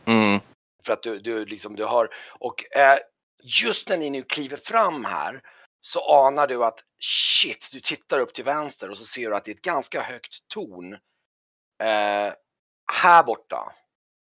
Mm. 0.04 0.40
För 0.86 0.92
att 0.92 1.02
du, 1.02 1.18
du 1.18 1.44
liksom, 1.44 1.76
du 1.76 1.84
har, 1.84 2.08
och 2.28 2.76
eh, 2.76 2.98
just 3.42 3.88
när 3.88 3.96
ni 3.96 4.10
nu 4.10 4.22
kliver 4.22 4.56
fram 4.56 5.04
här 5.04 5.40
så 5.80 6.26
anar 6.26 6.46
du 6.46 6.64
att 6.64 6.80
shit, 7.00 7.68
du 7.72 7.80
tittar 7.80 8.20
upp 8.20 8.34
till 8.34 8.44
vänster 8.44 8.90
och 8.90 8.98
så 8.98 9.04
ser 9.04 9.30
du 9.30 9.36
att 9.36 9.44
det 9.44 9.50
är 9.50 9.54
ett 9.54 9.62
ganska 9.62 10.02
högt 10.02 10.48
torn. 10.48 10.92
Eh, 11.82 12.32
här 12.92 13.22
borta. 13.22 13.72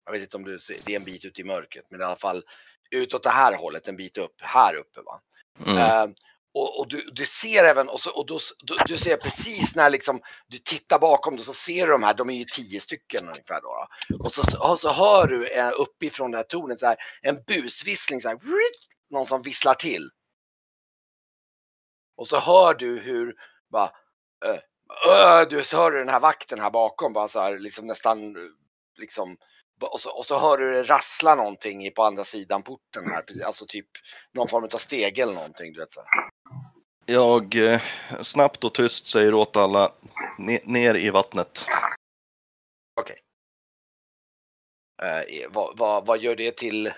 Jag 0.05 0.12
vet 0.12 0.22
inte 0.22 0.37
om 0.37 0.45
du 0.45 0.59
ser, 0.59 0.76
det 0.87 0.93
är 0.93 0.99
en 0.99 1.05
bit 1.05 1.24
ut 1.24 1.39
i 1.39 1.45
mörkret, 1.45 1.84
men 1.91 2.01
i 2.01 2.05
alla 2.05 2.16
fall 2.16 2.43
utåt 2.91 3.22
det 3.22 3.30
här 3.30 3.57
hållet, 3.57 3.89
en 3.89 3.97
bit 3.97 4.18
upp, 4.18 4.41
här 4.41 4.74
uppe 4.74 5.01
va. 5.01 5.20
Mm. 5.66 5.78
Eh, 5.78 6.16
och, 6.57 6.80
och 6.80 6.88
du, 6.88 7.11
du 7.12 7.26
ser 7.26 7.64
även, 7.64 7.88
och, 7.88 8.00
så, 8.00 8.11
och 8.11 8.26
då, 8.26 8.38
du, 8.59 8.76
du 8.86 8.98
ser 8.98 9.16
precis 9.16 9.74
när 9.74 9.90
liksom, 9.90 10.20
du 10.48 10.59
tittar 10.59 10.98
bakom 10.98 11.36
dig 11.36 11.44
så 11.44 11.52
ser 11.52 11.86
du 11.86 11.92
de 11.92 12.02
här, 12.02 12.14
de 12.14 12.30
är 12.30 12.34
ju 12.34 12.44
tio 12.44 12.80
stycken 12.80 13.28
ungefär 13.28 13.61
då. 13.61 13.86
då. 14.09 14.24
Och, 14.24 14.32
så, 14.32 14.70
och 14.70 14.78
så 14.78 14.92
hör 14.92 15.26
du 15.26 15.48
eh, 15.48 15.72
uppifrån 15.78 16.30
det 16.30 16.36
här 16.36 16.44
tornet 16.44 16.80
så 16.80 16.86
här, 16.86 16.96
en 17.22 17.42
busvissling 17.46 18.20
så 18.20 18.28
här, 18.28 18.38
någon 19.11 19.26
som 19.26 19.42
visslar 19.42 19.74
till. 19.74 20.11
Och 22.16 22.28
så 22.28 22.38
hör 22.38 22.74
du 22.74 22.98
hur, 22.98 23.34
bara, 23.72 23.90
ö, 24.44 24.59
ö, 25.09 25.44
du 25.44 25.64
så 25.64 25.76
hör 25.76 25.90
du 25.90 25.98
den 25.98 26.09
här 26.09 26.20
vakten 26.20 26.61
här 26.61 26.70
bakom 26.70 27.12
bara 27.12 27.28
så 27.28 27.40
här, 27.40 27.59
liksom 27.59 27.86
nästan, 27.86 28.34
liksom, 28.98 29.36
och 29.80 30.00
så, 30.00 30.11
och 30.11 30.26
så 30.26 30.38
hör 30.38 30.59
du 30.59 30.72
det 30.72 30.82
rassla 30.82 31.34
någonting 31.34 31.92
på 31.96 32.02
andra 32.02 32.24
sidan 32.24 32.62
porten 32.62 33.11
här, 33.11 33.24
alltså 33.44 33.66
typ 33.66 33.88
någon 34.34 34.48
form 34.48 34.64
av 34.64 34.78
stege 34.78 35.22
eller 35.22 35.34
någonting, 35.34 35.72
du 35.72 35.80
vet 35.80 35.92
så 35.92 36.00
här. 36.00 36.36
Jag 37.07 37.54
eh, 37.54 37.80
snabbt 38.22 38.64
och 38.64 38.74
tyst 38.74 39.07
säger 39.07 39.34
åt 39.34 39.57
alla 39.57 39.92
ne- 40.38 40.61
ner 40.64 40.94
i 40.94 41.11
vattnet. 41.11 41.64
Okej. 43.00 43.16
Eh, 45.02 45.50
vad, 45.50 45.78
vad, 45.78 46.07
vad 46.07 46.20
gör 46.20 46.36
det 46.36 46.57
till? 46.57 46.92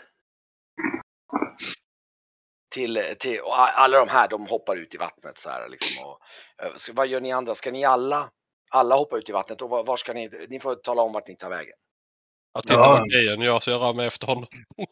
Till, 2.74 2.98
till 3.18 3.40
alla 3.74 3.98
de 3.98 4.08
här, 4.08 4.28
de 4.28 4.46
hoppar 4.46 4.76
ut 4.76 4.94
i 4.94 4.96
vattnet 4.96 5.38
så 5.38 5.48
här 5.50 5.68
liksom. 5.68 6.06
Och, 6.06 6.20
eh, 6.62 6.72
så 6.76 6.92
vad 6.92 7.06
gör 7.06 7.20
ni 7.20 7.32
andra? 7.32 7.54
Ska 7.54 7.70
ni 7.70 7.84
alla, 7.84 8.30
alla 8.70 8.96
hoppa 8.96 9.18
ut 9.18 9.28
i 9.28 9.32
vattnet 9.32 9.62
och 9.62 9.70
var, 9.70 9.84
var 9.84 9.96
ska 9.96 10.12
ni? 10.12 10.46
Ni 10.48 10.60
får 10.60 10.74
tala 10.74 11.02
om 11.02 11.12
vart 11.12 11.28
ni 11.28 11.36
tar 11.36 11.50
vägen. 11.50 11.74
Jag 12.52 12.62
tittar 12.62 12.80
Ja. 12.80 12.98
på 12.98 13.04
grejen 13.04 13.40
jag 13.40 13.62
så 13.62 13.70
jag 13.70 13.80
rör 13.80 13.92
mig 13.94 14.06
efter 14.06 14.26
honom. 14.26 14.44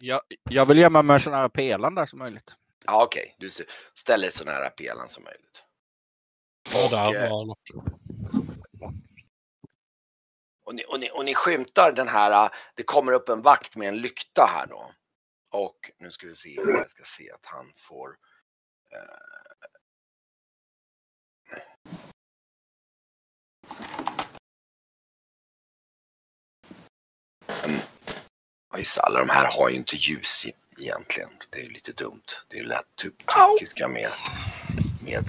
Jag, 0.00 0.20
jag 0.50 0.66
vill 0.66 0.78
gömma 0.78 1.02
mig 1.02 1.20
så 1.20 1.30
nära 1.30 1.48
pelaren 1.48 1.94
där 1.94 2.06
som 2.06 2.18
möjligt. 2.18 2.54
Ja, 2.90 3.02
okej, 3.04 3.34
du 3.38 3.46
s- 3.46 3.60
ställer 3.94 4.22
dig 4.26 4.32
så 4.32 4.44
nära 4.44 4.70
pelaren 4.70 5.08
som 5.08 5.24
möjligt. 5.24 5.64
Ja, 6.72 6.88
där 6.88 7.24
eh, 7.24 7.30
var 7.30 7.46
han. 7.46 7.54
Och 10.64 10.74
ni, 10.74 10.84
och, 10.84 11.00
ni, 11.00 11.10
och 11.10 11.24
ni 11.24 11.34
skymtar 11.34 11.92
den 11.92 12.08
här, 12.08 12.44
äh, 12.44 12.50
det 12.74 12.82
kommer 12.82 13.12
upp 13.12 13.28
en 13.28 13.42
vakt 13.42 13.76
med 13.76 13.88
en 13.88 13.96
lykta 13.98 14.46
här 14.46 14.66
då. 14.66 14.92
Och 15.50 15.90
nu 15.98 16.10
ska 16.10 16.26
vi 16.26 16.34
se, 16.34 16.54
jag 16.54 16.90
ska 16.90 17.02
se 17.04 17.30
att 17.30 17.46
han 17.46 17.72
får 17.76 18.08
eh, 18.92 19.68
Mm. 27.64 27.80
Just 28.76 28.94
det, 28.96 29.02
alla 29.02 29.18
de 29.18 29.28
här 29.28 29.50
har 29.58 29.68
ju 29.68 29.76
inte 29.76 29.96
ljus 29.96 30.46
i, 30.46 30.52
egentligen. 30.80 31.30
Det 31.50 31.58
är 31.58 31.62
ju 31.62 31.70
lite 31.70 31.92
dumt. 31.92 32.24
Det 32.48 32.56
är 32.56 32.60
ju 32.60 32.66
lätt 32.68 32.86
to- 33.02 33.12
tokiska 33.26 33.88
med, 33.88 34.10
med 35.04 35.24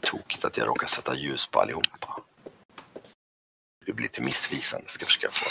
tokigt 0.00 0.44
att 0.44 0.56
jag 0.56 0.68
råkar 0.68 0.86
sätta 0.86 1.14
ljus 1.14 1.46
på 1.46 1.60
allihopa. 1.60 2.22
Det 3.86 3.92
blir 3.92 4.02
lite 4.02 4.22
missvisande, 4.22 4.88
ska 4.88 5.02
jag 5.02 5.08
försöka 5.08 5.30
få. 5.30 5.46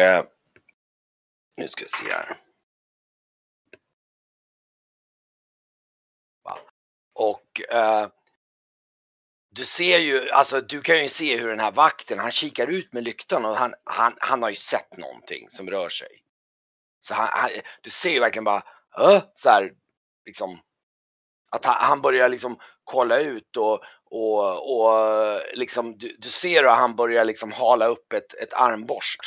Eh, 0.00 0.24
nu 1.56 1.68
ska 1.68 1.84
vi 1.84 1.88
se 1.88 2.12
här. 2.12 2.40
Och 7.14 7.60
eh, 7.72 8.08
du 9.50 9.64
ser 9.64 9.98
ju, 9.98 10.30
alltså 10.30 10.60
du 10.60 10.80
kan 10.80 11.02
ju 11.02 11.08
se 11.08 11.36
hur 11.36 11.48
den 11.48 11.60
här 11.60 11.72
vakten, 11.72 12.18
han 12.18 12.32
kikar 12.32 12.66
ut 12.66 12.92
med 12.92 13.04
lyktan 13.04 13.44
och 13.44 13.56
han, 13.56 13.74
han, 13.84 14.16
han 14.20 14.42
har 14.42 14.50
ju 14.50 14.56
sett 14.56 14.96
någonting 14.96 15.50
som 15.50 15.70
rör 15.70 15.88
sig. 15.88 16.08
Så 17.00 17.14
han, 17.14 17.28
han, 17.32 17.50
du 17.82 17.90
ser 17.90 18.10
ju 18.10 18.20
verkligen 18.20 18.44
bara, 18.44 18.62
äh, 18.98 19.22
så 19.34 19.48
här, 19.48 19.72
liksom, 20.26 20.60
att 21.50 21.64
han, 21.64 21.76
han 21.78 22.02
börjar 22.02 22.28
liksom 22.28 22.58
kolla 22.84 23.20
ut 23.20 23.56
och, 23.56 23.80
och, 24.04 24.76
och 24.76 25.40
liksom, 25.54 25.98
du, 25.98 26.16
du 26.18 26.28
ser 26.28 26.62
hur 26.62 26.70
han 26.70 26.96
börjar 26.96 27.24
liksom 27.24 27.52
hala 27.52 27.86
upp 27.86 28.12
ett, 28.12 28.34
ett 28.34 28.52
armborst. 28.52 29.20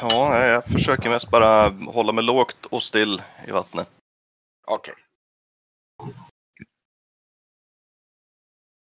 Ja, 0.00 0.46
jag 0.46 0.64
försöker 0.64 1.10
mest 1.10 1.30
bara 1.30 1.68
hålla 1.68 2.12
mig 2.12 2.24
lågt 2.24 2.66
och 2.66 2.82
still 2.82 3.22
i 3.46 3.50
vattnet. 3.50 3.88
Okej. 4.66 4.94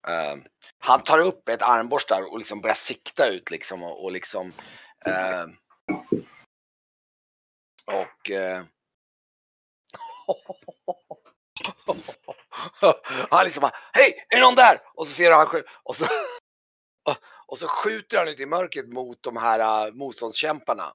Um, 0.08 0.44
han 0.80 1.04
tar 1.04 1.20
upp 1.20 1.50
ett 1.50 1.62
armborst 1.62 2.10
där 2.10 2.32
och 2.32 2.38
liksom 2.38 2.62
börjar 2.62 2.76
sikta 2.76 3.28
ut 3.28 3.52
liksom 3.52 3.84
och, 3.84 4.04
och 4.04 4.12
liksom 4.12 4.54
ehm, 5.06 5.50
och 7.86 8.30
uh, 8.30 8.64
han 13.30 13.46
liksom 13.46 13.62
bara, 13.62 13.76
hej, 13.94 14.26
är 14.30 14.36
det 14.36 14.42
någon 14.42 14.56
där? 14.56 14.78
Och 14.96 15.08
så 15.08 15.14
ser 15.14 15.30
du 15.30 15.36
han 15.36 15.64
och 15.84 15.96
så 15.96 16.06
och 17.48 17.58
så 17.58 17.68
skjuter 17.68 18.18
han 18.18 18.28
ut 18.28 18.40
i 18.40 18.46
mörkret 18.46 18.88
mot 18.88 19.24
de 19.24 19.38
här 19.38 19.88
uh, 19.88 19.94
motståndskämparna. 19.94 20.94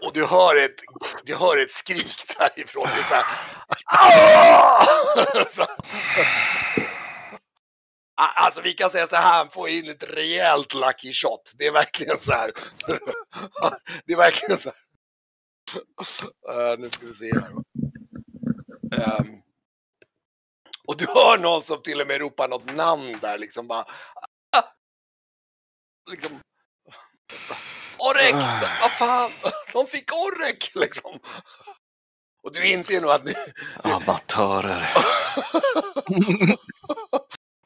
Och 0.00 0.12
du 0.14 0.26
hör 0.26 0.56
ett, 0.56 0.80
du 1.24 1.34
hör 1.34 1.58
ett 1.58 1.70
skrik 1.72 2.34
därifrån. 2.38 2.88
Det 2.88 3.00
är 3.00 3.08
så 3.08 3.14
här, 3.14 3.26
så, 5.48 5.66
Alltså 8.14 8.60
vi 8.60 8.72
kan 8.72 8.90
säga 8.90 9.06
så 9.06 9.16
här, 9.16 9.38
han 9.38 9.50
får 9.50 9.68
in 9.68 9.90
ett 9.90 10.02
rejält 10.02 10.74
lucky 10.74 11.12
shot. 11.12 11.52
Det 11.58 11.66
är 11.66 11.72
verkligen 11.72 12.20
så 12.20 12.32
här. 12.32 12.50
Det 14.04 14.12
är 14.12 14.16
verkligen 14.16 14.58
så 14.58 14.70
här. 14.70 14.78
Uh, 16.48 16.78
nu 16.78 16.90
ska 16.90 17.06
vi 17.06 17.12
se 17.12 17.32
här. 17.34 17.52
Um, 19.20 19.42
och 20.88 20.96
du 20.96 21.06
hör 21.06 21.38
någon 21.38 21.62
som 21.62 21.82
till 21.82 22.00
och 22.00 22.06
med 22.06 22.20
ropar 22.20 22.48
något 22.48 22.74
namn 22.76 23.18
där 23.20 23.38
liksom 23.38 23.68
bara. 23.68 23.86
"Ah!" 26.12 26.14
Liksom. 26.14 26.40
Orek! 27.98 28.60
Så, 28.60 28.66
Vad 28.80 28.90
fan! 28.90 29.30
De 29.72 29.86
fick 29.86 30.12
Orek 30.12 30.70
liksom. 30.74 31.18
Och 32.42 32.52
du 32.52 32.72
inser 32.72 33.00
nog 33.00 33.10
att 33.10 33.24
nu, 33.24 33.32
Amatörer. 33.82 34.88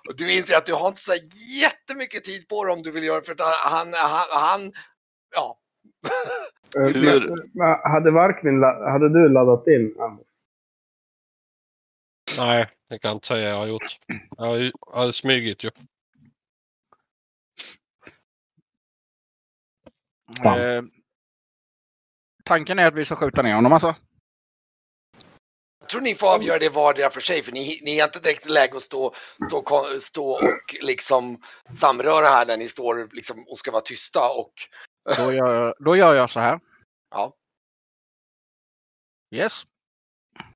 Och 0.09 0.17
du 0.17 0.33
inser 0.39 0.57
att 0.57 0.67
du 0.67 0.75
har 0.75 0.89
inte 0.89 1.01
så 1.01 1.15
jättemycket 1.61 2.25
tid 2.25 2.49
på 2.49 2.65
dig 2.65 2.73
om 2.73 2.83
du 2.83 2.91
vill 2.93 3.05
göra 3.05 3.23
för 3.23 3.33
att 3.33 3.41
han, 3.41 3.93
han, 3.95 4.27
han 4.31 4.73
ja. 5.35 5.59
Eh, 6.77 6.83
Hur- 6.83 7.89
Hade 7.89 8.11
Varkmin, 8.11 8.63
hade 8.63 9.09
du 9.09 9.29
laddat 9.29 9.67
in? 9.67 9.95
Nej, 12.39 12.71
det 12.89 12.99
kan 12.99 13.09
jag 13.09 13.17
inte 13.17 13.27
säga 13.27 13.49
jag 13.49 13.57
har 13.57 13.67
gjort. 13.67 13.99
Jag 14.37 14.45
har, 14.47 14.57
ju- 14.57 14.73
jag 14.87 14.97
har 14.97 15.13
smugit 15.13 15.65
ju. 15.65 15.71
Eh, 20.45 20.83
tanken 22.45 22.79
är 22.79 22.87
att 22.87 22.95
vi 22.95 23.05
ska 23.05 23.17
skjuta 23.17 23.43
ner 23.43 23.55
honom 23.55 23.73
alltså. 23.73 23.95
Jag 25.81 25.89
tror 25.89 26.01
ni 26.01 26.15
får 26.15 26.35
avgöra 26.35 26.59
det 26.59 26.69
vardera 26.69 27.11
för 27.11 27.21
sig 27.21 27.43
för 27.43 27.53
ni, 27.53 27.81
ni 27.85 27.99
är 27.99 28.05
inte 28.05 28.19
direkt 28.21 28.47
i 28.47 28.49
läge 28.49 28.77
att 28.77 28.83
stå, 28.83 29.15
stå, 29.49 29.87
stå 30.01 30.31
och 30.31 30.75
liksom 30.83 31.43
samröra 31.79 32.27
här 32.27 32.47
när 32.47 32.57
ni 32.57 32.69
står 32.69 33.09
liksom 33.13 33.49
och 33.49 33.59
ska 33.59 33.71
vara 33.71 33.83
tysta 33.83 34.31
och 34.31 34.53
Då 35.17 35.33
gör, 35.33 35.75
då 35.79 35.97
gör 35.97 36.15
jag 36.15 36.31
så 36.31 36.41
här. 36.41 36.61
ja. 37.11 37.33
Yes. 39.35 39.63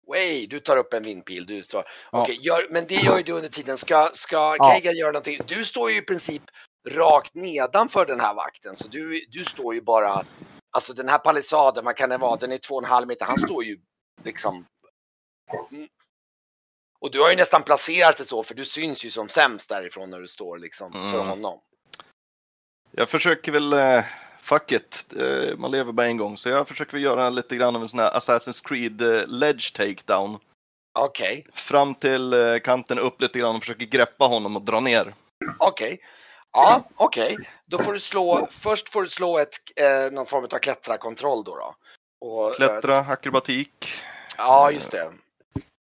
Way, 0.07 0.47
du 0.47 0.61
tar 0.61 0.77
upp 0.77 0.95
en 0.95 1.03
vindpil. 1.03 1.47
Du 1.47 1.63
står. 1.63 1.85
Ja. 2.13 2.23
Okej, 2.23 2.39
gör, 2.41 2.67
men 2.71 2.87
det 2.87 2.95
gör 2.95 3.17
ju 3.17 3.23
du 3.23 3.33
under 3.33 3.49
tiden. 3.49 3.79
Ska, 3.79 4.11
ska 4.15 4.57
Ja. 4.59 4.73
Kagan 4.75 4.97
göra 4.97 5.13
någonting? 5.13 5.41
Du 5.47 5.65
står 5.65 5.91
ju 5.91 5.97
i 5.97 6.03
princip 6.03 6.43
rakt 6.89 7.35
nedanför 7.35 8.07
den 8.07 8.21
här 8.21 8.35
vakten 8.35 8.77
så 8.77 8.89
du, 8.89 9.25
du 9.29 9.45
står 9.45 9.75
ju 9.75 9.81
bara, 9.81 10.25
alltså 10.71 10.93
den 10.95 11.09
här 11.09 11.19
palissaden, 11.19 11.85
vad 11.85 11.97
kan 11.97 12.11
det 12.11 12.19
vara, 12.19 12.37
den 12.37 12.53
är 12.53 12.59
två 12.59 12.75
och 12.75 12.83
en 12.83 12.91
halv 12.91 13.09
meter, 13.09 13.27
han 13.27 13.39
står 13.39 13.65
ju 13.65 13.79
liksom 14.25 14.67
Mm. 15.73 15.89
och 17.01 17.11
du 17.11 17.21
har 17.21 17.31
ju 17.31 17.37
nästan 17.37 17.63
placerat 17.63 18.17
dig 18.17 18.27
så 18.27 18.43
för 18.43 18.55
du 18.55 18.65
syns 18.65 19.05
ju 19.05 19.11
som 19.11 19.29
sämst 19.29 19.69
därifrån 19.69 20.11
när 20.11 20.21
du 20.21 20.29
står 20.29 20.59
liksom 20.59 20.93
för 20.93 21.15
Mm. 21.15 21.27
honom. 21.27 21.61
Jag 22.91 23.09
försöker 23.09 23.53
väl, 23.53 23.73
eh, 23.73 24.05
fuck 24.41 24.73
it, 24.73 25.07
eh, 25.17 25.57
man 25.57 25.71
lever 25.71 25.93
bara 25.93 26.07
en 26.07 26.17
gång. 26.17 26.37
Så 26.37 26.49
jag 26.49 26.69
försöker 26.69 26.93
väl 26.93 27.03
göra 27.03 27.31
lite 27.31 27.57
grann 27.57 27.77
av 27.77 27.83
en 27.83 27.89
sån 27.89 27.99
här 27.99 28.11
Assassin's 28.19 28.65
Creed 28.69 29.03
eh, 29.03 29.27
ledge 29.27 29.73
takedown. 29.77 30.39
Okej, 30.99 31.47
Fram 31.55 31.95
till 31.95 32.61
kanten 32.65 32.99
upp 32.99 33.21
lite 33.21 33.39
grann 33.39 33.57
och 33.57 33.63
försöker 33.63 33.87
greppa 33.87 34.25
honom 34.25 34.57
och 34.57 34.63
dra 34.63 34.81
ner. 34.81 35.15
okej. 35.59 36.01
Ja, 36.53 36.85
okej. 36.97 37.37
Då 37.67 37.79
får 37.79 37.93
du 37.93 38.01
slå, 38.01 38.49
först 38.51 38.89
får 38.89 39.03
du 39.03 39.09
slå 39.09 39.39
ett, 39.39 39.55
eh, 39.77 40.13
någon 40.13 40.27
form 40.27 40.45
av 40.45 40.59
klättrakontroll 40.59 41.45
då. 41.45 41.57
då. 41.57 41.75
Och, 42.27 42.47
eh, 42.49 42.55
Klättra, 42.55 42.99
akrobatik. 42.99 43.93
Ja, 44.37 44.71
just 44.71 44.91
det. 44.91 45.13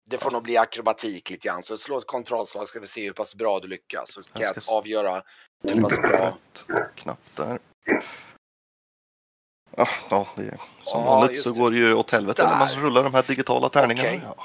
Det 0.10 0.18
får 0.18 0.32
nog 0.32 0.44
bli 0.44 0.58
akrobatik 0.58 1.30
lite 1.30 1.48
grann. 1.48 1.64
Så 1.64 1.78
slå 1.78 1.98
ett 1.98 2.08
kontrollslag 2.08 2.68
ska 2.68 2.80
vi 2.80 2.88
se 2.88 3.06
hur 3.06 3.14
pass 3.14 3.36
bra 3.36 3.60
du 3.60 3.68
lyckas. 3.68 4.14
Så 4.14 4.24
kan 4.24 4.42
Jag 4.42 4.56
jag 4.56 4.76
avgöra 4.76 5.24
hur 5.64 5.82
pass 5.82 5.98
bra. 5.98 6.38
Knapp 6.96 7.20
där. 7.36 7.60
Ah, 9.80 9.88
ja, 10.10 10.28
det 10.36 10.42
är, 10.42 10.58
som 10.84 11.02
Ja, 11.02 11.06
vanligt 11.06 11.44
så 11.44 11.50
det. 11.50 11.60
går 11.60 11.72
det 11.72 11.78
ju 11.78 11.94
åt 11.94 12.12
helvete 12.12 12.44
när 12.44 12.60
man 12.60 12.68
Där. 12.68 12.76
rullar 12.76 13.04
de 13.04 13.14
här 13.14 13.24
digitala 13.24 13.70
tärningarna. 13.70 14.10
Jag 14.12 14.36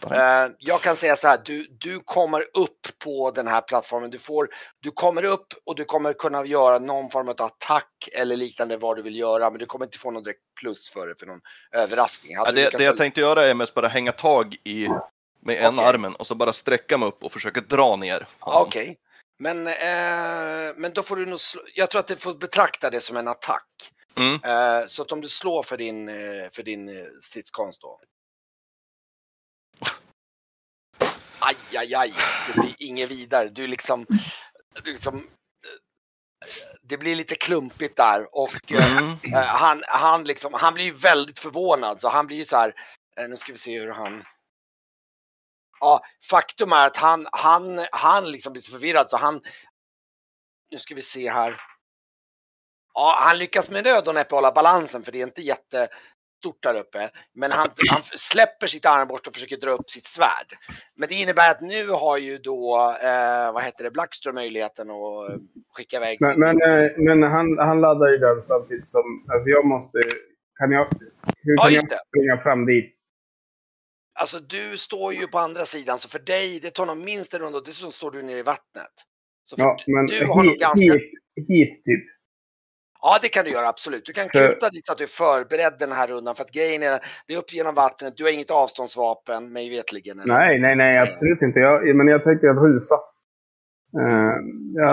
det. 0.00 0.44
Eh, 0.44 0.50
jag 0.58 0.80
kan 0.80 0.96
säga 0.96 1.16
så 1.16 1.28
här, 1.28 1.40
du, 1.44 1.66
du 1.80 2.00
kommer 2.00 2.40
upp 2.40 2.98
på 3.04 3.30
den 3.30 3.46
här 3.46 3.60
plattformen. 3.60 4.10
Du, 4.10 4.18
får, 4.18 4.48
du 4.80 4.90
kommer 4.90 5.24
upp 5.24 5.46
och 5.66 5.76
du 5.76 5.84
kommer 5.84 6.12
kunna 6.12 6.44
göra 6.44 6.78
någon 6.78 7.10
form 7.10 7.28
av 7.28 7.42
attack 7.42 8.08
eller 8.12 8.36
liknande 8.36 8.76
vad 8.76 8.96
du 8.96 9.02
vill 9.02 9.16
göra. 9.16 9.50
Men 9.50 9.58
du 9.58 9.66
kommer 9.66 9.84
inte 9.84 9.98
få 9.98 10.10
någon 10.10 10.22
direkt 10.22 10.40
plus 10.60 10.90
för 10.90 11.06
det 11.06 11.14
för 11.18 11.26
någon 11.26 11.40
överraskning. 11.72 12.36
Hade 12.36 12.60
Ja, 12.60 12.70
det, 12.70 12.78
det 12.78 12.84
jag 12.84 12.96
tänkte 12.96 13.20
göra 13.20 13.42
är 13.42 13.54
mest 13.54 13.74
bara 13.74 13.88
hänga 13.88 14.12
tag 14.12 14.56
i 14.64 14.88
med 15.42 15.56
en 15.56 15.74
Okej. 15.74 15.84
armen 15.88 16.14
och 16.14 16.26
så 16.26 16.34
bara 16.34 16.52
sträcka 16.52 16.98
mig 16.98 17.08
upp 17.08 17.24
och 17.24 17.32
försöka 17.32 17.60
dra 17.60 17.96
ner. 17.96 18.26
Ja, 18.40 18.60
Okej. 18.60 18.96
Men, 19.38 19.66
eh, 19.66 20.74
men 20.76 20.92
då 20.94 21.02
får 21.02 21.16
du 21.16 21.26
nog 21.26 21.38
jag 21.74 21.90
tror 21.90 22.00
att 22.00 22.06
du 22.06 22.16
får 22.16 22.34
betrakta 22.34 22.90
det 22.90 23.00
som 23.00 23.16
en 23.16 23.28
attack. 23.28 23.66
Mm. 24.16 24.34
Eh, 24.44 24.86
så 24.86 25.02
att 25.02 25.12
om 25.12 25.20
du 25.20 25.28
slår 25.28 25.62
för 25.62 25.76
din, 25.76 26.08
eh, 26.08 26.50
för 26.52 26.62
din 26.62 26.88
eh, 26.88 27.04
stridskonst 27.22 27.82
då. 27.82 28.00
Aj, 31.38 31.56
aj, 31.74 31.94
aj. 31.94 32.14
Det 32.46 32.60
blir 32.60 32.74
inget 32.78 33.10
vidare. 33.10 33.48
Du 33.48 33.66
liksom, 33.66 34.06
du 34.84 34.92
liksom 34.92 35.28
det 36.82 36.98
blir 36.98 37.16
lite 37.16 37.34
klumpigt 37.34 37.96
där 37.96 38.36
och 38.36 38.72
Mm. 38.72 39.18
eh, 39.34 39.44
han, 39.44 39.82
han, 39.86 40.24
liksom, 40.24 40.54
han 40.54 40.74
blir 40.74 40.84
ju 40.84 40.92
väldigt 40.92 41.38
förvånad 41.38 42.00
så 42.00 42.08
han 42.08 42.26
blir 42.26 42.36
ju 42.36 42.44
så 42.44 42.56
här, 42.56 42.74
eh, 43.20 43.28
nu 43.28 43.36
ska 43.36 43.52
vi 43.52 43.58
se 43.58 43.80
hur 43.80 43.90
han 43.90 44.24
Ja, 45.80 46.04
faktum 46.30 46.72
är 46.72 46.86
att 46.86 46.96
han, 46.96 47.28
han, 47.32 47.86
han 47.92 48.30
liksom 48.30 48.52
blir 48.52 48.62
så 48.62 48.72
förvirrad 48.72 49.10
så 49.10 49.16
han, 49.16 49.40
nu 50.70 50.78
ska 50.78 50.94
vi 50.94 51.02
se 51.02 51.30
här. 51.30 51.60
Ja, 52.98 53.16
han 53.20 53.38
lyckas 53.38 53.70
med 53.70 53.84
nöd 53.84 54.08
och 54.08 54.14
näppe 54.14 54.34
hålla 54.34 54.52
balansen 54.52 55.02
för 55.02 55.12
det 55.12 55.18
är 55.20 55.26
inte 55.26 55.42
jättestort 55.42 56.62
där 56.62 56.74
uppe. 56.74 57.10
Men 57.34 57.50
han, 57.50 57.68
han 57.90 58.02
släpper 58.02 58.66
sitt 58.66 58.86
armborst 58.86 59.26
och 59.26 59.34
försöker 59.34 59.56
dra 59.56 59.70
upp 59.70 59.90
sitt 59.90 60.06
svärd. 60.06 60.50
Men 60.94 61.08
det 61.08 61.14
innebär 61.14 61.50
att 61.50 61.60
nu 61.60 61.88
har 61.88 62.18
ju 62.18 62.38
då, 62.38 62.96
eh, 63.02 63.52
vad 63.52 63.62
heter 63.62 63.84
det, 63.84 63.90
Blackström 63.90 64.34
möjligheten 64.34 64.90
att 64.90 65.30
eh, 65.30 65.36
skicka 65.72 65.96
iväg 65.96 66.18
Men, 66.20 66.40
men, 66.40 66.62
eh, 66.62 66.90
men 66.96 67.22
han, 67.22 67.58
han 67.58 67.80
laddar 67.80 68.08
ju 68.08 68.18
den 68.18 68.42
samtidigt 68.42 68.88
som... 68.88 69.26
Alltså 69.32 69.48
jag 69.48 69.66
måste... 69.66 69.98
Kan 70.58 70.70
jag... 70.70 70.86
Hur 71.42 71.54
Ja, 71.56 71.62
kan 71.62 71.72
just 71.72 71.90
jag 71.90 72.00
springa 72.06 72.38
fram 72.42 72.66
dit? 72.66 72.96
Alltså 74.18 74.38
du 74.40 74.78
står 74.78 75.12
ju 75.12 75.26
på 75.26 75.38
andra 75.38 75.64
sidan 75.64 75.98
så 75.98 76.08
för 76.08 76.18
dig, 76.18 76.60
det 76.62 76.70
tar 76.70 76.86
nog 76.86 76.96
minst 76.96 77.34
en 77.34 77.40
runda 77.40 77.58
och 77.58 77.64
dessutom 77.64 77.92
står 77.92 78.10
du 78.10 78.22
nere 78.22 78.38
i 78.38 78.42
vattnet. 78.42 78.92
Så 79.44 79.56
för 79.56 79.62
Ja, 79.62 79.76
men 79.86 80.06
du 80.06 80.26
har 80.26 80.44
hit, 80.44 80.60
ganska... 80.60 80.84
hit, 80.84 81.10
hit 81.48 81.84
typ. 81.84 82.15
Ja, 83.06 83.18
det 83.22 83.28
kan 83.28 83.44
du 83.44 83.50
göra 83.50 83.68
absolut. 83.68 84.04
Du 84.06 84.12
kan 84.12 84.28
kuta 84.28 84.68
dit 84.68 84.86
så 84.86 84.92
att 84.92 84.98
du 84.98 85.04
är 85.04 85.18
förberedd 85.24 85.74
den 85.78 85.92
här 85.92 86.06
rundan. 86.06 86.34
För 86.36 86.44
att 86.44 86.56
grejen 86.58 86.82
är, 86.82 86.98
det 87.26 87.34
är 87.34 87.38
upp 87.38 87.52
genom 87.52 87.74
vattnet. 87.74 88.16
Du 88.16 88.24
har 88.24 88.30
inget 88.30 88.50
avståndsvapen, 88.50 89.52
mig 89.52 89.70
vetligen. 89.76 90.18
eller? 90.18 90.34
Nej, 90.34 90.60
nej, 90.60 90.76
nej, 90.76 90.98
absolut 90.98 91.42
inte. 91.42 91.58
Jag, 91.60 91.96
men 91.96 92.08
jag 92.08 92.24
tänker 92.24 92.46
att 92.48 92.62
rusa. 92.66 92.96
Uh, 94.00 94.34
jag 94.74 94.90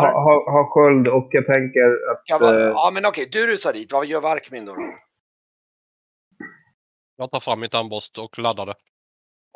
har 0.00 0.12
ha, 0.26 0.34
ha 0.54 0.62
sköld 0.72 1.08
och 1.08 1.28
jag 1.30 1.46
tänker 1.46 1.86
att... 2.10 2.20
Kan 2.24 2.40
vara, 2.40 2.62
eh, 2.62 2.68
ja, 2.68 2.90
men 2.94 3.06
okej, 3.06 3.28
du 3.32 3.46
rusar 3.46 3.72
dit. 3.72 3.92
Vad 3.92 4.06
gör 4.06 4.20
Varkmin 4.20 4.64
då? 4.64 4.76
Jag 7.16 7.30
tar 7.30 7.40
fram 7.40 7.60
mitt 7.60 7.74
armborst 7.74 8.18
och 8.18 8.38
laddar 8.38 8.66
det. 8.66 8.74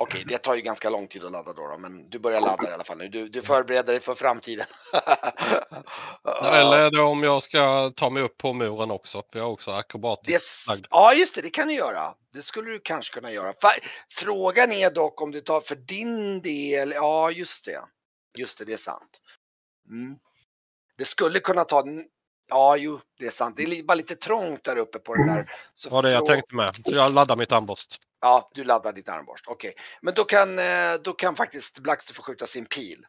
Okej, 0.01 0.25
det 0.27 0.39
tar 0.39 0.55
ju 0.55 0.61
ganska 0.63 0.91
lång 0.91 1.09
tid 1.09 1.25
att 1.25 1.33
ladda 1.33 1.53
då, 1.53 1.69
då 1.69 1.79
men 1.79 2.11
du 2.11 2.19
börjar 2.19 2.41
ladda 2.41 2.71
i 2.71 2.73
alla 2.73 2.85
fall 2.85 2.99
nu. 2.99 3.09
Du, 3.09 3.29
du 3.29 3.43
förbereder 3.43 3.93
dig 3.93 4.01
för 4.01 4.15
framtiden. 4.15 4.67
Eller 6.45 7.01
om 7.01 7.23
jag 7.23 7.43
ska 7.43 7.91
ta 7.97 8.11
mig 8.11 8.23
upp 8.23 8.39
på 8.39 8.53
muren 8.53 8.91
också. 8.91 9.23
För 9.33 9.39
jag 9.39 9.49
är 9.49 9.53
också 9.53 9.71
Det, 9.71 9.77
akrobatiskt 9.77 10.69
lagd. 10.69 10.87
ja, 10.91 11.15
just 11.15 11.35
det, 11.35 11.43
det 11.43 11.51
kan 11.51 11.69
du 11.69 11.75
göra. 11.75 12.15
Det 12.33 12.43
skulle 12.43 12.71
du 12.71 12.79
kanske 12.79 13.15
kunna 13.15 13.33
göra. 13.33 13.55
Frågan 14.11 14.73
är 14.73 14.91
dock 14.91 15.23
om 15.23 15.31
du 15.31 15.41
tar 15.41 15.61
för 15.61 15.77
din 15.77 16.41
del, 16.43 16.93
ja 16.93 17.31
just 17.31 17.65
det. 17.65 17.81
Just 18.39 18.59
det, 18.59 18.65
det 18.65 18.73
är 18.73 18.77
sant. 18.77 19.21
Mm. 19.91 20.17
Det 20.99 21.05
skulle 21.05 21.41
kunna 21.41 21.65
ta, 21.65 21.85
ja 22.49 22.77
jo, 22.77 23.01
det 23.19 23.27
är 23.27 23.31
sant. 23.31 23.57
Det 23.57 23.63
är 23.63 23.83
bara 23.83 23.95
lite 23.95 24.17
trångt 24.17 24.65
där 24.65 24.77
uppe 24.77 24.99
på 24.99 25.15
den 25.15 25.27
där. 25.27 25.53
Så 25.75 25.91
var 25.91 26.03
det 26.03 26.11
jag 26.11 26.23
frå- 26.23 26.27
tänkte 26.27 26.55
med. 26.55 26.75
Så 26.87 26.95
jag 26.95 27.13
laddar 27.15 27.37
mitt 27.37 27.53
armborst. 27.53 28.01
Ja, 28.21 28.51
du 28.55 28.65
laddar 28.65 28.93
ditt 28.93 29.09
armborst. 29.09 29.45
Okej, 29.49 29.75
men 30.03 30.15
då 30.15 30.25
kan, 30.25 30.59
eh, 30.59 30.95
då 31.05 31.13
kan 31.13 31.37
faktiskt 31.37 31.79
Blackster 31.79 32.15
få 32.15 32.23
skjuta 32.23 32.47
sin 32.47 32.67
pil. 32.67 33.07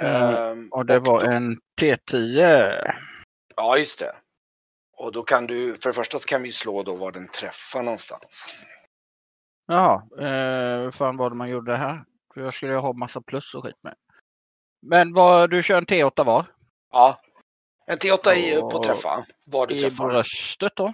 Mm. 0.00 0.34
Ehm, 0.34 0.68
Och 0.72 0.86
det 0.86 0.98
var 0.98 1.20
då- 1.20 1.26
en 1.30 1.56
T10. 1.80 2.94
Ja, 3.56 3.78
just 3.78 3.98
det. 3.98 4.12
Och 4.96 5.12
då 5.12 5.22
kan 5.22 5.46
du, 5.46 5.74
för 5.76 5.88
det 5.88 5.94
första 5.94 6.18
så 6.18 6.24
kan 6.26 6.42
vi 6.42 6.52
slå 6.52 6.82
då 6.82 6.96
var 6.96 7.12
den 7.12 7.28
träffar 7.28 7.82
någonstans. 7.82 8.64
Jaha, 9.66 9.94
eh, 10.18 10.90
fan 10.90 11.16
var 11.16 11.30
det 11.30 11.36
man 11.36 11.50
gjorde 11.50 11.76
här? 11.76 12.04
För 12.34 12.40
jag 12.40 12.54
skulle 12.54 12.72
ju 12.72 12.78
ha 12.78 12.92
massa 12.92 13.20
plus 13.20 13.54
och 13.54 13.62
skit 13.64 13.76
med. 13.82 13.94
Men 14.82 15.14
vad, 15.14 15.50
du 15.50 15.62
kör 15.62 15.78
en 15.78 15.86
T8 15.86 16.24
var? 16.24 16.44
Ja. 16.92 17.20
En 17.86 17.98
T8 17.98 18.34
i, 18.34 18.60
på 18.60 18.66
Och 18.66 18.82
träffa. 18.82 19.26
Var 19.44 19.66
du 19.66 19.74
I 19.74 19.80
träffar. 19.80 20.08
bröstet 20.08 20.72
då? 20.76 20.92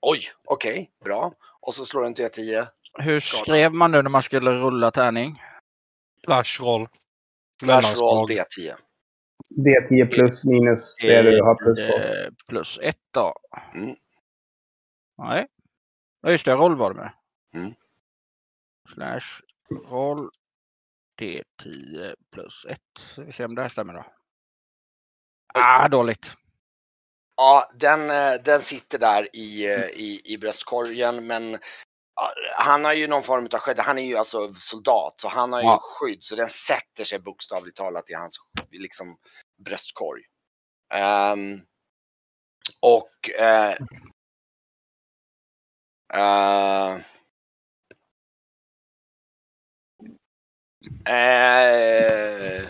Oj, 0.00 0.20
okej, 0.44 0.90
bra. 1.04 1.32
Och 1.66 1.74
så 1.74 1.84
slår 1.84 2.00
du 2.00 2.06
en 2.06 2.14
T10. 2.14 2.66
Hur 2.98 3.20
skrev 3.20 3.72
man 3.72 3.90
nu 3.90 4.02
när 4.02 4.10
man 4.10 4.22
skulle 4.22 4.50
rulla 4.50 4.90
tärning? 4.90 5.42
Flash 6.24 6.60
roll. 6.62 6.88
Flash 7.62 8.00
roll 8.00 8.28
Mellanslag. 8.28 8.30
D10. 8.30 8.74
D10 9.50 10.10
plus 10.10 10.44
minus 10.44 10.96
det 11.00 11.22
du 11.22 11.42
har 11.42 11.54
plus 11.54 11.78
på. 11.90 12.34
Plus 12.48 12.78
1 12.82 12.96
då. 13.10 13.34
Mm. 13.74 13.96
Nej. 15.18 15.46
Ja 16.22 16.30
just 16.30 16.44
det, 16.44 16.52
roll 16.54 16.76
var 16.76 16.94
det 16.94 17.00
med. 17.00 17.12
Mm. 17.54 17.74
Slash 18.94 19.42
roll 19.90 20.30
D10 21.20 22.14
plus 22.34 22.66
1. 22.68 22.78
Ska 22.98 23.22
vi 23.22 23.32
se 23.32 23.44
om 23.44 23.54
det 23.54 23.62
här 23.62 23.68
stämmer 23.68 23.94
då. 23.94 24.04
Ah, 25.54 25.88
dåligt. 25.88 26.34
Ja, 27.36 27.72
den, 27.74 28.10
eh, 28.10 28.34
den 28.44 28.62
sitter 28.62 28.98
där 28.98 29.36
i, 29.36 29.66
eh, 29.66 29.86
i, 29.86 30.20
i 30.24 30.38
bröstkorgen 30.38 31.26
men 31.26 31.58
han 32.56 32.84
har 32.84 32.92
ju 32.92 33.06
någon 33.06 33.22
form 33.22 33.48
av 33.52 33.58
skydd. 33.58 33.78
Han 33.78 33.98
är 33.98 34.02
ju 34.02 34.16
alltså 34.16 34.54
soldat 34.54 35.20
så 35.20 35.28
han 35.28 35.52
har 35.52 35.60
ju 35.60 35.66
Ja. 35.66 35.80
skydd 35.82 36.18
så 36.22 36.36
den 36.36 36.50
sätter 36.50 37.04
sig 37.04 37.18
bokstavligt 37.18 37.76
talat 37.76 38.10
i 38.10 38.14
hans 38.14 38.36
liksom, 38.70 39.16
bröstkorg. 39.64 40.22
Ehm, 40.94 41.60
och 42.80 43.30
eh, 43.38 43.76
eh, 46.14 46.94
eh, 51.06 52.64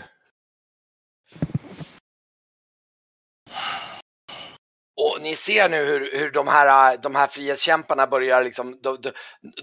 Och 4.97 5.21
ni 5.21 5.35
ser 5.35 5.69
nu 5.69 5.85
hur, 5.85 6.17
hur 6.17 6.31
de, 6.31 6.47
här, 6.47 6.97
de 6.97 7.15
här 7.15 7.27
frihetskämparna 7.27 8.07
börjar 8.07 8.43
liksom, 8.43 8.79
de, 8.81 9.01
de, 9.01 9.11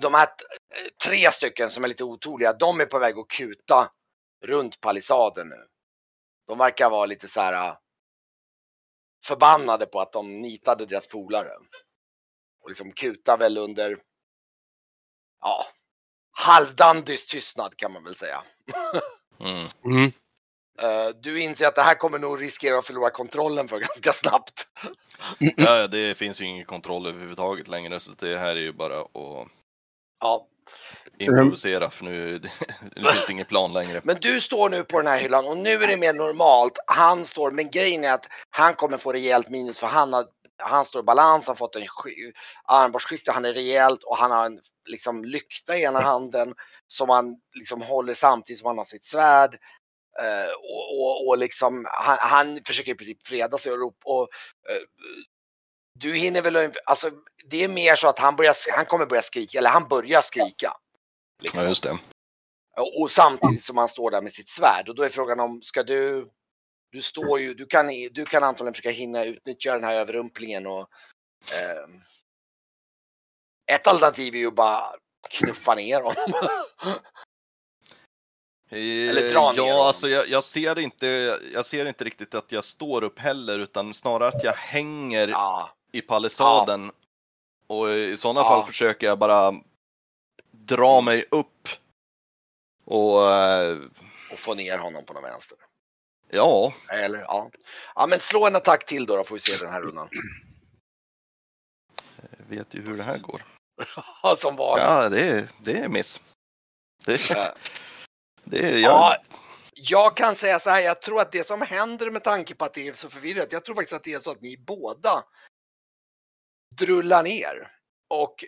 de 0.00 0.14
här 0.14 0.28
tre 1.04 1.30
stycken 1.30 1.70
som 1.70 1.84
är 1.84 1.88
lite 1.88 2.04
otåliga, 2.04 2.52
de 2.52 2.80
är 2.80 2.86
på 2.86 2.98
väg 2.98 3.18
att 3.18 3.28
kuta 3.28 3.90
runt 4.44 4.80
palissaden 4.80 5.48
nu. 5.48 5.66
De 6.46 6.58
verkar 6.58 6.90
vara 6.90 7.06
lite 7.06 7.28
så 7.28 7.40
här 7.40 7.76
förbannade 9.24 9.86
på 9.86 10.00
att 10.00 10.12
de 10.12 10.40
nitade 10.40 10.86
deras 10.86 11.06
polare. 11.06 11.50
Och 12.62 12.68
liksom 12.68 12.92
kutar 12.92 13.38
väl 13.38 13.58
under, 13.58 13.98
ja, 15.40 15.66
halvdandys 16.32 17.26
tystnad 17.26 17.76
kan 17.76 17.92
man 17.92 18.04
väl 18.04 18.14
säga. 18.14 18.42
Mm. 19.40 19.68
Mm. 19.84 20.12
Eh, 20.80 21.08
Du 21.22 21.42
inser 21.42 21.66
att 21.66 21.74
det 21.74 21.82
här 21.82 21.94
kommer 21.94 22.18
nog 22.18 22.42
riskera 22.42 22.78
att 22.78 22.86
förlora 22.86 23.10
kontrollen 23.10 23.68
för 23.68 23.78
ganska 23.78 24.12
snabbt. 24.12 24.66
Ja, 25.38 25.86
det 25.86 26.14
finns 26.18 26.40
ju 26.40 26.44
ingen 26.44 26.64
kontroll 26.64 27.06
överhuvudtaget 27.06 27.68
längre 27.68 28.00
så 28.00 28.12
det 28.12 28.38
här 28.38 28.56
är 28.56 28.60
ju 28.60 28.72
bara 28.72 29.00
att 29.00 29.48
Ja, 30.20 30.46
improvisera 31.18 31.90
för 31.90 32.04
nu, 32.04 32.38
nu 32.96 33.04
finns 33.12 33.26
det 33.26 33.32
ingen 33.32 33.46
plan 33.46 33.72
längre. 33.72 34.00
Men 34.04 34.16
du 34.20 34.40
står 34.40 34.70
nu 34.70 34.84
på 34.84 34.98
den 34.98 35.06
här 35.06 35.18
hyllan 35.18 35.46
och 35.46 35.56
nu 35.56 35.70
är 35.70 35.86
det 35.86 35.96
mer 35.96 36.12
normalt. 36.12 36.78
Han 36.86 37.24
står, 37.24 37.50
men 37.50 37.70
grejen 37.70 38.04
är 38.04 38.12
att 38.12 38.28
han 38.50 38.74
kommer 38.74 38.98
få 38.98 39.12
rejält 39.12 39.48
minus 39.48 39.80
för 39.80 39.86
han 39.86 40.12
har 40.12 40.24
han 40.64 40.84
står 40.84 41.00
i 41.00 41.04
balans, 41.04 41.46
han 41.46 41.52
har 41.52 41.58
fått 41.58 41.76
en 41.76 41.86
sky- 41.86 42.32
armborstsskytte, 42.64 43.32
han 43.32 43.44
är 43.44 43.52
rejält 43.52 44.02
och 44.04 44.16
han 44.16 44.30
har 44.30 44.46
en 44.46 44.60
liksom, 44.88 45.24
lykta 45.24 45.76
i 45.76 45.82
ena 45.82 46.00
handen 46.00 46.54
som 46.86 47.08
han 47.08 47.36
liksom 47.54 47.82
håller 47.82 48.14
samtidigt 48.14 48.60
som 48.60 48.66
han 48.66 48.76
har 48.78 48.84
sitt 48.84 49.04
svärd. 49.04 49.56
Eh, 50.20 50.52
och, 50.52 51.00
och, 51.00 51.28
och 51.28 51.38
liksom, 51.38 51.86
han, 51.90 52.18
han 52.20 52.60
försöker 52.66 52.92
i 52.92 52.94
princip 52.94 53.26
freda 53.26 53.58
sig 53.58 53.72
och. 53.72 53.94
Och, 54.04 54.28
eh, 54.70 54.82
du 55.94 56.14
hinner 56.14 56.42
väl, 56.42 56.72
alltså 56.84 57.10
det 57.44 57.64
är 57.64 57.68
mer 57.68 57.96
så 57.96 58.08
att 58.08 58.18
han, 58.18 58.36
börjar, 58.36 58.54
han 58.76 58.86
kommer 58.86 59.06
börja 59.06 59.22
skrika, 59.22 59.58
eller 59.58 59.70
han 59.70 59.88
börjar 59.88 60.22
skrika. 60.22 60.76
Liksom. 61.42 61.60
Ja, 61.60 61.68
just 61.68 61.82
det. 61.82 61.98
Och 63.00 63.10
samtidigt 63.10 63.64
som 63.64 63.76
han 63.76 63.88
står 63.88 64.10
där 64.10 64.22
med 64.22 64.32
sitt 64.32 64.48
svärd. 64.48 64.88
Och 64.88 64.94
då 64.94 65.02
är 65.02 65.08
frågan 65.08 65.40
om, 65.40 65.62
ska 65.62 65.82
du... 65.82 66.30
Du 66.90 67.02
står 67.02 67.40
ju, 67.40 67.54
du 67.54 67.66
kan, 67.66 67.86
du 68.12 68.24
kan 68.24 68.42
antagligen 68.42 68.74
försöka 68.74 68.90
hinna 68.90 69.24
utnyttja 69.24 69.72
den 69.72 69.84
här 69.84 69.94
överrumplingen 69.94 70.66
och... 70.66 70.88
Eh, 71.52 71.88
ett 73.74 73.86
alternativ 73.86 74.34
är 74.34 74.38
ju 74.38 74.50
bara 74.50 74.82
knuffa 75.30 75.74
ner 75.74 76.00
honom. 76.00 76.48
Eller 78.74 79.30
dra 79.30 79.52
ner 79.52 79.58
ja, 79.58 79.86
alltså 79.86 80.08
jag, 80.08 80.28
jag, 80.28 80.44
ser 80.44 80.78
inte, 80.78 81.06
jag 81.52 81.66
ser 81.66 81.86
inte 81.86 82.04
riktigt 82.04 82.34
att 82.34 82.52
jag 82.52 82.64
står 82.64 83.04
upp 83.04 83.18
heller 83.18 83.58
utan 83.58 83.94
snarare 83.94 84.28
att 84.28 84.44
jag 84.44 84.52
hänger 84.52 85.28
ja, 85.28 85.70
i 85.92 86.00
palissaden. 86.00 86.90
Och 87.66 87.90
i 87.90 88.16
sådana 88.16 88.40
Ja. 88.40 88.48
fall 88.48 88.66
försöker 88.66 89.06
jag 89.06 89.18
bara 89.18 89.54
dra 90.50 91.00
mig 91.00 91.24
upp. 91.30 91.68
Och 92.84 93.34
eh, 93.34 93.78
och 94.32 94.38
få 94.38 94.54
ner 94.54 94.78
honom 94.78 95.04
på 95.04 95.12
någon 95.12 95.22
vänster. 95.22 95.58
ja, 96.30 96.72
Eller 96.88 97.18
ja. 97.18 97.50
Ja 97.94 98.06
men 98.06 98.18
slå 98.20 98.46
en 98.46 98.56
attack 98.56 98.86
till 98.86 99.06
då, 99.06 99.16
då 99.16 99.24
får 99.24 99.34
vi 99.34 99.40
se 99.40 99.64
den 99.64 99.72
här 99.72 99.80
rundan. 99.80 100.08
jag 102.38 102.56
vet 102.56 102.74
ju 102.74 102.82
hur 102.82 102.94
det 102.94 103.02
här 103.02 103.18
går. 103.18 103.42
Som 104.38 104.56
vanligt. 104.56 104.84
Ja, 104.84 105.08
det 105.08 105.28
är, 105.28 105.48
det 105.62 105.78
är 105.78 105.88
miss. 105.88 106.20
Det, 107.04 107.30
Ja. 107.30 107.54
Det 108.44 108.58
är, 108.58 108.78
jag, 108.78 108.80
Ja, 108.82 109.16
jag 109.74 110.16
kan 110.16 110.34
säga 110.34 110.58
så 110.58 110.70
här, 110.70 110.80
jag 110.80 111.02
tror 111.02 111.20
att 111.20 111.32
det 111.32 111.46
som 111.46 111.62
händer 111.62 112.10
med 112.10 112.24
tanke 112.24 112.54
på 112.54 112.64
att 112.64 112.74
det 112.74 112.88
är 112.88 112.92
så 112.92 113.08
förvirrat, 113.08 113.52
jag 113.52 113.64
tror 113.64 113.74
faktiskt 113.74 113.96
att 113.96 114.04
det 114.04 114.12
är 114.12 114.18
så 114.20 114.30
att 114.30 114.40
ni 114.40 114.56
båda 114.66 115.24
drullar 116.78 117.22
ner. 117.22 117.68
Och, 118.08 118.44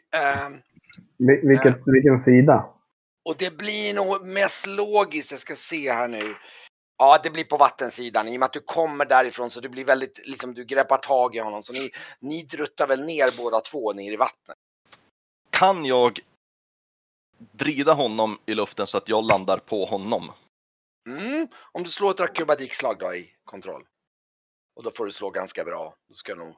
Vil- 1.19 1.49
Vilket, 1.49 1.77
vilken 1.87 2.19
sida? 2.21 2.71
och 3.25 3.37
det 3.39 3.57
blir 3.57 3.95
nog 3.95 4.27
mest 4.27 4.67
logiskt, 4.67 5.31
jag 5.31 5.41
ska 5.41 5.57
se 5.57 5.93
här 5.93 6.09
nu. 6.09 6.35
Ja, 6.99 7.21
det 7.23 7.31
blir 7.31 7.45
på 7.45 7.57
vattensidan 7.57 8.29
i 8.29 8.37
och 8.37 8.41
med 8.41 8.47
att 8.47 8.53
du 8.53 8.61
kommer 8.61 9.05
därifrån 9.05 9.51
så 9.51 9.61
det 9.61 9.69
blir 9.69 9.85
väldigt, 9.85 10.27
liksom 10.27 10.55
du 10.55 10.65
greppar 10.65 10.99
tag 10.99 11.37
i 11.37 11.39
honom. 11.39 11.63
Så 11.63 11.73
ni, 11.73 11.91
ni 12.21 12.43
druttar 12.43 12.87
väl 12.87 13.05
ner 13.05 13.37
båda 13.37 13.61
två 13.61 13.93
ner 13.93 14.13
i 14.13 14.17
vattnet. 14.17 14.57
kan 15.51 15.85
jag 15.85 16.21
vrida 17.53 17.93
honom 17.93 18.39
i 18.47 18.55
luften 18.55 18.87
så 18.87 18.99
att 18.99 19.09
jag 19.09 19.25
landar 19.25 19.59
på 19.59 19.85
honom? 19.85 20.33
Mm. 21.09 21.49
Om 21.73 21.83
du 21.83 21.91
slår 21.91 22.11
ett 22.11 22.21
akrobatikslag 22.21 22.99
då 22.99 23.15
i 23.15 23.31
kontroll. 23.45 23.85
Och 24.77 24.83
då 24.83 24.91
får 24.91 25.07
du 25.07 25.13
slå 25.13 25.31
ganska 25.31 25.65
bra. 25.65 25.95
Då 26.09 26.15
ska 26.15 26.33
jag 26.33 26.39
nog... 26.39 26.57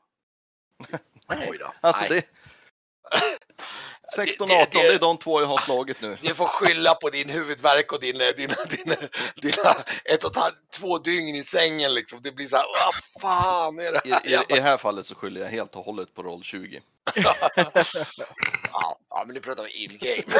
Oj 1.50 1.58
då. 1.58 1.72
Alltså 1.80 2.04
Nej. 2.10 2.10
det... 2.10 2.26
16 4.14 4.48
Det- 4.48 4.54
18, 4.54 4.68
det- 4.72 4.88
det, 4.88 4.94
är 4.94 4.98
de 4.98 5.18
två 5.18 5.40
jag 5.40 5.46
har 5.46 5.58
slagit 5.58 6.00
nu. 6.00 6.18
Du 6.22 6.34
får 6.34 6.46
skylla 6.46 6.94
på 6.94 7.10
din 7.10 7.28
huvudvärk 7.28 7.92
och 7.92 8.00
din, 8.00 8.18
din, 8.18 8.34
din, 8.70 8.96
dina 9.42 9.76
ett 10.04 10.24
och 10.24 10.30
ett 10.30 10.36
halvt, 10.36 10.56
två 10.72 10.98
dygn 10.98 11.34
i 11.34 11.44
sängen 11.44 11.94
liksom. 11.94 12.20
Det 12.22 12.32
blir 12.32 12.46
så 12.46 12.56
här, 12.56 12.64
vad 12.84 13.22
fan 13.22 13.78
är 13.78 13.92
det 13.92 14.00
I, 14.04 14.10
här? 14.12 14.26
i, 14.26 14.32
I 14.32 14.56
det 14.56 14.60
här 14.60 14.76
fallet 14.78 15.06
så 15.06 15.14
skyller 15.14 15.40
jag 15.40 15.48
helt 15.48 15.76
och 15.76 15.84
hållet 15.84 16.14
på 16.14 16.22
roll 16.22 16.42
20. 16.42 16.82
ja, 17.14 17.34
ja, 19.10 19.24
men 19.26 19.34
nu 19.34 19.40
pratar 19.40 19.62
vi 19.64 19.84
in-game. 19.84 20.38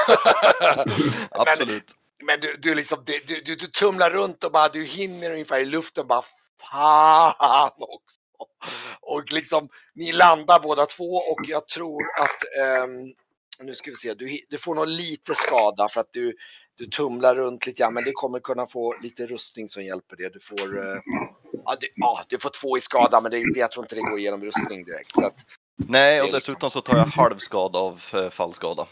Absolut. 1.31 1.93
Men 2.23 2.41
du, 2.41 2.57
du 2.59 2.75
liksom, 2.75 3.03
du, 3.07 3.21
du, 3.27 3.55
du, 3.55 3.67
tumlar 3.67 4.11
runt 4.11 4.45
och 4.45 4.53
bara, 4.53 4.69
du 4.69 4.85
hinner 4.85 5.33
ungefär 5.33 5.59
i 5.59 5.65
luften 5.65 6.07
bara, 6.07 6.23
fan 6.71 7.73
också. 7.79 8.21
Och 9.01 9.33
liksom, 9.33 9.69
ni 9.95 10.13
landar 10.13 10.61
båda 10.61 10.87
två 10.87 11.17
och 11.17 11.41
jag 11.47 11.69
tror 11.69 12.03
att, 12.21 12.59
ehm, 12.63 13.13
nu 13.61 13.75
ska 13.75 13.91
vi 13.91 13.97
se, 13.97 14.15
du, 14.15 14.39
du 14.49 14.59
får 14.59 14.75
nog 14.75 14.89
lite 14.89 15.35
skada 15.35 15.89
för 15.89 16.01
att 16.01 16.13
du, 16.13 16.35
du 16.79 16.87
tumlar 16.87 17.35
runt 17.35 17.67
lite 17.67 17.79
grann, 17.79 17.95
men 17.95 18.05
det 18.05 18.13
kommer 18.13 18.39
kunna 18.39 18.67
få 18.67 18.95
lite 19.03 19.27
rustning 19.27 19.69
som 19.69 19.85
hjälper 19.85 20.17
det. 20.17 20.33
Du 20.33 20.41
får, 20.41 20.79
eh, 20.79 21.01
ja, 21.65 21.77
du, 21.81 21.87
ja, 21.95 22.25
du 22.29 22.39
får 22.39 22.51
två 22.51 22.79
i 22.79 22.81
skada, 22.81 23.21
men 23.21 23.31
det, 23.31 23.45
jag 23.55 23.73
tror 23.73 23.85
inte 23.85 23.95
det 23.95 24.01
går 24.01 24.19
igenom 24.19 24.45
rustning 24.45 24.85
direkt. 24.85 25.13
Så, 25.15 25.27
att, 25.27 25.35
Nej, 25.77 26.21
och 26.21 26.29
är 26.29 26.33
dessutom 26.33 26.71
så 26.71 26.81
tar 26.81 26.97
jag 26.97 27.05
halvskada 27.05 27.79
av 27.79 28.03
eh, 28.15 28.31
fallskada. 28.31 28.87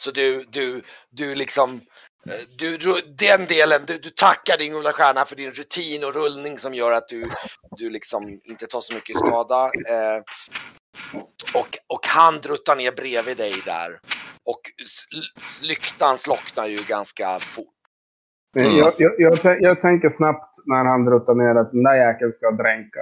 så 0.00 0.10
du, 0.10 0.44
du, 0.44 0.82
du 1.10 1.34
liksom, 1.34 1.80
eh, 2.26 2.48
du, 2.58 2.76
du, 2.76 3.00
den 3.00 3.46
delen, 3.46 3.82
du, 3.86 3.98
du 3.98 4.10
tackar 4.10 4.58
din 4.58 4.72
gula 4.72 4.92
stjärna 4.92 5.24
för 5.24 5.36
din 5.36 5.52
rutin 5.52 6.04
och 6.04 6.14
rullning 6.14 6.58
som 6.58 6.74
gör 6.74 6.92
att 6.92 7.08
du, 7.08 7.30
du 7.76 7.90
liksom 7.90 8.40
inte 8.44 8.66
tar 8.66 8.80
så 8.80 8.94
mycket 8.94 9.16
skada. 9.16 9.64
Eh, 9.64 10.22
och, 11.54 11.78
och 11.86 12.06
han 12.06 12.40
druttar 12.40 12.76
ner 12.76 12.92
bredvid 12.92 13.36
dig 13.36 13.52
där. 13.64 14.00
Och 14.44 14.60
lyktan 15.62 16.18
slocknar 16.18 16.66
ju 16.66 16.78
ganska 16.88 17.38
fort. 17.38 17.66
Mm. 18.56 18.70
Jag, 18.70 18.92
jag, 18.98 19.12
jag, 19.18 19.62
jag 19.62 19.80
tänker 19.80 20.10
snabbt 20.10 20.54
när 20.66 20.84
han 20.84 21.04
druttar 21.04 21.34
ner 21.34 21.54
att 21.60 21.72
den 21.72 21.82
där 21.82 21.94
jäkeln 21.94 22.32
ska 22.32 22.50
dränka. 22.50 23.00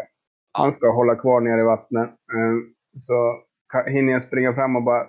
Han 0.53 0.75
ska 0.75 0.93
hålla 0.93 1.15
kvar 1.17 1.41
ner 1.41 1.59
i 1.59 1.63
vattnet. 1.63 2.09
Eh, 2.09 2.55
Så 3.01 3.35
hinner 3.91 4.13
jag 4.13 4.23
springa 4.23 4.55
fram 4.55 4.77
och 4.77 4.83
bara 4.83 5.07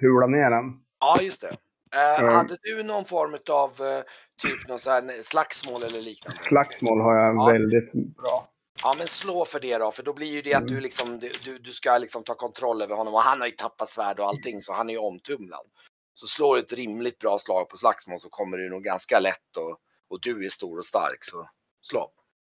pula 0.00 0.26
ner 0.26 0.50
den. 0.50 0.64
Ja, 1.00 1.16
just 1.22 1.40
det. 1.40 1.48
Eh, 1.48 2.20
Mm. 2.20 2.34
Hade 2.34 2.56
du 2.62 2.82
någon 2.82 3.04
form 3.04 3.36
av 3.50 3.70
eh, 3.86 4.02
typ 4.42 4.68
någon 4.68 4.78
här 4.86 5.22
slagsmål 5.22 5.82
eller 5.82 6.00
liknande? 6.00 6.38
Slagsmål 6.38 7.00
har 7.00 7.16
jag 7.16 7.36
Ja. 7.36 7.46
väldigt 7.52 7.92
bra. 7.92 8.48
Ja 8.82 8.94
men 8.98 9.06
slå 9.08 9.44
för 9.44 9.60
det 9.60 9.78
då, 9.78 9.90
för 9.90 10.02
då 10.02 10.12
blir 10.14 10.26
ju 10.32 10.42
det 10.42 10.54
att 10.54 10.68
du 10.68 10.80
liksom, 10.80 11.18
du, 11.18 11.32
du- 11.44 11.58
du 11.58 11.70
ska 11.70 11.98
liksom 11.98 12.24
ta 12.24 12.34
kontroll 12.34 12.82
över 12.82 12.94
honom 12.96 13.14
och 13.14 13.20
han 13.22 13.40
har 13.40 13.46
ju 13.46 13.52
tappat 13.52 13.90
svärd 13.90 14.20
och 14.20 14.26
allting 14.28 14.62
så 14.62 14.72
han 14.72 14.88
är 14.88 14.92
ju 14.94 14.98
omtumlad. 15.00 15.66
Så 16.14 16.26
slår 16.26 16.54
du 16.56 16.60
ett 16.62 16.72
rimligt 16.72 17.18
bra 17.18 17.38
slag 17.38 17.68
på 17.68 17.76
slagsmål 17.76 18.20
så 18.20 18.28
kommer 18.28 18.58
det 18.58 18.68
nog 18.70 18.82
ganska 18.82 19.20
lätt 19.20 19.56
och, 19.56 19.78
och 20.08 20.20
du 20.20 20.46
är 20.46 20.50
stor 20.50 20.78
och 20.78 20.86
stark 20.86 21.24
så 21.24 21.48
slå. 21.82 22.12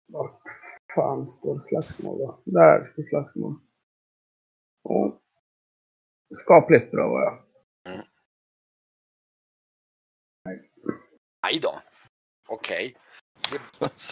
Vad 0.06 0.40
fan 0.94 1.26
står 1.26 1.58
slagsmål 1.58 2.18
då? 2.18 2.42
Där 2.44 2.84
står 2.84 3.02
slagsmål. 3.02 3.54
Och 4.84 5.20
skapligt 6.34 6.90
bra 6.90 7.08
var 7.08 7.22
jag. 7.22 7.44
Nej 11.42 11.58
då. 11.62 11.80
Okej. 12.48 12.96
Så, 12.96 13.09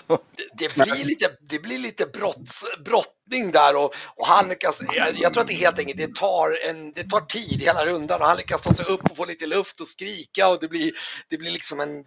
Det, 0.06 0.18
det 0.52 0.74
blir 0.74 1.04
lite, 1.04 1.36
det 1.40 1.58
blir 1.58 1.78
lite 1.78 2.06
brotts, 2.06 2.64
brottning 2.84 3.50
där 3.50 3.76
och, 3.76 3.94
och 4.16 4.26
han 4.26 4.48
lyckas, 4.48 4.82
jag, 4.92 5.18
jag 5.18 5.32
tror 5.32 5.42
att 5.42 5.48
det 5.48 5.54
helt 5.54 5.78
enkelt, 5.78 5.98
det 5.98 6.14
tar, 6.14 6.58
en, 6.68 6.92
det 6.92 7.04
tar 7.04 7.20
tid 7.20 7.60
hela 7.60 7.86
rundan 7.86 8.20
och 8.20 8.26
han 8.26 8.36
lyckas 8.36 8.62
ta 8.62 8.72
sig 8.72 8.86
upp 8.86 9.10
och 9.10 9.16
få 9.16 9.24
lite 9.24 9.46
luft 9.46 9.80
och 9.80 9.88
skrika 9.88 10.48
och 10.48 10.58
det 10.60 10.68
blir, 10.68 10.92
det 11.28 11.38
blir 11.38 11.50
liksom 11.50 11.80
en, 11.80 12.04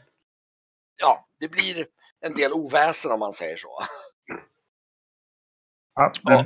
ja, 0.98 1.28
det 1.40 1.48
blir 1.48 1.88
en 2.26 2.36
del 2.36 2.54
oväsen 2.54 3.12
om 3.12 3.20
man 3.20 3.34
säger 3.34 3.58
så. 3.58 3.84
Ja, 5.96 6.12
Ja. 6.24 6.46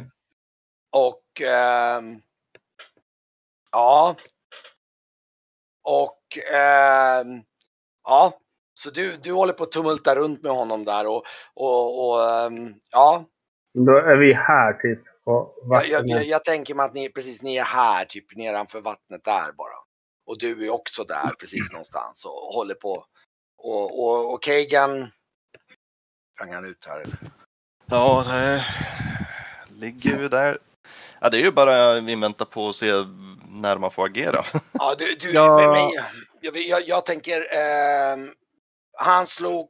Och 0.92 1.42
ehm, 1.42 2.22
ja. 3.72 4.16
Och 5.82 6.38
ehm, 6.54 7.44
ja, 8.04 8.40
så 8.78 8.90
du, 8.90 9.18
du 9.18 9.32
håller 9.34 9.54
på 9.54 9.64
att 9.64 9.72
tumulta 9.72 10.16
runt 10.16 10.44
med 10.44 10.52
honom 10.52 10.86
där 10.86 11.08
och, 11.08 11.24
och, 11.54 12.10
och 12.10 12.32
ehm, 12.32 12.74
ja, 12.92 13.26
Då 13.74 13.98
är 13.98 14.18
vi 14.18 14.34
här 14.34 14.74
typ. 14.74 15.00
Jag, 15.26 15.50
vattnet. 15.64 16.10
jag, 16.10 16.26
jag, 16.26 16.44
tänker 16.44 16.76
mig 16.76 16.86
att 16.86 16.94
ni, 16.94 17.10
precis, 17.10 17.44
ni 17.44 17.58
är 17.58 17.64
här, 17.64 18.06
typ 18.06 18.36
nedanför 18.36 18.82
vattnet 18.82 19.24
där 19.24 19.52
bara. 19.58 19.78
Och 20.26 20.40
du 20.40 20.66
är 20.66 20.70
också 20.70 21.04
där 21.04 21.30
precis 21.40 21.72
någonstans 21.72 22.26
och 22.26 22.54
håller 22.54 22.76
på. 22.76 23.06
Och, 23.58 24.04
och, 24.04 24.34
och 24.34 24.44
Kagan. 24.44 25.12
Sprang 26.34 26.54
han 26.54 26.66
ut 26.66 26.86
här 26.88 27.02
eller? 27.02 27.18
Ja, 27.86 28.24
det 28.28 28.66
ligger 29.76 30.20
ju 30.20 30.30
där. 30.30 30.58
Ja, 31.20 31.30
det 31.30 31.38
är 31.38 31.42
ju 31.42 31.52
bara 31.52 32.00
vi 32.00 32.16
väntar 32.16 32.46
på 32.46 32.70
att 32.70 32.76
se 32.76 32.92
när 33.50 33.78
man 33.78 33.92
får 33.92 34.06
agera. 34.06 34.44
Ja, 34.74 34.96
du, 34.98 35.06
du, 35.20 35.32
Ja. 35.32 35.58
men, 35.58 35.72
men, 35.72 35.92
jag, 36.42 36.58
jag, 36.58 36.88
jag 36.88 37.06
tänker, 37.06 37.56
ehm, 37.56 38.32
han 38.98 39.28
slog, 39.28 39.70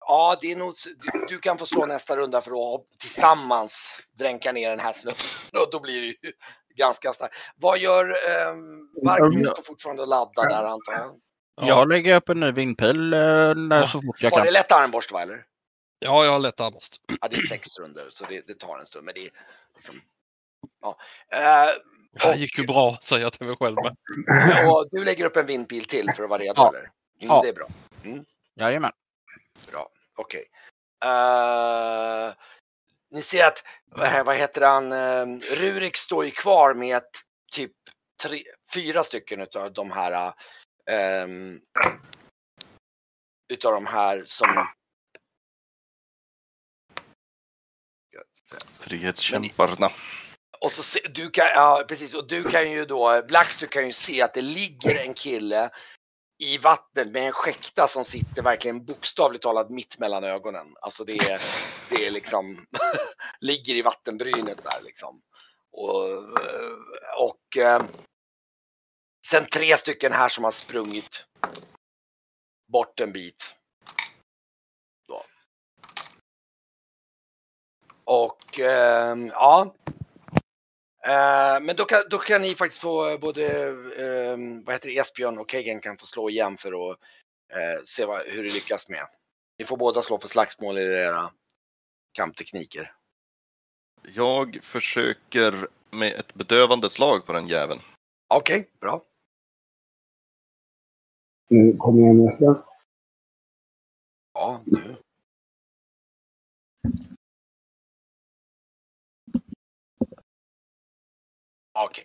ja 0.00 0.38
det 0.40 0.52
är 0.52 0.56
nog, 0.56 0.72
du, 1.12 1.26
du 1.28 1.38
kan 1.38 1.58
få 1.58 1.66
slå 1.66 1.86
nästa 1.86 2.16
runda 2.16 2.40
för 2.40 2.74
att 2.74 2.80
tillsammans 3.00 4.00
dränka 4.18 4.52
ner 4.52 4.70
den 4.70 4.80
här 4.80 4.92
snubben. 4.92 5.20
Och 5.62 5.68
då 5.72 5.80
blir 5.80 6.00
det 6.00 6.06
ju 6.06 6.32
ganska 6.76 7.12
starkt. 7.12 7.34
Vad 7.56 7.78
gör, 7.78 8.04
um, 8.50 8.90
Vargmin 9.04 9.46
står 9.46 9.62
fortfarande 9.62 10.02
och 10.02 10.08
laddar 10.08 10.48
där 10.48 10.64
antar 10.64 10.92
jag. 10.92 11.20
Jag 11.68 11.88
lägger 11.88 12.14
upp 12.16 12.28
en 12.28 12.40
ny 12.40 12.50
vindpil 12.52 13.12
eh, 13.12 13.18
när, 13.54 13.86
så 13.86 14.00
fort 14.02 14.22
jag 14.22 14.32
kan. 14.32 14.44
det 14.44 14.50
lätt 14.50 14.72
armborst 14.72 15.12
va 15.12 15.22
eller? 15.22 15.44
Ja, 15.98 16.24
jag 16.24 16.32
har 16.32 16.38
lätt 16.38 16.60
armborst. 16.60 16.96
Ja, 17.20 17.28
det 17.30 17.36
är 17.36 17.46
sex 17.46 17.78
runder 17.78 18.06
så 18.10 18.24
det, 18.28 18.46
det 18.46 18.54
tar 18.58 18.78
en 18.78 18.86
stund. 18.86 19.04
Men 19.04 19.14
det 19.14 19.20
är 19.20 19.30
liksom, 19.76 19.94
ja. 20.82 20.98
Eh, 21.32 22.30
Det 22.32 22.36
gick 22.38 22.58
ju 22.58 22.66
bra, 22.66 22.98
säger 23.02 23.22
jag 23.22 23.32
till 23.32 23.46
mig 23.46 23.56
själv 23.60 23.76
med. 23.76 23.96
och 24.68 24.88
du 24.90 25.04
lägger 25.04 25.24
upp 25.24 25.36
en 25.36 25.46
vindpil 25.46 25.84
till 25.84 26.10
för 26.16 26.22
att 26.24 26.30
vara 26.30 26.40
redo 26.42 26.52
Ja. 26.56 26.68
eller? 26.68 26.78
Mm, 26.80 26.90
Ja. 27.18 27.40
Det 27.42 27.48
är 27.48 27.52
bra. 27.52 27.68
Jajamän. 28.58 28.92
Bra, 29.72 29.88
okej. 30.16 30.44
Eh, 31.04 32.34
ni 33.10 33.22
ser 33.22 33.46
att, 33.46 33.64
vad 34.24 34.36
heter 34.36 34.60
han, 34.60 34.92
uh, 34.92 35.40
Rurik 35.40 35.96
står 35.96 36.24
ju 36.24 36.30
kvar 36.30 36.74
med 36.74 36.96
ett, 36.96 37.10
typ 37.52 37.72
tre, 38.22 38.42
fyra 38.74 39.04
stycken 39.04 39.40
utav 39.40 39.72
de 39.72 39.90
här 39.90 40.32
um, 41.24 41.60
utav 43.52 43.72
de 43.72 43.86
här 43.86 44.22
som 44.26 44.66
Frihetskämparna. 48.80 49.90
Och 50.60 50.72
så 50.72 50.82
se, 50.82 51.00
du 51.08 51.30
kan, 51.30 51.46
ja 51.46 51.84
precis, 51.88 52.14
och 52.14 52.28
du 52.28 52.44
kan 52.44 52.70
ju 52.70 52.84
då, 52.84 53.22
Blacks 53.28 53.56
du 53.56 53.66
kan 53.66 53.86
ju 53.86 53.92
se 53.92 54.22
att 54.22 54.34
det 54.34 54.42
ligger 54.42 54.94
en 54.94 55.14
kille 55.14 55.70
i 56.38 56.58
vattnet 56.58 57.08
med 57.08 57.26
en 57.26 57.32
skäkta 57.32 57.88
som 57.88 58.04
sitter 58.04 58.42
verkligen 58.42 58.84
bokstavligt 58.84 59.42
talat 59.42 59.70
mitt 59.70 59.98
mellan 59.98 60.24
ögonen. 60.24 60.76
Alltså 60.80 61.04
det 61.04 61.18
är, 61.18 61.42
det 61.90 62.06
är 62.06 62.10
liksom, 62.10 62.66
ligger 63.40 63.74
i 63.74 63.82
vattenbrynet 63.82 64.64
där 64.64 64.80
liksom. 64.82 65.22
Och, 65.72 66.08
eh, 66.08 67.20
och 67.20 67.56
eh, 67.56 67.82
sen 69.26 69.46
tre 69.46 69.76
stycken 69.76 70.12
här 70.12 70.28
som 70.28 70.44
har 70.44 70.50
sprungit 70.50 71.26
bort 72.72 73.00
en 73.00 73.12
bit. 73.12 73.54
Då. 75.08 75.22
Och 78.04 78.60
eh, 78.60 79.16
ja. 79.28 79.74
Eh, 81.06 81.60
men 81.60 81.76
då 81.76 81.84
kan, 81.84 82.02
då 82.10 82.18
kan 82.18 82.42
ni 82.42 82.54
faktiskt 82.54 82.82
få 82.82 83.10
eh, 83.10 83.18
både 83.18 83.68
eh, 83.68 84.36
vad 84.64 84.74
heter 84.74 84.88
det, 84.88 84.98
Esbjörn 84.98 85.38
och 85.38 85.48
Kagan 85.48 85.80
kan 85.80 85.96
få 85.96 86.06
slå 86.06 86.30
igen 86.30 86.56
för 86.56 86.90
att 86.90 86.98
eh, 87.52 87.82
se 87.84 88.04
vad, 88.04 88.26
hur 88.26 88.42
det 88.42 88.52
lyckas 88.52 88.88
med. 88.88 89.06
Ni 89.58 89.64
får 89.64 89.76
båda 89.76 90.02
slå 90.02 90.18
för 90.18 90.28
slagsmål 90.28 90.78
i 90.78 90.82
era 90.82 91.30
kamptekniker. 92.12 92.92
Jag 94.02 94.58
försöker 94.62 95.68
med 95.90 96.12
ett 96.12 96.34
bedövande 96.34 96.90
slag 96.90 97.26
på 97.26 97.32
den 97.32 97.48
jäveln. 97.48 97.80
Okej, 98.28 98.68
bra. 98.80 99.04
Nu 101.48 101.76
kommer 101.76 102.06
jag 102.06 102.16
nästa. 102.16 102.64
Ja, 104.34 104.62
du. 104.66 104.96
Okej. 111.84 112.04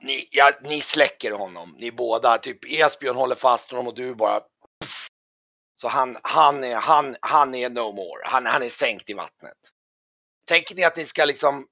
Ni, 0.00 0.28
ja, 0.30 0.50
ni 0.62 0.80
släcker 0.80 1.32
honom, 1.32 1.74
ni 1.78 1.92
båda. 1.92 2.38
Typ 2.38 2.58
Esbjörn 2.68 3.16
håller 3.16 3.34
fast 3.34 3.70
honom 3.70 3.86
och 3.86 3.94
du 3.94 4.14
bara... 4.14 4.40
Så 5.74 5.88
han, 5.88 6.16
han, 6.22 6.64
är, 6.64 6.76
han, 6.76 7.16
han 7.20 7.54
är 7.54 7.70
no 7.70 7.92
more. 7.92 8.22
Han, 8.24 8.46
han 8.46 8.62
är 8.62 8.68
sänkt 8.68 9.10
i 9.10 9.14
vattnet. 9.14 9.56
Tänker 10.48 10.74
ni 10.74 10.84
att 10.84 10.96
ni 10.96 11.04
ska 11.04 11.24
liksom 11.24 11.66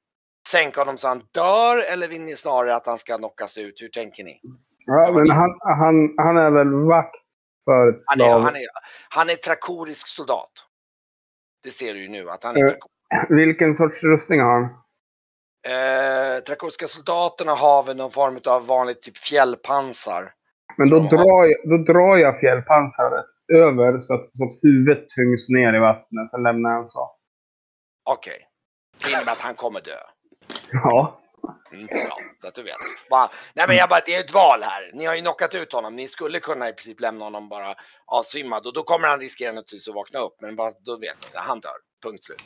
sänka 0.48 0.80
honom 0.80 0.98
så 0.98 1.08
han 1.08 1.22
dör 1.34 1.92
eller 1.92 2.08
vill 2.08 2.20
ni 2.22 2.36
snarare 2.36 2.74
att 2.74 2.86
han 2.86 2.98
ska 2.98 3.16
knockas 3.16 3.58
ut? 3.58 3.82
Hur 3.82 3.88
tänker 3.88 4.24
ni? 4.24 4.40
Ja, 4.86 5.12
men 5.12 5.30
han, 5.30 5.58
han, 5.60 6.14
han 6.16 6.36
är 6.36 6.50
väl 6.50 6.74
vakt 6.88 7.14
för 7.64 7.88
ett 7.88 8.02
Han 8.06 8.20
är, 8.20 8.38
han 8.38 8.56
är, 8.56 8.66
han 9.08 9.30
är 9.30 9.34
trakorisk 9.34 10.08
soldat. 10.08 10.52
Det 11.62 11.70
ser 11.70 11.94
du 11.94 12.00
ju 12.00 12.08
nu 12.08 12.30
att 12.30 12.44
han 12.44 12.56
är 12.56 12.60
Eh. 12.60 12.68
trakorisk. 12.68 13.30
Vilken 13.30 13.74
sorts 13.74 14.02
rustning 14.02 14.40
har 14.40 14.60
han? 14.60 14.83
Eh, 15.64 16.40
Trakoriska 16.42 16.86
soldaterna 16.86 17.52
har 17.54 17.82
väl 17.82 17.96
någon 17.96 18.10
form 18.10 18.40
av 18.46 18.66
vanligt 18.66 19.02
typ 19.02 19.16
fjällpansar. 19.16 20.32
Men 20.76 20.90
då 20.90 20.96
Ja. 20.96 21.02
drar, 21.16 21.44
jag, 21.44 21.58
då 21.70 21.92
drar 21.92 22.16
jag 22.16 22.40
fjällpansaret 22.40 23.24
över 23.52 23.98
så 23.98 24.14
att, 24.14 24.30
så 24.32 24.44
att 24.44 24.52
huvudet 24.62 25.08
tyngs 25.08 25.48
ner 25.48 25.74
i 25.76 25.78
vattnet. 25.78 26.30
Sen 26.30 26.42
lämnar 26.42 26.70
jag 26.70 26.90
så. 26.90 27.10
Okej. 28.10 28.38
Det 29.04 29.10
innebär 29.10 29.32
att 29.32 29.38
han 29.38 29.54
kommer 29.54 29.80
dö. 29.80 29.98
Ja. 30.72 31.20
Mm, 31.72 31.86
bra, 31.86 32.16
så 32.40 32.48
att 32.48 32.54
du 32.54 32.62
vet. 32.62 32.76
Bara, 33.10 33.28
nej 33.54 33.64
men 33.68 33.76
jag 33.76 33.88
bara, 33.88 34.00
det 34.06 34.14
är 34.14 34.20
ett 34.20 34.34
val 34.34 34.62
här. 34.62 34.90
Ni 34.94 35.04
har 35.04 35.14
ju 35.14 35.20
knockat 35.22 35.54
ut 35.54 35.72
honom. 35.72 35.96
Ni 35.96 36.08
skulle 36.08 36.40
kunna 36.40 36.68
i 36.68 36.72
princip 36.72 37.00
lämna 37.00 37.24
honom 37.24 37.48
bara 37.48 37.74
avsvimmad 38.06 38.66
och 38.66 38.72
då 38.74 38.82
kommer 38.82 39.08
han 39.08 39.20
riskera 39.20 39.52
naturligtvis 39.52 39.88
att 39.88 39.94
vakna 39.94 40.18
upp. 40.18 40.36
Men 40.40 40.56
bara, 40.56 40.72
då 40.84 40.92
vet 40.98 41.16
ni, 41.22 41.28
han 41.34 41.60
dör. 41.60 41.76
Punkt 42.02 42.24
slut. 42.24 42.42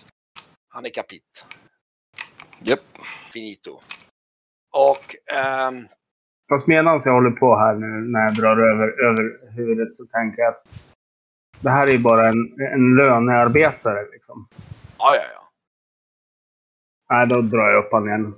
Han 0.68 0.86
är 0.86 0.90
kapit. 0.90 1.44
Japp. 2.60 2.80
Finito. 3.32 3.80
Och 4.72 5.32
ehm, 5.36 5.88
Fast 6.48 6.66
medan 6.66 7.00
jag 7.04 7.12
håller 7.12 7.30
på 7.30 7.56
här 7.56 7.74
nu 7.74 7.86
när 8.12 8.20
jag 8.20 8.34
drar 8.34 8.56
över, 8.56 9.04
över 9.04 9.52
huvudet 9.56 9.96
så 9.96 10.06
tänker 10.06 10.42
jag 10.42 10.48
att 10.48 10.64
det 11.60 11.70
här 11.70 11.86
är 11.86 11.90
ju 11.92 11.98
bara 11.98 12.28
en, 12.28 12.60
en 12.72 12.96
lönearbetare 12.96 14.10
liksom. 14.12 14.48
ja, 14.98 15.14
ja, 15.16 15.22
ja. 15.34 15.48
Nej, 17.10 17.26
då 17.26 17.40
drar 17.40 17.70
jag 17.70 17.84
upp 17.84 17.92
han 17.92 18.08
igen. 18.08 18.32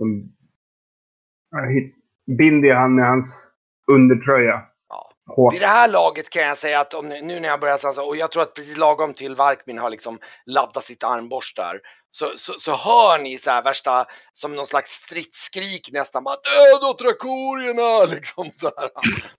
hit- 1.75 1.95
binder 2.39 2.69
jag 2.69 2.77
han 2.77 2.95
med 2.95 3.07
hans 3.09 3.53
undertröja. 3.93 4.63
Ja. 4.89 5.11
Hårt. 5.27 5.55
Vid 5.55 5.61
det 5.61 5.67
här 5.67 5.89
laget 5.89 6.31
kan 6.31 6.43
jag 6.43 6.59
säga 6.59 6.81
att 6.81 6.95
om, 6.95 7.09
ni- 7.09 7.23
nu 7.23 7.41
när 7.41 7.49
jag 7.49 7.61
börjar 7.61 7.79
sansa, 7.79 8.03
och 8.03 8.17
jag 8.17 8.33
tror 8.33 8.43
att 8.43 8.55
precis 8.55 8.77
lagom 8.77 9.13
till 9.13 9.37
Varkmin 9.37 9.79
har 9.79 9.91
liksom 9.91 10.19
laddat 10.47 10.85
sitt 10.85 11.05
armborst 11.05 11.57
där, 11.57 11.81
så, 12.11 12.39
så, 12.39 12.53
så 12.59 12.77
hör 12.77 13.19
ni 13.19 13.39
så 13.39 13.51
här 13.51 13.63
värsta, 13.63 14.07
som 14.33 14.55
någon 14.55 14.67
slags 14.67 14.91
stridsskrik 14.91 15.93
nästan 15.93 16.25
bara 16.25 16.37
död 16.37 16.85
åt 16.91 16.99
trakorierna 16.99 18.05
liksom 18.15 18.51
så 18.53 18.73
här. 18.77 18.91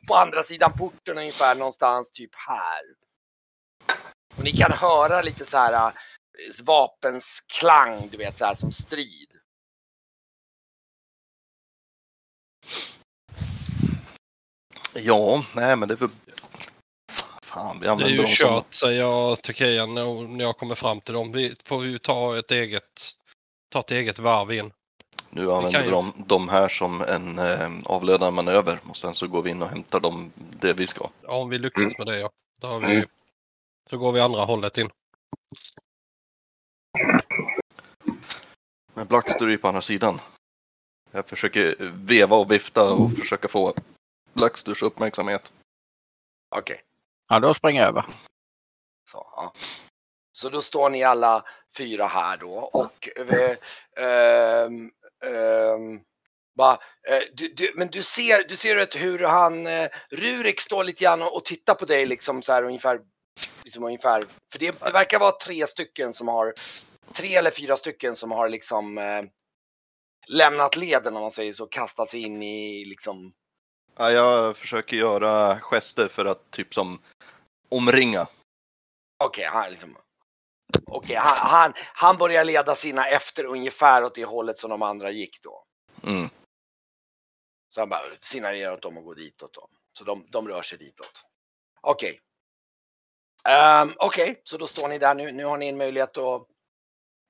På 0.08 0.16
andra 0.16 0.44
sidan 0.44 0.74
porten 0.78 1.18
ungefär 1.18 1.56
någonstans 1.56 2.12
typ 2.12 2.36
här. 2.36 2.82
Och 4.38 4.44
ni 4.44 4.52
kan 4.52 4.72
höra 4.72 5.22
lite 5.22 5.46
så 5.46 5.58
här 5.58 5.74
eh, 5.88 5.92
vapensklang 6.64 8.10
du 8.12 8.18
vet 8.18 8.38
så 8.38 8.46
här 8.46 8.56
som 8.56 8.72
strid. 8.72 9.32
Ja, 14.94 15.46
nej 15.54 15.76
men 15.76 15.90
det 15.90 15.94
är 15.94 15.98
väl... 15.98 16.10
Fan, 17.54 17.80
vi 17.80 17.86
Det 17.86 17.88
är 17.88 17.92
använder 17.92 18.16
ju 18.16 18.18
som... 18.18 18.48
kört, 18.48 18.74
säger 18.74 19.02
jag 19.02 19.42
till 19.42 19.56
Kian 19.56 19.94
när 19.94 20.28
när 20.28 20.44
jag 20.44 20.58
kommer 20.58 20.76
fram 20.76 21.02
till 21.02 21.14
dem. 21.14 21.32
Vi 21.32 21.56
får 21.66 21.86
ju 21.86 21.98
ta 21.98 22.38
ett 22.40 22.52
eget, 22.52 23.02
ta 23.70 23.80
ett 23.80 23.92
eget 23.92 24.20
varv 24.20 24.52
in. 24.52 24.72
Nu 25.30 25.52
använder 25.52 25.80
vi 25.80 25.86
ju- 25.86 25.92
dem, 25.92 26.14
de 26.28 26.50
här 26.50 26.70
som 26.70 27.02
en 27.02 27.40
eh, 27.40 27.70
avledande 27.86 28.32
manöver 28.36 28.80
och 28.90 28.98
sen 28.98 29.14
så 29.16 29.28
går 29.28 29.42
vi 29.42 29.50
in 29.50 29.62
och 29.62 29.70
hämtar 29.70 30.00
dem 30.00 30.32
det 30.36 30.74
vi 30.74 30.88
ska. 30.88 31.10
Ja, 31.22 31.32
om 31.34 31.50
vi 31.50 31.58
lyckas 31.60 31.98
med 31.98 32.08
det 32.08 32.20
ja. 32.20 32.30
Då 32.60 32.68
har 32.68 32.80
vi, 32.80 32.96
Mm. 32.96 33.08
så 33.90 33.98
går 33.98 34.12
vi 34.12 34.20
andra 34.20 34.46
hållet 34.46 34.78
in. 34.78 34.90
Men 38.94 39.08
Blackster 39.08 39.46
är 39.46 39.50
ju 39.50 39.58
på 39.58 39.68
andra 39.68 39.82
sidan. 39.82 40.20
Jag 41.12 41.26
försöker 41.28 41.76
veva 41.96 42.36
och 42.36 42.52
vifta 42.52 42.92
och 42.94 43.12
försöka 43.12 43.48
få 43.48 43.74
Blacksters 44.34 44.82
uppmärksamhet. 44.84 45.54
Okej. 46.56 46.82
Ja, 47.32 47.40
då 47.40 47.54
springer 47.54 47.82
jag 47.82 47.90
över. 47.90 48.06
Så, 49.12 49.28
ja. 49.36 49.54
så 50.32 50.50
då 50.50 50.62
står 50.62 50.90
ni 50.90 51.04
alla 51.04 51.46
fyra 51.78 52.08
här 52.08 52.38
då 52.38 52.54
och 52.54 53.10
eh, 53.18 53.58
ehm, 53.98 54.92
ehm, 55.26 56.00
bara, 56.58 56.74
eh, 57.08 57.22
du, 57.34 57.48
du, 57.48 57.72
men 57.76 57.88
du 57.88 58.04
ser, 58.04 58.48
du 58.48 58.56
ser 58.56 58.78
att 58.78 58.96
hur 58.96 59.20
han, 59.20 59.68
eh, 59.68 59.90
Rurik 60.10 60.62
står 60.62 60.84
lite 60.84 61.04
grann 61.04 61.22
och, 61.22 61.36
och 61.36 61.46
tittar 61.46 61.74
på 61.74 61.86
dig 61.86 62.06
liksom 62.06 62.42
så 62.42 62.54
här 62.54 62.64
ungefär, 62.64 63.00
liksom 63.64 63.84
ungefär, 63.84 64.26
för 64.52 64.60
det, 64.60 64.80
det 64.86 64.92
verkar 64.92 65.20
vara 65.20 65.32
tre 65.32 65.68
stycken 65.68 66.14
som 66.14 66.28
har, 66.28 66.54
tre 67.14 67.36
eller 67.36 67.52
fyra 67.52 67.76
stycken 67.76 68.16
som 68.16 68.32
har 68.32 68.50
liksom 68.50 68.98
eh, 68.98 69.24
lämnat 70.28 70.76
leden 70.76 71.16
om 71.16 71.22
man 71.22 71.32
säger 71.32 71.54
så, 71.54 71.68
kastat 71.68 72.10
sig 72.10 72.22
in 72.22 72.44
i 72.44 72.86
liksom 72.86 73.34
Ja, 73.98 74.12
jag 74.12 74.58
försöker 74.58 74.98
göra 74.98 75.60
gester 75.60 76.08
för 76.08 76.26
att 76.26 76.52
typ 76.52 76.74
som 76.74 77.00
omringa. 77.72 78.28
Okej, 79.24 79.46
han 79.46 79.70
liksom 79.70 79.98
Okej, 80.86 81.16
han, 81.16 81.38
han, 81.38 81.74
han 81.76 82.18
börjar 82.18 82.46
leda 82.46 82.76
sina 82.76 83.06
efter 83.06 83.44
ungefär 83.44 84.04
åt 84.04 84.16
det 84.16 84.26
hållet 84.26 84.58
som 84.58 84.70
de 84.70 84.82
andra 84.82 85.12
gick 85.12 85.44
då. 85.44 85.64
Mm. 86.04 86.30
Så 87.70 87.82
han 87.82 87.90
bara 87.90 88.02
signalerar 88.20 88.74
åt 88.74 88.82
dem 88.82 88.98
att 88.98 89.04
gå 89.04 89.14
ditåt 89.14 89.54
då. 89.54 89.68
Så 89.98 90.04
de, 90.04 90.26
de 90.30 90.48
rör 90.48 90.62
sig 90.62 90.78
ditåt. 90.78 91.24
Okej. 91.82 92.20
Ehm, 93.48 93.94
Okej, 93.98 94.42
så 94.44 94.58
då 94.58 94.68
står 94.68 94.88
ni 94.88 94.98
där 94.98 95.16
nu. 95.16 95.32
Nu 95.32 95.46
har 95.46 95.58
ni 95.58 95.68
en 95.68 95.78
möjlighet 95.78 96.18
att 96.18 96.48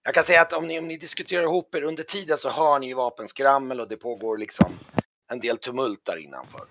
jag 0.04 0.14
kan 0.14 0.24
säga 0.24 0.42
att 0.42 0.54
om 0.54 0.68
ni, 0.68 0.80
om 0.80 0.88
ni 0.88 0.98
diskuterar 0.98 1.44
ihop 1.44 1.76
er 1.76 1.82
under 1.82 2.04
tiden 2.04 2.38
så 2.38 2.50
hör 2.50 2.80
ni 2.80 2.88
ju 2.88 2.94
vapenskrammel 2.94 3.80
och 3.80 3.88
det 3.88 3.98
pågår 3.98 4.38
liksom 4.38 4.80
en 5.32 5.39
del 5.39 5.58
tumult 5.58 6.06
där 6.06 6.18
innanför. 6.18 6.68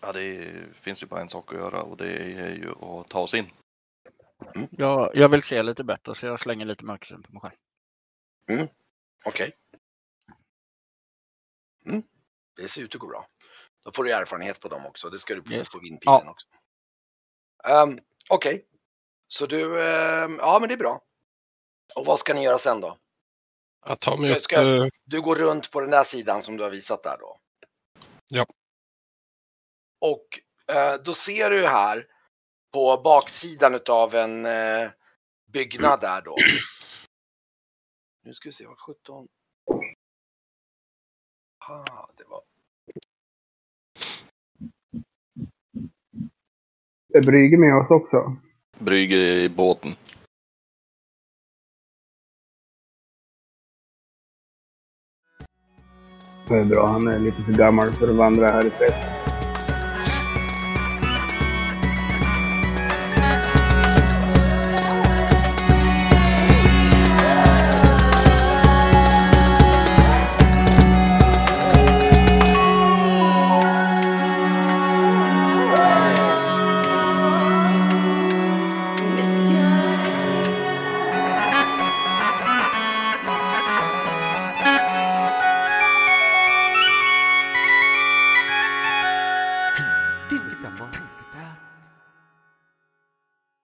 Ja, 0.00 0.12
det 0.12 0.52
finns 0.74 1.02
ju 1.02 1.06
bara 1.06 1.20
en 1.20 1.28
sak 1.28 1.52
att 1.52 1.58
göra 1.58 1.82
och 1.82 1.96
det 1.96 2.12
är 2.16 2.54
ju 2.54 2.70
att 2.70 3.08
ta 3.08 3.20
oss 3.20 3.34
in. 3.34 3.50
Jag, 4.70 5.10
jag 5.16 5.28
vill 5.28 5.42
se 5.42 5.62
lite 5.62 5.84
bättre 5.84 6.14
så 6.14 6.26
jag 6.26 6.40
slänger 6.40 6.64
lite 6.66 6.84
mörksyn 6.84 7.22
på 7.22 7.32
mig 7.32 7.40
själv. 7.42 8.68
Okej. 9.24 9.52
Mm. 11.86 12.02
Det 12.56 12.68
ser 12.68 12.82
ut 12.82 12.94
att 12.94 13.00
gå 13.00 13.06
bra. 13.06 13.26
Då 13.84 13.92
får 13.92 14.04
du 14.04 14.12
erfarenhet 14.12 14.60
på 14.60 14.68
dem 14.68 14.86
också. 14.86 15.10
Det 15.10 15.18
ska 15.18 15.34
du 15.34 15.42
få 15.42 15.52
Yes. 15.52 15.68
på 15.70 15.78
vindpilen 15.78 16.20
Ja. 16.24 16.30
också. 16.30 16.46
Um, 17.88 17.98
Okej. 18.30 18.66
Så 19.28 19.46
du, 19.46 19.82
ehm, 19.88 20.36
ja 20.38 20.58
men 20.60 20.68
det 20.68 20.74
är 20.74 20.78
bra. 20.78 21.00
Och 21.94 22.06
vad 22.06 22.18
ska 22.18 22.34
ni 22.34 22.44
göra 22.44 22.58
sen 22.58 22.80
då? 22.80 22.96
Jag 23.86 24.00
tar 24.00 24.16
mig 24.18 24.28
Ska- 24.28 24.36
upp. 24.36 24.42
ska- 24.42 24.84
eh, 24.84 24.88
Du 25.04 25.20
går 25.20 25.36
runt 25.36 25.70
på 25.70 25.80
den 25.80 25.90
där 25.90 26.04
sidan 26.04 26.42
som 26.42 26.56
du 26.56 26.62
har 26.62 26.70
visat 26.70 27.02
där 27.02 27.16
då? 27.20 27.40
Ja. 28.28 28.46
Och 30.00 30.40
eh, 30.74 31.02
då 31.04 31.14
ser 31.14 31.50
du 31.50 31.66
här 31.66 32.06
på 32.72 33.00
baksidan 33.04 33.74
utav 33.74 34.14
en 34.14 34.46
eh, 34.46 34.90
byggnad 35.52 36.00
där 36.00 36.22
då. 36.22 36.36
Nu 38.24 38.34
ska 38.34 38.48
vi 38.48 38.52
se, 38.52 38.66
vad 38.66 38.78
17. 38.78 39.28
Ah, 41.58 42.08
det 42.16 42.24
var... 42.24 42.42
Är 47.14 47.22
Brygge 47.22 47.58
med 47.58 47.74
oss 47.74 47.90
också? 47.90 48.36
Brygge 48.78 49.16
i 49.16 49.48
båten. 49.48 49.92
Det 56.48 56.56
är 56.56 56.64
bra. 56.64 56.86
Han 56.86 57.08
är 57.08 57.18
lite 57.18 57.42
för 57.42 57.52
gammal 57.52 57.92
för 57.92 58.08
att 58.08 58.16
vandra 58.16 58.48
här 58.48 58.66
i 58.66 58.70
fred. 58.70 59.29